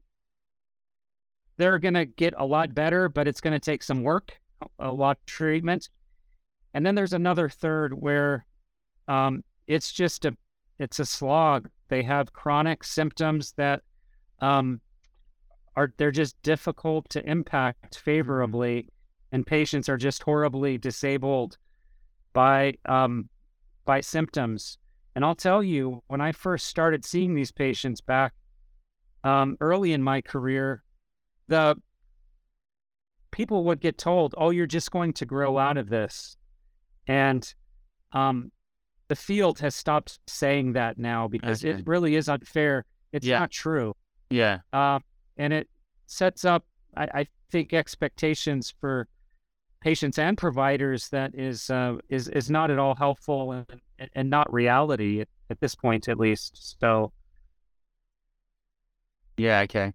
they're 1.59 1.79
going 1.79 1.95
to 1.95 2.07
get 2.07 2.35
a 2.39 2.47
lot 2.47 2.75
better, 2.75 3.09
but 3.09 3.29
it's 3.29 3.41
going 3.41 3.53
to 3.53 3.61
take 3.61 3.83
some 3.83 4.03
work, 4.03 4.33
a 4.79 4.91
lot 4.91 5.19
of 5.19 5.27
treatment. 5.27 5.91
And 6.73 6.87
then 6.87 6.95
there's 6.95 7.13
another 7.13 7.49
third 7.49 7.93
where 7.93 8.47
um, 9.09 9.45
it's 9.67 9.93
just 9.93 10.25
a 10.25 10.37
it's 10.79 10.99
a 10.99 11.05
slog. 11.05 11.69
They 11.89 12.03
have 12.05 12.33
chronic 12.33 12.83
symptoms 12.83 13.53
that 13.59 13.83
um, 14.41 14.81
are 15.77 15.93
they're 15.99 16.11
just 16.11 16.41
difficult 16.43 17.09
to 17.11 17.29
impact 17.29 17.99
favorably, 17.99 18.87
and 19.33 19.47
patients 19.47 19.89
are 19.89 19.99
just 19.99 20.23
horribly 20.23 20.79
disabled 20.79 21.59
by 22.33 22.75
um, 22.87 23.29
by 23.85 24.01
symptoms. 24.01 24.79
And 25.15 25.25
I'll 25.25 25.35
tell 25.35 25.63
you, 25.63 26.03
when 26.07 26.21
I 26.21 26.33
first 26.33 26.67
started 26.67 27.05
seeing 27.05 27.35
these 27.35 27.53
patients 27.53 28.01
back 28.01 28.33
um, 29.25 29.57
early 29.61 29.93
in 29.93 30.03
my 30.03 30.21
career, 30.21 30.83
the 31.49 31.77
people 33.31 33.65
would 33.65 33.81
get 33.81 33.99
told, 33.99 34.35
"Oh, 34.37 34.51
you're 34.51 34.67
just 34.67 34.91
going 34.91 35.13
to 35.15 35.27
grow 35.27 35.59
out 35.59 35.77
of 35.77 35.89
this," 35.89 36.37
and 37.07 37.53
um, 38.13 38.51
the 39.11 39.17
field 39.17 39.59
has 39.59 39.75
stopped 39.75 40.21
saying 40.29 40.73
that 40.75 40.97
now 40.97 41.27
because 41.27 41.65
okay. 41.65 41.81
it 41.81 41.87
really 41.87 42.15
is 42.15 42.29
unfair. 42.29 42.85
It's 43.13 43.27
yeah. 43.27 43.41
not 43.41 43.51
true. 43.51 43.95
Yeah. 44.31 44.59
Uh, 44.73 45.01
and 45.37 45.53
it 45.53 45.69
sets 46.07 46.45
up, 46.45 46.65
I, 46.97 47.09
I, 47.13 47.27
think, 47.51 47.75
expectations 47.75 48.73
for 48.81 49.09
patients 49.81 50.17
and 50.19 50.39
providers 50.39 51.09
that 51.09 51.35
is 51.35 51.71
uh, 51.71 51.97
is 52.09 52.29
is 52.29 52.51
not 52.51 52.71
at 52.71 52.79
all 52.79 52.95
helpful 52.95 53.51
and, 53.51 53.67
and 54.15 54.31
not 54.31 54.53
reality 54.53 55.21
at, 55.21 55.29
at 55.51 55.61
this 55.61 55.75
point, 55.75 56.09
at 56.09 56.19
least. 56.19 56.79
So. 56.81 57.13
Yeah. 59.41 59.61
Okay. 59.61 59.93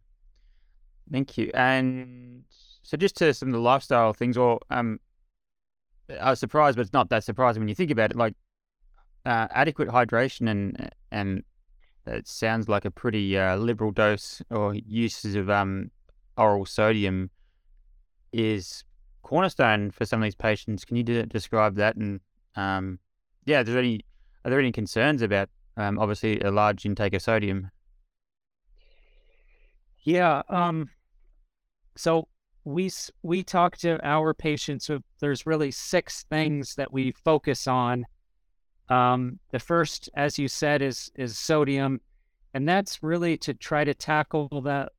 Thank 1.12 1.38
you. 1.38 1.52
And 1.54 2.44
so, 2.82 2.98
just 2.98 3.16
to 3.18 3.34
some 3.34 3.50
of 3.50 3.54
the 3.54 3.60
lifestyle 3.60 4.12
things, 4.14 4.38
or 4.38 4.60
um, 4.72 5.00
I 6.20 6.32
was 6.32 6.40
surprised, 6.40 6.78
but 6.78 6.82
it's 6.82 6.94
not 6.94 7.10
that 7.10 7.24
surprising 7.24 7.62
when 7.62 7.70
you 7.70 7.76
think 7.76 7.92
about 7.92 8.12
it. 8.12 8.18
Like 8.18 8.34
uh, 9.26 9.48
adequate 9.52 9.90
hydration 9.90 10.50
and 10.50 10.90
and 11.12 11.44
it 12.08 12.28
sounds 12.28 12.68
like 12.68 12.86
a 12.86 12.92
pretty 12.92 13.38
uh, 13.38 13.56
liberal 13.56 13.92
dose 13.92 14.42
or 14.50 14.74
uses 14.74 15.36
of 15.36 15.50
um, 15.50 15.92
oral 16.38 16.66
sodium 16.66 17.30
is 18.32 18.84
cornerstone 19.24 19.92
for 19.92 20.06
some 20.06 20.22
of 20.22 20.24
these 20.24 20.36
patients. 20.36 20.86
Can 20.86 20.98
you 20.98 21.04
de- 21.04 21.26
describe 21.26 21.76
that? 21.76 21.96
And 21.96 22.20
um, 22.56 23.00
yeah, 23.46 23.62
are 23.62 23.64
there 23.64 23.78
any 23.78 24.02
are 24.44 24.50
there 24.50 24.60
any 24.60 24.72
concerns 24.72 25.22
about 25.22 25.50
um, 25.78 26.00
obviously 26.00 26.40
a 26.42 26.50
large 26.50 26.84
intake 26.86 27.14
of 27.14 27.22
sodium? 27.22 27.70
Yeah. 30.06 30.44
Um, 30.50 30.90
so 31.98 32.28
we 32.64 32.92
we 33.22 33.44
talk 33.44 33.78
to 33.78 34.00
our 34.08 34.34
patients. 34.34 34.86
So 34.86 35.00
there's 35.20 35.46
really 35.46 35.72
six 35.72 36.24
things 36.30 36.76
that 36.76 36.94
we 36.94 37.12
focus 37.12 37.68
on 37.68 38.06
um, 38.90 39.40
the 39.52 39.60
first, 39.60 40.10
as 40.16 40.38
you 40.38 40.48
said, 40.48 40.82
is 40.82 41.12
is 41.16 41.38
sodium, 41.38 42.02
and 42.54 42.68
that's 42.70 43.02
really 43.02 43.38
to 43.38 43.54
try 43.54 43.84
to 43.84 43.94
tackle 43.94 44.48
the 44.62 44.90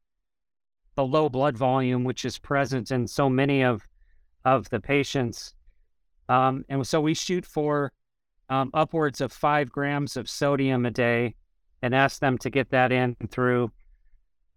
the 0.97 1.05
low 1.05 1.29
blood 1.29 1.57
volume, 1.57 2.05
which 2.05 2.25
is 2.25 2.39
present 2.39 2.91
in 2.91 3.07
so 3.07 3.29
many 3.29 3.63
of 3.63 3.87
of 4.45 4.69
the 4.71 4.81
patients. 4.81 5.55
Um, 6.29 6.65
and 6.69 6.85
so 6.87 7.01
we 7.01 7.15
shoot 7.15 7.47
for 7.47 7.93
um, 8.49 8.71
upwards 8.75 9.21
of 9.21 9.33
five 9.33 9.71
grams 9.71 10.17
of 10.17 10.29
sodium 10.29 10.85
a 10.85 10.91
day, 10.91 11.37
and 11.83 11.95
ask 11.95 12.21
them 12.21 12.39
to 12.39 12.51
get 12.51 12.71
that 12.71 12.91
in 12.91 13.17
through 13.31 13.71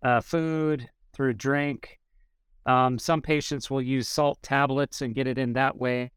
uh, 0.03 0.21
food, 0.21 0.89
through 1.13 1.33
drink. 1.33 1.99
Um, 2.65 2.97
some 2.97 3.21
patients 3.21 3.69
will 3.69 3.81
use 3.81 4.07
salt 4.07 4.41
tablets 4.41 5.01
and 5.01 5.15
get 5.15 5.27
it 5.27 5.37
in 5.37 5.53
that 5.53 5.77
way. 5.77 6.11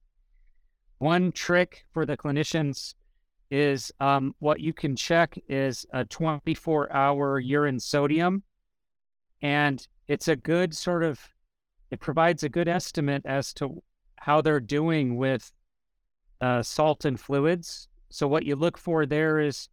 One 0.99 1.33
trick 1.33 1.85
for 1.93 2.07
the 2.07 2.17
clinicians 2.17 2.95
is 3.51 3.93
um, 4.01 4.35
what 4.39 4.61
you 4.61 4.73
can 4.73 4.95
check 4.95 5.37
is 5.49 5.85
a 5.93 6.05
24 6.05 6.93
hour 6.93 7.41
urine 7.41 7.81
sodium. 7.81 8.43
And 9.43 9.85
it's 10.07 10.29
a 10.29 10.37
good 10.37 10.75
sort 10.75 11.03
of, 11.03 11.21
it 11.91 11.99
provides 11.99 12.45
a 12.45 12.49
good 12.49 12.69
estimate 12.69 13.23
as 13.25 13.53
to 13.55 13.83
how 14.17 14.41
they're 14.41 14.61
doing 14.61 15.17
with 15.17 15.53
uh, 16.41 16.63
salt 16.63 17.05
and 17.05 17.19
fluids. 17.19 17.89
So, 18.11 18.29
what 18.29 18.45
you 18.45 18.57
look 18.57 18.79
for 18.79 19.05
there 19.05 19.41
is 19.41 19.69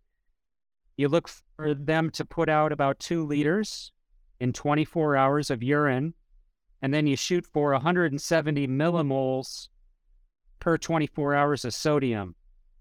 you 0.98 1.08
look 1.08 1.30
for 1.56 1.76
them 1.76 2.10
to 2.12 2.26
put 2.26 2.50
out 2.50 2.72
about 2.72 3.00
two 3.00 3.26
liters 3.26 3.92
in 4.40 4.54
24 4.54 5.16
hours 5.16 5.50
of 5.50 5.64
urine. 5.64 6.14
And 6.82 6.94
then 6.94 7.08
you 7.08 7.16
shoot 7.16 7.46
for 7.46 7.72
170 7.72 8.68
millimoles 8.68 9.68
per 10.60 10.78
24 10.78 11.36
hours 11.36 11.66
of 11.66 11.74
sodium. 11.74 12.36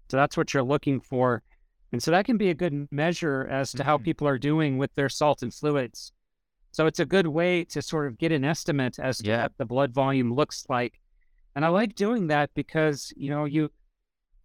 So 0.09 0.17
that's 0.17 0.37
what 0.37 0.53
you're 0.53 0.63
looking 0.63 1.01
for. 1.01 1.43
And 1.91 2.01
so 2.01 2.11
that 2.11 2.25
can 2.25 2.37
be 2.37 2.49
a 2.49 2.53
good 2.53 2.87
measure 2.91 3.47
as 3.49 3.71
to 3.73 3.83
how 3.83 3.97
mm-hmm. 3.97 4.05
people 4.05 4.27
are 4.27 4.37
doing 4.37 4.77
with 4.77 4.93
their 4.95 5.09
salt 5.09 5.41
and 5.41 5.53
fluids. 5.53 6.11
So 6.71 6.85
it's 6.85 6.99
a 6.99 7.05
good 7.05 7.27
way 7.27 7.63
to 7.65 7.81
sort 7.81 8.07
of 8.07 8.17
get 8.17 8.31
an 8.31 8.45
estimate 8.45 8.99
as 8.99 9.17
to 9.19 9.27
yeah. 9.27 9.43
what 9.43 9.57
the 9.57 9.65
blood 9.65 9.91
volume 9.91 10.33
looks 10.33 10.65
like. 10.69 10.99
And 11.55 11.65
I 11.65 11.69
like 11.69 11.95
doing 11.95 12.27
that 12.27 12.51
because, 12.53 13.11
you 13.17 13.29
know, 13.29 13.45
you 13.45 13.71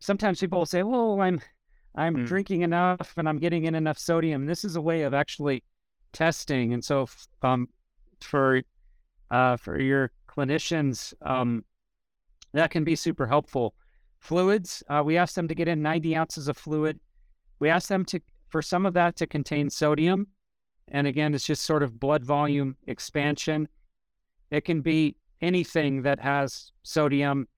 sometimes 0.01 0.41
people 0.41 0.59
will 0.59 0.67
say, 0.67 0.83
"Well, 0.83 1.21
I'm 1.21 1.41
I'm 1.95 2.17
mm. 2.17 2.27
drinking 2.27 2.63
enough 2.63 3.13
and 3.17 3.29
I'm 3.29 3.39
getting 3.39 3.65
in 3.65 3.75
enough 3.75 3.99
sodium." 3.99 4.47
This 4.47 4.65
is 4.65 4.77
a 4.77 4.81
way 4.81 5.03
of 5.03 5.13
actually 5.13 5.63
testing. 6.15 6.73
And 6.73 6.83
so 6.83 7.07
um 7.43 7.69
for 8.21 8.63
uh 9.31 9.57
for 9.57 9.79
your 9.81 10.11
clinicians 10.27 11.13
um 11.21 11.65
that 12.55 12.71
can 12.71 12.85
be 12.85 12.97
super 12.97 13.27
helpful. 13.27 13.75
Fluids, 14.21 14.83
uh, 14.89 15.03
we 15.05 15.19
asked 15.19 15.35
them 15.35 15.49
to 15.49 15.55
get 15.55 15.69
in 15.69 15.83
90 15.83 16.17
ounces 16.17 16.49
of 16.49 16.57
fluid. 16.57 16.99
We 17.59 17.69
asked 17.69 17.89
them 17.89 18.05
to, 18.07 18.21
for 18.49 18.63
some 18.63 18.87
of 18.87 18.95
that 18.95 19.17
to 19.17 19.27
contain 19.27 19.69
sodium. 19.69 20.29
And 20.89 21.07
again, 21.07 21.35
it's 21.35 21.45
just 21.45 21.65
sort 21.65 21.83
of 21.83 21.99
blood 21.99 22.25
volume 22.25 22.77
expansion. 22.87 23.69
It 24.51 24.65
can 24.65 24.81
be 24.81 25.17
anything 25.41 26.03
that 26.03 26.21
has 26.21 26.73
sodium. 26.85 27.49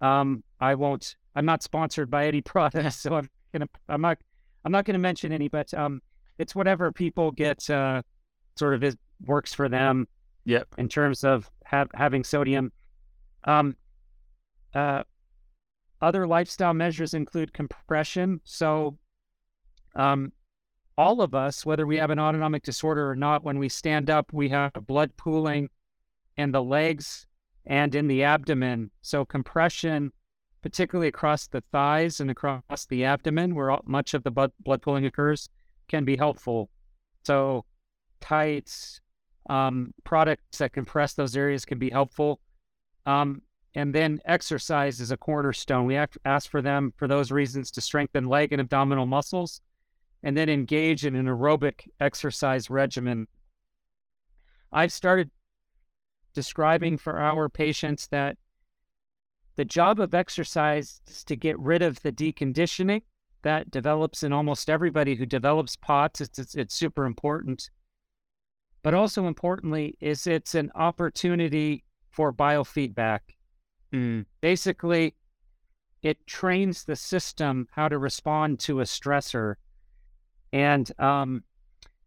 Um, 0.00 0.44
I 0.60 0.74
won't, 0.76 1.16
I'm 1.34 1.44
not 1.44 1.62
sponsored 1.62 2.10
by 2.10 2.26
any 2.26 2.40
product, 2.52 2.94
so 2.94 3.16
I'm 3.16 3.28
gonna, 3.52 3.68
I'm 3.88 4.00
not, 4.00 4.18
I'm 4.64 4.72
not 4.72 4.84
gonna 4.84 4.98
mention 4.98 5.32
any, 5.32 5.48
but 5.48 5.74
um, 5.74 6.00
it's 6.38 6.54
whatever 6.54 6.92
people 6.92 7.30
get, 7.30 7.68
uh, 7.70 8.02
sort 8.56 8.74
of 8.74 8.84
is, 8.84 8.96
works 9.24 9.52
for 9.52 9.68
them. 9.68 10.06
Yep. 10.44 10.68
In 10.78 10.88
terms 10.88 11.24
of 11.24 11.50
ha- 11.64 11.86
having 11.94 12.24
sodium. 12.24 12.72
Um, 13.44 13.76
uh, 14.74 15.02
other 16.00 16.26
lifestyle 16.26 16.74
measures 16.74 17.14
include 17.14 17.52
compression. 17.52 18.40
So, 18.44 18.98
um, 19.94 20.32
all 20.98 21.20
of 21.20 21.34
us, 21.34 21.66
whether 21.66 21.86
we 21.86 21.96
have 21.98 22.10
an 22.10 22.18
autonomic 22.18 22.62
disorder 22.62 23.10
or 23.10 23.16
not, 23.16 23.44
when 23.44 23.58
we 23.58 23.68
stand 23.68 24.08
up, 24.08 24.32
we 24.32 24.48
have 24.50 24.72
blood 24.86 25.16
pooling 25.16 25.68
in 26.36 26.52
the 26.52 26.62
legs 26.62 27.26
and 27.66 27.94
in 27.94 28.06
the 28.06 28.22
abdomen. 28.22 28.90
So, 29.02 29.24
compression, 29.24 30.12
particularly 30.62 31.08
across 31.08 31.46
the 31.48 31.62
thighs 31.72 32.20
and 32.20 32.30
across 32.30 32.86
the 32.88 33.04
abdomen, 33.04 33.54
where 33.54 33.70
all, 33.70 33.82
much 33.86 34.14
of 34.14 34.22
the 34.22 34.30
blood, 34.30 34.52
blood 34.60 34.82
pooling 34.82 35.06
occurs, 35.06 35.48
can 35.88 36.04
be 36.04 36.16
helpful. 36.16 36.70
So, 37.24 37.64
tights, 38.20 39.00
um, 39.48 39.92
products 40.04 40.58
that 40.58 40.72
compress 40.72 41.14
those 41.14 41.36
areas 41.36 41.64
can 41.64 41.78
be 41.78 41.90
helpful. 41.90 42.40
Um, 43.04 43.42
and 43.74 43.94
then 43.94 44.20
exercise 44.24 45.00
is 45.00 45.10
a 45.10 45.16
cornerstone. 45.16 45.86
We 45.86 45.96
ask 46.24 46.50
for 46.50 46.62
them 46.62 46.92
for 46.96 47.06
those 47.06 47.30
reasons 47.30 47.70
to 47.72 47.80
strengthen 47.80 48.26
leg 48.26 48.52
and 48.52 48.60
abdominal 48.60 49.06
muscles 49.06 49.60
and 50.22 50.36
then 50.36 50.48
engage 50.48 51.04
in 51.04 51.14
an 51.14 51.26
aerobic 51.26 51.88
exercise 52.00 52.70
regimen. 52.70 53.28
I've 54.72 54.92
started 54.92 55.30
describing 56.34 56.96
for 56.96 57.20
our 57.20 57.48
patients 57.48 58.08
that 58.08 58.36
the 59.56 59.64
job 59.64 60.00
of 60.00 60.14
exercise 60.14 61.00
is 61.06 61.24
to 61.24 61.36
get 61.36 61.58
rid 61.58 61.82
of 61.82 62.00
the 62.02 62.12
deconditioning 62.12 63.02
that 63.42 63.70
develops 63.70 64.22
in 64.22 64.32
almost 64.32 64.68
everybody 64.68 65.14
who 65.14 65.26
develops 65.26 65.76
POTS. 65.76 66.20
It's, 66.20 66.38
it's, 66.38 66.54
it's 66.54 66.74
super 66.74 67.04
important. 67.04 67.70
But 68.82 68.94
also 68.94 69.26
importantly, 69.26 69.96
is 70.00 70.26
it's 70.26 70.54
an 70.54 70.70
opportunity 70.74 71.84
for 72.10 72.32
biofeedback. 72.32 73.20
Mm. 73.92 74.26
Basically, 74.40 75.14
it 76.02 76.24
trains 76.26 76.84
the 76.84 76.96
system 76.96 77.66
how 77.72 77.88
to 77.88 77.98
respond 77.98 78.60
to 78.60 78.80
a 78.80 78.84
stressor 78.84 79.56
and 80.52 80.90
um, 81.00 81.42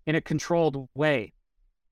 in 0.06 0.16
a 0.16 0.22
controlled 0.22 0.88
way. 0.96 1.34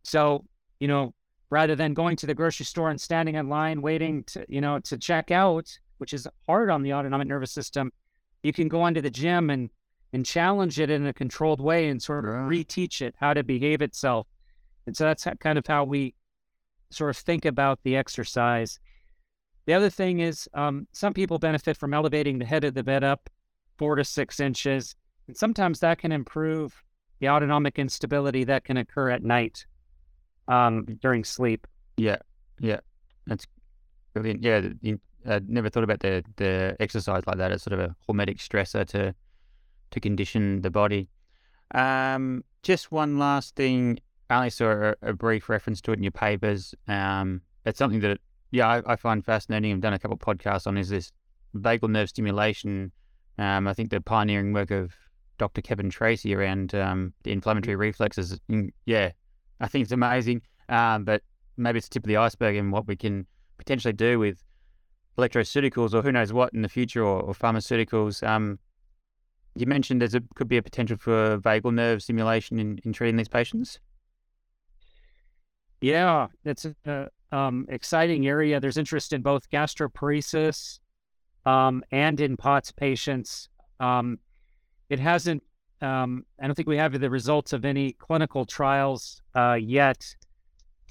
So, 0.04 0.46
you 0.80 0.88
know, 0.88 1.14
rather 1.50 1.76
than 1.76 1.94
going 1.94 2.16
to 2.18 2.26
the 2.26 2.34
grocery 2.34 2.66
store 2.66 2.90
and 2.90 3.00
standing 3.00 3.36
in 3.36 3.50
line 3.50 3.82
waiting 3.82 4.24
to, 4.26 4.46
you 4.48 4.62
know, 4.62 4.80
to 4.80 4.98
check 4.98 5.32
out, 5.32 5.68
which 5.98 6.14
is 6.14 6.28
hard 6.46 6.70
on 6.70 6.82
the 6.82 6.94
autonomic 6.94 7.28
nervous 7.28 7.52
system, 7.52 7.92
you 8.44 8.54
can 8.54 8.68
go 8.68 8.86
into 8.86 9.02
the 9.02 9.10
gym 9.10 9.50
and 9.50 9.70
and 10.14 10.26
challenge 10.26 10.80
it 10.80 10.90
in 10.90 11.06
a 11.06 11.14
controlled 11.14 11.60
way 11.60 11.90
and 11.90 12.02
sort 12.02 12.26
of 12.26 12.32
reteach 12.32 13.02
it 13.02 13.14
how 13.20 13.34
to 13.34 13.44
behave 13.44 13.82
itself. 13.82 14.26
And 14.86 14.96
so 14.96 15.04
that's 15.04 15.28
kind 15.40 15.58
of 15.58 15.68
how 15.68 15.84
we 15.84 16.16
sort 16.90 17.10
of 17.10 17.18
think 17.18 17.44
about 17.44 17.80
the 17.84 17.98
exercise. 17.98 18.80
The 19.66 19.74
other 19.74 19.90
thing 19.90 20.20
is 20.20 20.48
um, 20.54 20.88
some 20.94 21.14
people 21.14 21.40
benefit 21.40 21.76
from 21.76 21.94
elevating 21.94 22.40
the 22.40 22.46
head 22.46 22.64
of 22.64 22.74
the 22.74 22.84
bed 22.84 23.04
up 23.04 23.30
four 23.78 23.96
to 23.96 24.06
six 24.06 24.40
inches. 24.40 24.96
And 25.28 25.36
sometimes 25.36 25.82
that 25.82 26.00
can 26.00 26.14
improve 26.14 26.82
the 27.20 27.28
autonomic 27.28 27.78
instability 27.78 28.46
that 28.46 28.64
can 28.64 28.78
occur 28.78 29.10
at 29.10 29.24
night 29.24 29.66
um, 30.48 30.86
during 31.02 31.26
sleep. 31.26 31.68
Yeah, 31.98 32.18
yeah, 32.60 32.80
that's 33.26 33.46
brilliant. 34.14 34.42
Yeah, 34.42 34.62
I 35.26 35.42
never 35.48 35.70
thought 35.70 35.84
about 35.84 36.00
the 36.00 36.24
the 36.36 36.76
exercise 36.80 37.24
like 37.26 37.38
that 37.38 37.52
as 37.52 37.64
sort 37.64 37.80
of 37.80 37.80
a 37.80 37.96
hormetic 38.08 38.38
stressor 38.40 38.86
to 38.90 39.14
to 39.92 40.00
condition 40.00 40.62
the 40.62 40.70
body. 40.70 41.10
Um, 41.74 42.44
just 42.64 42.92
one 42.92 43.18
last 43.18 43.56
thing. 43.56 44.00
I 44.30 44.38
only 44.38 44.50
saw 44.50 44.72
a, 44.72 44.96
a, 45.02 45.14
brief 45.14 45.50
reference 45.50 45.82
to 45.82 45.92
it 45.92 45.98
in 45.98 46.04
your 46.04 46.12
papers. 46.12 46.76
Um, 46.88 47.42
it's 47.66 47.78
something 47.78 48.02
that, 48.02 48.20
yeah, 48.52 48.68
I, 48.68 48.94
I 48.94 48.96
find 48.96 49.24
fascinating. 49.24 49.72
I've 49.72 49.82
done 49.82 49.94
a 49.94 50.00
couple 50.00 50.16
of 50.16 50.20
podcasts 50.20 50.68
on 50.68 50.78
is 50.78 50.90
this 50.90 51.12
vagal 51.56 51.90
nerve 51.90 52.10
stimulation. 52.10 52.92
Um, 53.38 53.68
I 53.68 53.74
think 53.74 53.90
the 53.90 54.02
pioneering 54.02 54.54
work 54.54 54.72
of 54.72 54.94
Dr. 55.38 55.62
Kevin 55.62 55.90
Tracey 55.90 56.36
around 56.36 56.76
um, 56.76 57.14
the 57.24 57.32
inflammatory 57.32 57.76
reflexes. 57.76 58.40
Yeah, 58.86 59.12
I 59.60 59.68
think 59.68 59.84
it's 59.84 59.92
amazing. 59.92 60.42
Um, 60.70 61.06
but 61.06 61.22
maybe 61.56 61.78
it's 61.78 61.88
the 61.88 61.94
tip 61.94 62.04
of 62.04 62.08
the 62.08 62.18
iceberg 62.18 62.56
in 62.56 62.72
what 62.72 62.88
we 62.88 62.96
can 62.96 63.26
potentially 63.58 63.94
do 63.94 64.20
with 64.20 64.44
electroceuticals 65.18 65.94
or 65.94 66.02
who 66.02 66.12
knows 66.12 66.32
what 66.32 66.54
in 66.54 66.62
the 66.62 66.70
future 66.70 67.04
or, 67.04 67.22
or 67.22 67.34
pharmaceuticals. 67.34 68.26
Um, 68.26 68.60
you 69.56 69.66
mentioned 69.66 70.02
there 70.02 70.22
could 70.36 70.48
be 70.48 70.58
a 70.58 70.62
potential 70.62 70.98
for 70.98 71.40
vagal 71.40 71.74
nerve 71.74 72.04
stimulation 72.04 72.60
in, 72.60 72.80
in 72.84 72.94
treating 72.94 73.18
these 73.18 73.28
patients. 73.28 73.80
Yeah, 75.82 76.28
it's 76.44 76.66
an 76.86 77.10
um, 77.32 77.66
exciting 77.70 78.28
area. 78.28 78.60
There's 78.60 78.78
interest 78.78 79.14
in 79.14 79.22
both 79.22 79.50
gastroparesis 79.50 80.80
um, 81.46 81.84
and 81.92 82.20
in 82.20 82.38
POTS 82.38 82.72
patients. 82.72 83.50
Um, 83.80 84.20
it 84.90 85.00
hasn't, 85.00 85.44
um, 85.82 86.26
I 86.42 86.46
don't 86.46 86.56
think 86.56 86.68
we 86.68 86.78
have 86.78 87.00
the 87.00 87.10
results 87.10 87.54
of 87.54 87.66
any 87.66 87.94
clinical 87.94 88.46
trials 88.46 89.22
uh, 89.36 89.58
yet, 89.60 90.16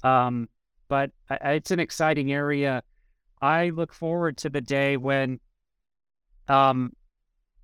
um, 0.03 0.47
but 0.87 1.11
it's 1.29 1.71
an 1.71 1.79
exciting 1.79 2.31
area. 2.31 2.83
I 3.41 3.69
look 3.69 3.93
forward 3.93 4.37
to 4.37 4.49
the 4.49 4.61
day 4.61 4.97
when, 4.97 5.39
um, 6.47 6.93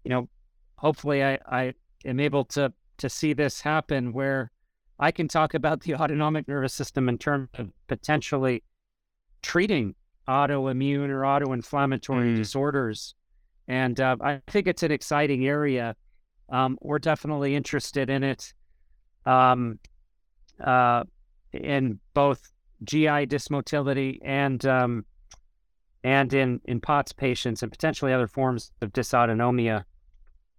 you 0.04 0.10
know, 0.10 0.30
hopefully 0.78 1.24
I, 1.24 1.40
I 1.48 1.74
am 2.06 2.20
able 2.20 2.46
to 2.46 2.74
to 3.00 3.10
see 3.10 3.34
this 3.34 3.60
happen 3.60 4.14
where 4.14 4.52
I 5.00 5.12
can 5.12 5.28
talk 5.28 5.54
about 5.54 5.82
the 5.82 5.96
autonomic 6.02 6.48
nervous 6.48 6.74
system 6.74 7.10
in 7.10 7.18
terms 7.18 7.50
of 7.56 7.70
potentially 7.88 8.64
treating 9.42 9.96
autoimmune 10.28 11.10
or 11.10 11.22
autoinflammatory 11.22 12.34
mm. 12.34 12.36
disorders. 12.36 13.16
And 13.68 14.00
uh, 14.00 14.18
I 14.22 14.42
think 14.48 14.68
it's 14.68 14.84
an 14.84 14.92
exciting 14.92 15.46
area. 15.48 15.96
Um, 16.50 16.78
we're 16.82 17.00
definitely 17.00 17.56
interested 17.56 18.10
in 18.10 18.24
it 18.24 18.54
um, 19.26 19.80
uh, 20.64 21.04
in 21.52 22.00
both 22.14 22.52
GI 22.84 23.28
dysmotility 23.28 24.20
and 24.24 24.66
um, 24.66 25.06
and 26.04 26.34
in, 26.34 26.60
in 26.66 26.80
POTS 26.80 27.14
patients 27.14 27.64
and 27.64 27.72
potentially 27.72 28.14
other 28.14 28.28
forms 28.28 28.72
of 28.82 28.92
dysautonomia. 28.92 29.86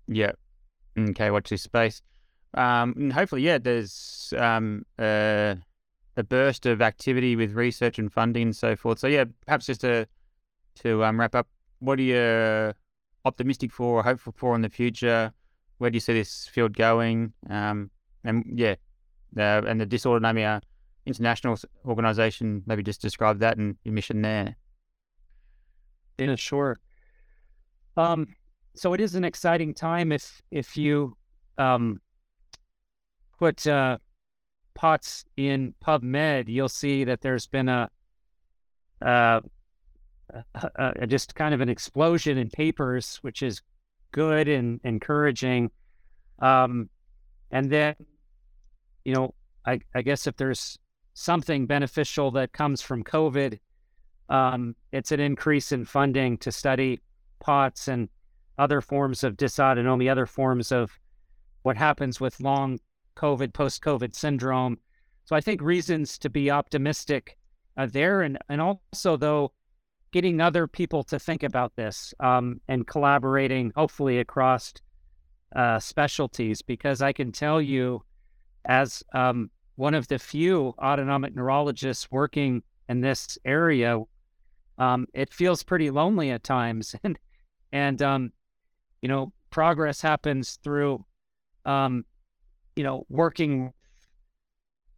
Yeah. 0.09 0.32
Okay, 0.99 1.30
watch 1.30 1.51
this 1.51 1.62
space. 1.62 2.03
Um, 2.55 2.95
and 2.97 3.12
hopefully, 3.12 3.42
yeah, 3.42 3.59
there's 3.59 4.32
um, 4.38 4.86
uh, 4.99 5.57
a 6.16 6.22
burst 6.22 6.66
of 6.66 6.80
activity 6.80 7.36
with 7.36 7.53
research 7.53 7.99
and 7.99 8.12
funding 8.12 8.45
and 8.45 8.57
so 8.57 8.76
forth. 8.76 9.01
So, 9.01 9.09
yeah, 9.09 9.24
perhaps 9.45 9.66
just 9.66 9.80
to 9.82 10.07
to 10.82 11.05
um, 11.05 11.20
wrap 11.20 11.34
up, 11.34 11.49
what 11.80 11.99
are 11.99 12.03
you 12.03 12.72
optimistic 13.24 13.72
for 13.72 13.99
or 13.99 14.03
hopeful 14.03 14.32
for 14.36 14.55
in 14.55 14.62
the 14.62 14.68
future? 14.68 15.32
Where 15.78 15.90
do 15.90 15.97
you 15.97 16.01
see 16.01 16.14
this 16.14 16.47
field 16.47 16.76
going? 16.76 17.32
Um, 17.51 17.90
and 18.22 18.45
yeah, 18.55 18.76
uh, 19.36 19.62
and 19.66 19.80
the 19.80 19.86
Dysautonomia 19.86 20.62
International 21.07 21.59
Organization, 21.84 22.62
maybe 22.66 22.82
just 22.82 23.03
describe 23.03 23.40
that 23.40 23.59
and 23.59 23.76
your 23.84 23.95
mission 23.95 24.22
there. 24.22 24.57
Yeah, 26.19 26.37
sure. 26.37 26.79
Um, 27.97 28.29
so 28.75 28.93
it 28.93 29.01
is 29.01 29.15
an 29.15 29.25
exciting 29.25 29.75
time 29.75 30.12
if 30.12 30.43
if 30.51 30.77
you 30.77 31.17
um, 31.59 32.01
put 33.39 33.67
uh, 33.67 33.99
POTS 34.75 35.25
in 35.37 35.75
PubMed, 35.85 36.49
you'll 36.49 36.69
see 36.69 37.05
that 37.05 37.21
there's 37.21 37.47
been 37.47 37.69
a, 37.69 37.89
uh, 39.05 39.41
a, 40.55 40.71
a, 40.77 41.07
just 41.07 41.35
kind 41.35 41.55
of 41.55 41.61
an 41.61 41.69
explosion 41.69 42.39
in 42.39 42.51
papers, 42.51 43.19
which 43.23 43.43
is 43.43 43.62
good 44.12 44.49
and 44.49 44.81
encouraging. 44.85 45.71
Um, 46.41 46.89
and 47.51 47.71
then, 47.71 47.95
you 49.05 49.15
know, 49.15 49.35
I, 49.67 49.81
I 49.95 50.03
guess 50.03 50.27
if 50.27 50.37
there's 50.37 50.79
something 51.15 51.67
beneficial 51.67 52.31
that 52.33 52.53
comes 52.53 52.83
from 52.83 53.05
COVID, 53.05 53.59
um, 54.29 54.75
it's 54.93 55.12
an 55.12 55.20
increase 55.20 55.72
in 55.72 55.85
funding 55.85 56.39
to 56.39 56.53
study 56.53 57.01
POTS 57.41 57.89
and 57.89 58.09
other 58.59 58.81
forms 58.81 59.25
of 59.25 59.37
dysautonomia, 59.37 60.11
other 60.11 60.27
forms 60.27 60.72
of 60.72 60.99
what 61.62 61.77
happens 61.77 62.20
with 62.20 62.41
long 62.41 62.79
COVID, 63.16 63.53
post 63.53 63.83
COVID 63.83 64.14
syndrome. 64.14 64.79
So 65.25 65.37
I 65.37 65.41
think 65.41 65.61
reasons 65.61 66.18
to 66.18 66.31
be 66.31 66.51
optimistic 66.51 67.37
uh, 67.77 67.87
there. 67.91 68.22
And, 68.22 68.39
and 68.49 68.61
also, 68.61 69.16
though, 69.16 69.53
getting 70.12 70.41
other 70.41 70.66
people 70.66 71.03
to 71.03 71.18
think 71.18 71.43
about 71.43 71.75
this 71.77 72.14
um, 72.20 72.61
and 72.68 72.87
collaborating, 72.87 73.72
hopefully, 73.75 74.18
across 74.18 74.72
uh, 75.57 75.79
specialties, 75.79 76.62
because 76.62 77.03
I 77.03 77.12
can 77.12 77.33
tell 77.33 77.61
you, 77.61 78.03
as 78.66 79.03
um, 79.12 79.51
one 79.77 79.95
of 79.95 80.07
the 80.09 80.18
few 80.18 80.75
autonomic 80.79 81.35
neurologists 81.35 82.11
working 82.11 82.62
in 82.89 83.01
this 83.01 83.39
area, 83.45 83.99
um, 84.79 85.07
it 85.14 85.33
feels 85.33 85.62
pretty 85.62 85.91
lonely 85.91 86.31
at 86.31 86.43
times. 86.43 86.95
and, 87.05 87.18
and 87.72 88.03
um, 88.03 88.33
you 89.03 89.09
know, 89.09 89.33
progress 89.51 90.01
happens 90.01 90.59
through, 90.62 91.05
um, 91.64 92.05
you 92.77 92.83
know, 92.83 93.07
working 93.09 93.72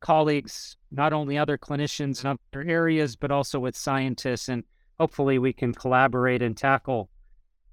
colleagues, 0.00 0.76
not 0.90 1.12
only 1.12 1.36
other 1.36 1.58
clinicians 1.58 2.22
in 2.22 2.30
other 2.30 2.68
areas, 2.68 3.16
but 3.16 3.30
also 3.30 3.58
with 3.58 3.76
scientists. 3.76 4.48
And 4.48 4.64
hopefully 4.98 5.38
we 5.38 5.52
can 5.52 5.74
collaborate 5.74 6.42
and 6.42 6.56
tackle 6.56 7.10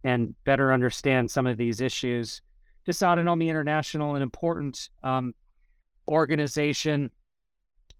and 0.04 0.34
better 0.43 0.74
understand 0.74 1.32
some 1.32 1.47
of 1.47 1.58
these 1.58 1.80
issues. 1.80 2.41
Dysautonomia 2.88 3.49
International, 3.49 4.16
an 4.16 4.22
important 4.22 4.89
um, 5.04 5.34
organization, 6.08 7.10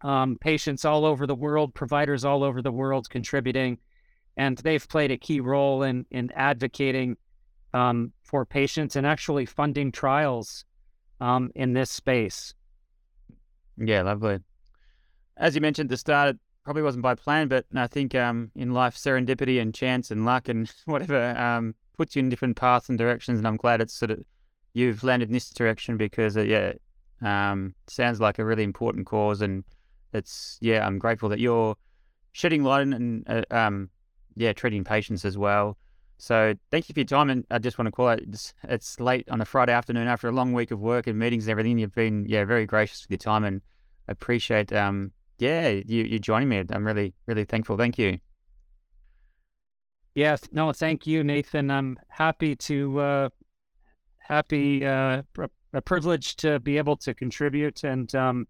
um, 0.02 0.38
patients 0.42 0.84
all 0.84 1.06
over 1.06 1.26
the 1.26 1.36
world, 1.36 1.74
providers 1.74 2.26
all 2.26 2.44
over 2.44 2.62
the 2.62 2.72
world 2.72 3.10
contributing, 3.10 3.78
and 4.38 4.58
they've 4.60 4.88
played 4.88 5.12
a 5.12 5.18
key 5.18 5.40
role 5.40 5.84
in 5.84 6.06
in 6.12 6.32
advocating 6.36 7.18
um, 7.74 8.12
for 8.22 8.46
patients 8.46 8.96
and 8.96 9.06
actually 9.06 9.46
funding 9.46 9.92
trials 9.92 10.66
um, 11.20 11.52
in 11.56 11.74
this 11.74 11.90
space. 11.90 12.54
Yeah, 13.78 14.04
lovely. 14.04 14.40
As 15.38 15.56
you 15.56 15.62
mentioned 15.62 15.90
the 15.90 15.98
start, 15.98 16.30
it 16.30 16.40
probably 16.64 16.84
wasn't 16.84 17.04
by 17.04 17.16
plan, 17.16 17.48
but 17.48 17.66
I 17.76 17.88
think 17.88 18.14
um, 18.14 18.52
in 18.56 18.72
life, 18.72 18.96
serendipity 18.96 19.62
and 19.62 19.74
chance 19.74 20.12
and 20.12 20.26
luck 20.26 20.48
and 20.48 20.72
whatever 20.86 21.36
um, 21.38 21.76
puts 21.98 22.16
you 22.16 22.20
in 22.20 22.30
different 22.30 22.56
paths 22.56 22.90
and 22.90 22.98
directions. 22.98 23.40
And 23.40 23.48
I'm 23.48 23.58
glad 23.58 23.82
it's 23.82 23.94
sort 23.94 24.12
of 24.12 24.20
you've 24.74 25.04
landed 25.04 25.30
in 25.30 25.34
this 25.34 25.50
direction 25.50 25.98
because, 25.98 26.38
uh, 26.38 26.42
yeah, 26.42 26.74
um, 27.22 27.74
sounds 27.88 28.20
like 28.20 28.40
a 28.40 28.46
really 28.46 28.64
important 28.64 29.06
cause. 29.06 29.42
And 29.42 29.64
it's, 30.14 30.58
yeah, 30.62 30.86
I'm 30.86 31.00
grateful 31.00 31.30
that 31.30 31.40
you're 31.40 31.76
shedding 32.32 32.64
light 32.64 32.88
and, 32.88 33.24
uh, 33.28 33.44
um, 33.52 33.90
yeah, 34.36 34.54
treating 34.54 34.84
patients 34.84 35.26
as 35.26 35.38
well. 35.38 35.78
So 36.18 36.54
thank 36.72 36.88
you 36.88 36.94
for 36.94 37.00
your 37.00 37.06
time. 37.06 37.30
And 37.30 37.46
I 37.52 37.60
just 37.60 37.78
want 37.78 37.88
to 37.88 37.92
call 37.92 38.10
it, 38.10 38.24
it's, 38.28 38.54
it's, 38.64 39.00
late 39.00 39.28
on 39.30 39.42
a 39.42 39.46
Friday 39.46 39.74
afternoon 39.74 40.08
after 40.08 40.30
a 40.30 40.32
long 40.32 40.54
week 40.54 40.72
of 40.72 40.80
work 40.80 41.08
and 41.08 41.18
meetings 41.20 41.46
and 41.46 41.52
everything. 41.52 41.78
You've 41.78 41.96
been, 41.96 42.26
yeah, 42.28 42.46
very 42.46 42.66
gracious 42.66 43.04
with 43.04 43.12
your 43.12 43.18
time 43.18 43.44
and 43.44 43.62
appreciate, 44.08 44.72
um, 44.72 45.12
yeah, 45.40 45.68
you, 45.68 46.04
you 46.04 46.20
joining 46.20 46.50
me. 46.50 46.64
I'm 46.70 46.86
really, 46.86 47.14
really 47.26 47.46
thankful. 47.46 47.78
Thank 47.78 47.98
you. 47.98 48.20
Yes, 50.16 50.42
no, 50.52 50.72
thank 50.72 51.08
you, 51.08 51.24
Nathan. 51.24 51.72
I'm 51.72 51.98
happy 52.08 52.56
to, 52.56 53.00
uh, 53.00 53.30
happy, 54.20 54.86
uh, 54.86 55.24
a 55.74 55.82
privilege 55.82 56.36
to 56.38 56.60
be 56.60 56.78
able 56.78 56.96
to 56.98 57.14
contribute. 57.14 57.84
And 57.84 58.14
um, 58.16 58.48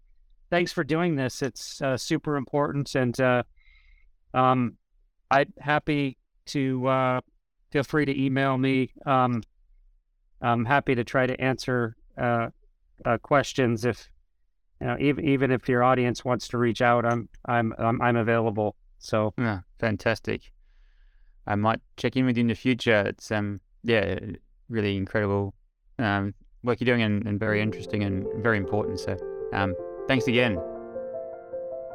thanks 0.50 0.72
for 0.72 0.84
doing 0.84 1.16
this. 1.16 1.42
It's 1.42 1.80
uh, 1.80 1.96
super 1.96 2.36
important. 2.36 2.94
And 2.94 3.18
uh, 3.18 3.42
um, 4.34 4.76
I'm 5.34 5.52
happy 5.58 6.16
to 6.46 6.86
uh, 6.86 7.20
feel 7.70 7.82
free 7.82 8.04
to 8.04 8.24
email 8.24 8.56
me. 8.56 8.92
Um, 9.04 9.42
I'm 10.40 10.64
happy 10.64 10.94
to 10.94 11.04
try 11.04 11.26
to 11.26 11.40
answer 11.40 11.96
uh, 12.16 12.48
uh, 13.04 13.18
questions 13.18 13.84
if 13.84 14.08
you 14.80 14.86
know, 14.86 14.96
even 15.00 15.24
even 15.24 15.50
if 15.50 15.68
your 15.68 15.82
audience 15.82 16.24
wants 16.24 16.48
to 16.48 16.58
reach 16.58 16.82
out, 16.82 17.04
I'm 17.04 17.28
I'm 17.46 17.74
I'm, 17.78 18.00
I'm 18.00 18.16
available. 18.16 18.76
So 18.98 19.32
yeah, 19.38 19.60
fantastic. 19.78 20.52
I 21.46 21.54
might 21.56 21.80
check 21.96 22.16
in 22.16 22.26
with 22.26 22.36
you 22.36 22.42
in 22.42 22.48
the 22.48 22.54
future. 22.54 23.04
It's 23.06 23.30
um 23.30 23.60
yeah, 23.82 24.18
really 24.68 24.96
incredible 24.96 25.54
um, 25.98 26.34
work 26.62 26.80
you're 26.80 26.86
doing 26.86 27.02
and, 27.02 27.26
and, 27.26 27.38
very 27.38 27.60
interesting 27.60 28.02
and 28.02 28.26
very 28.42 28.56
important. 28.56 28.98
So 28.98 29.16
um, 29.52 29.74
thanks 30.08 30.26
again. 30.26 30.58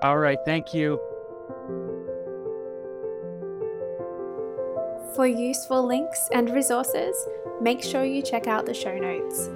All 0.04 0.18
right. 0.18 0.38
Thank 0.46 0.74
you. 0.74 1.00
For 5.16 5.26
useful 5.26 5.86
links 5.86 6.30
and 6.32 6.52
resources, 6.52 7.16
make 7.62 7.84
sure 7.84 8.06
you 8.06 8.22
check 8.22 8.48
out 8.48 8.66
the 8.66 8.74
show 8.74 8.96
notes. 8.96 9.50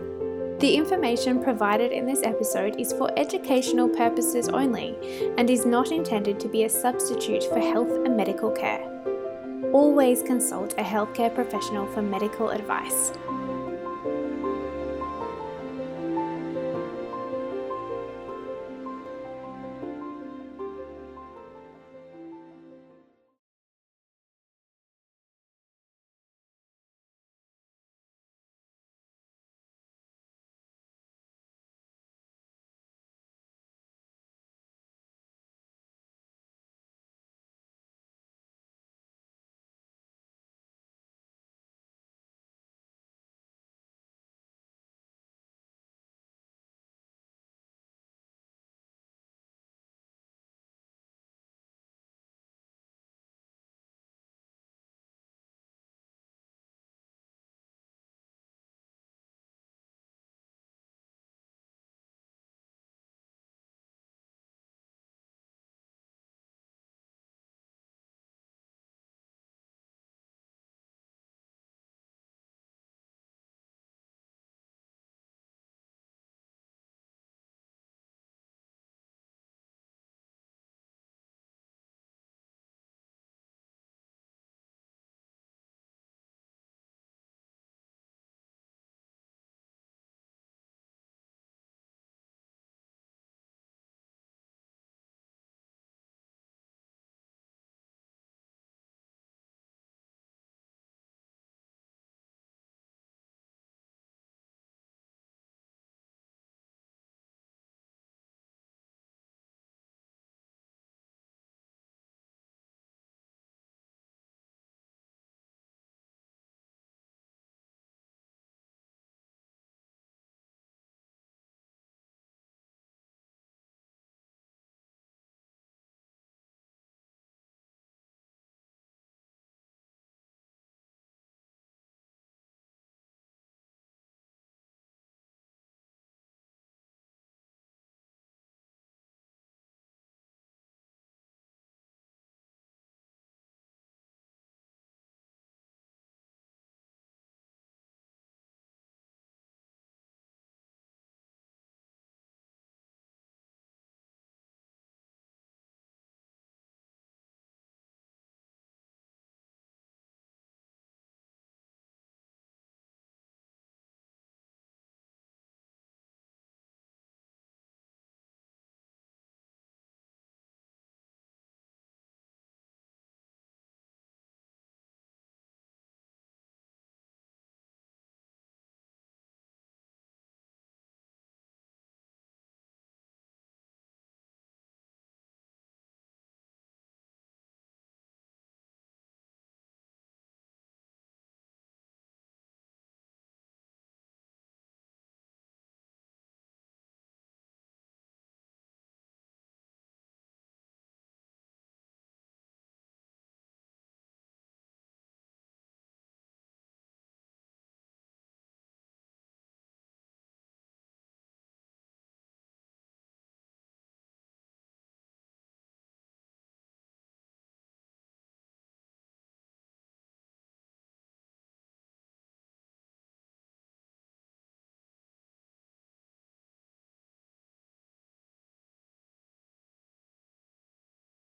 The 0.59 0.75
information 0.75 1.43
provided 1.43 1.91
in 1.91 2.05
this 2.05 2.23
episode 2.23 2.79
is 2.79 2.91
for 2.93 3.11
educational 3.17 3.87
purposes 3.87 4.49
only 4.49 4.97
and 5.37 5.49
is 5.49 5.65
not 5.65 5.91
intended 5.91 6.39
to 6.39 6.47
be 6.47 6.63
a 6.63 6.69
substitute 6.69 7.43
for 7.43 7.59
health 7.59 7.91
and 8.05 8.17
medical 8.17 8.49
care. 8.49 8.81
Always 9.73 10.23
consult 10.23 10.73
a 10.73 10.83
healthcare 10.83 11.33
professional 11.33 11.85
for 11.87 12.01
medical 12.01 12.49
advice. 12.49 13.11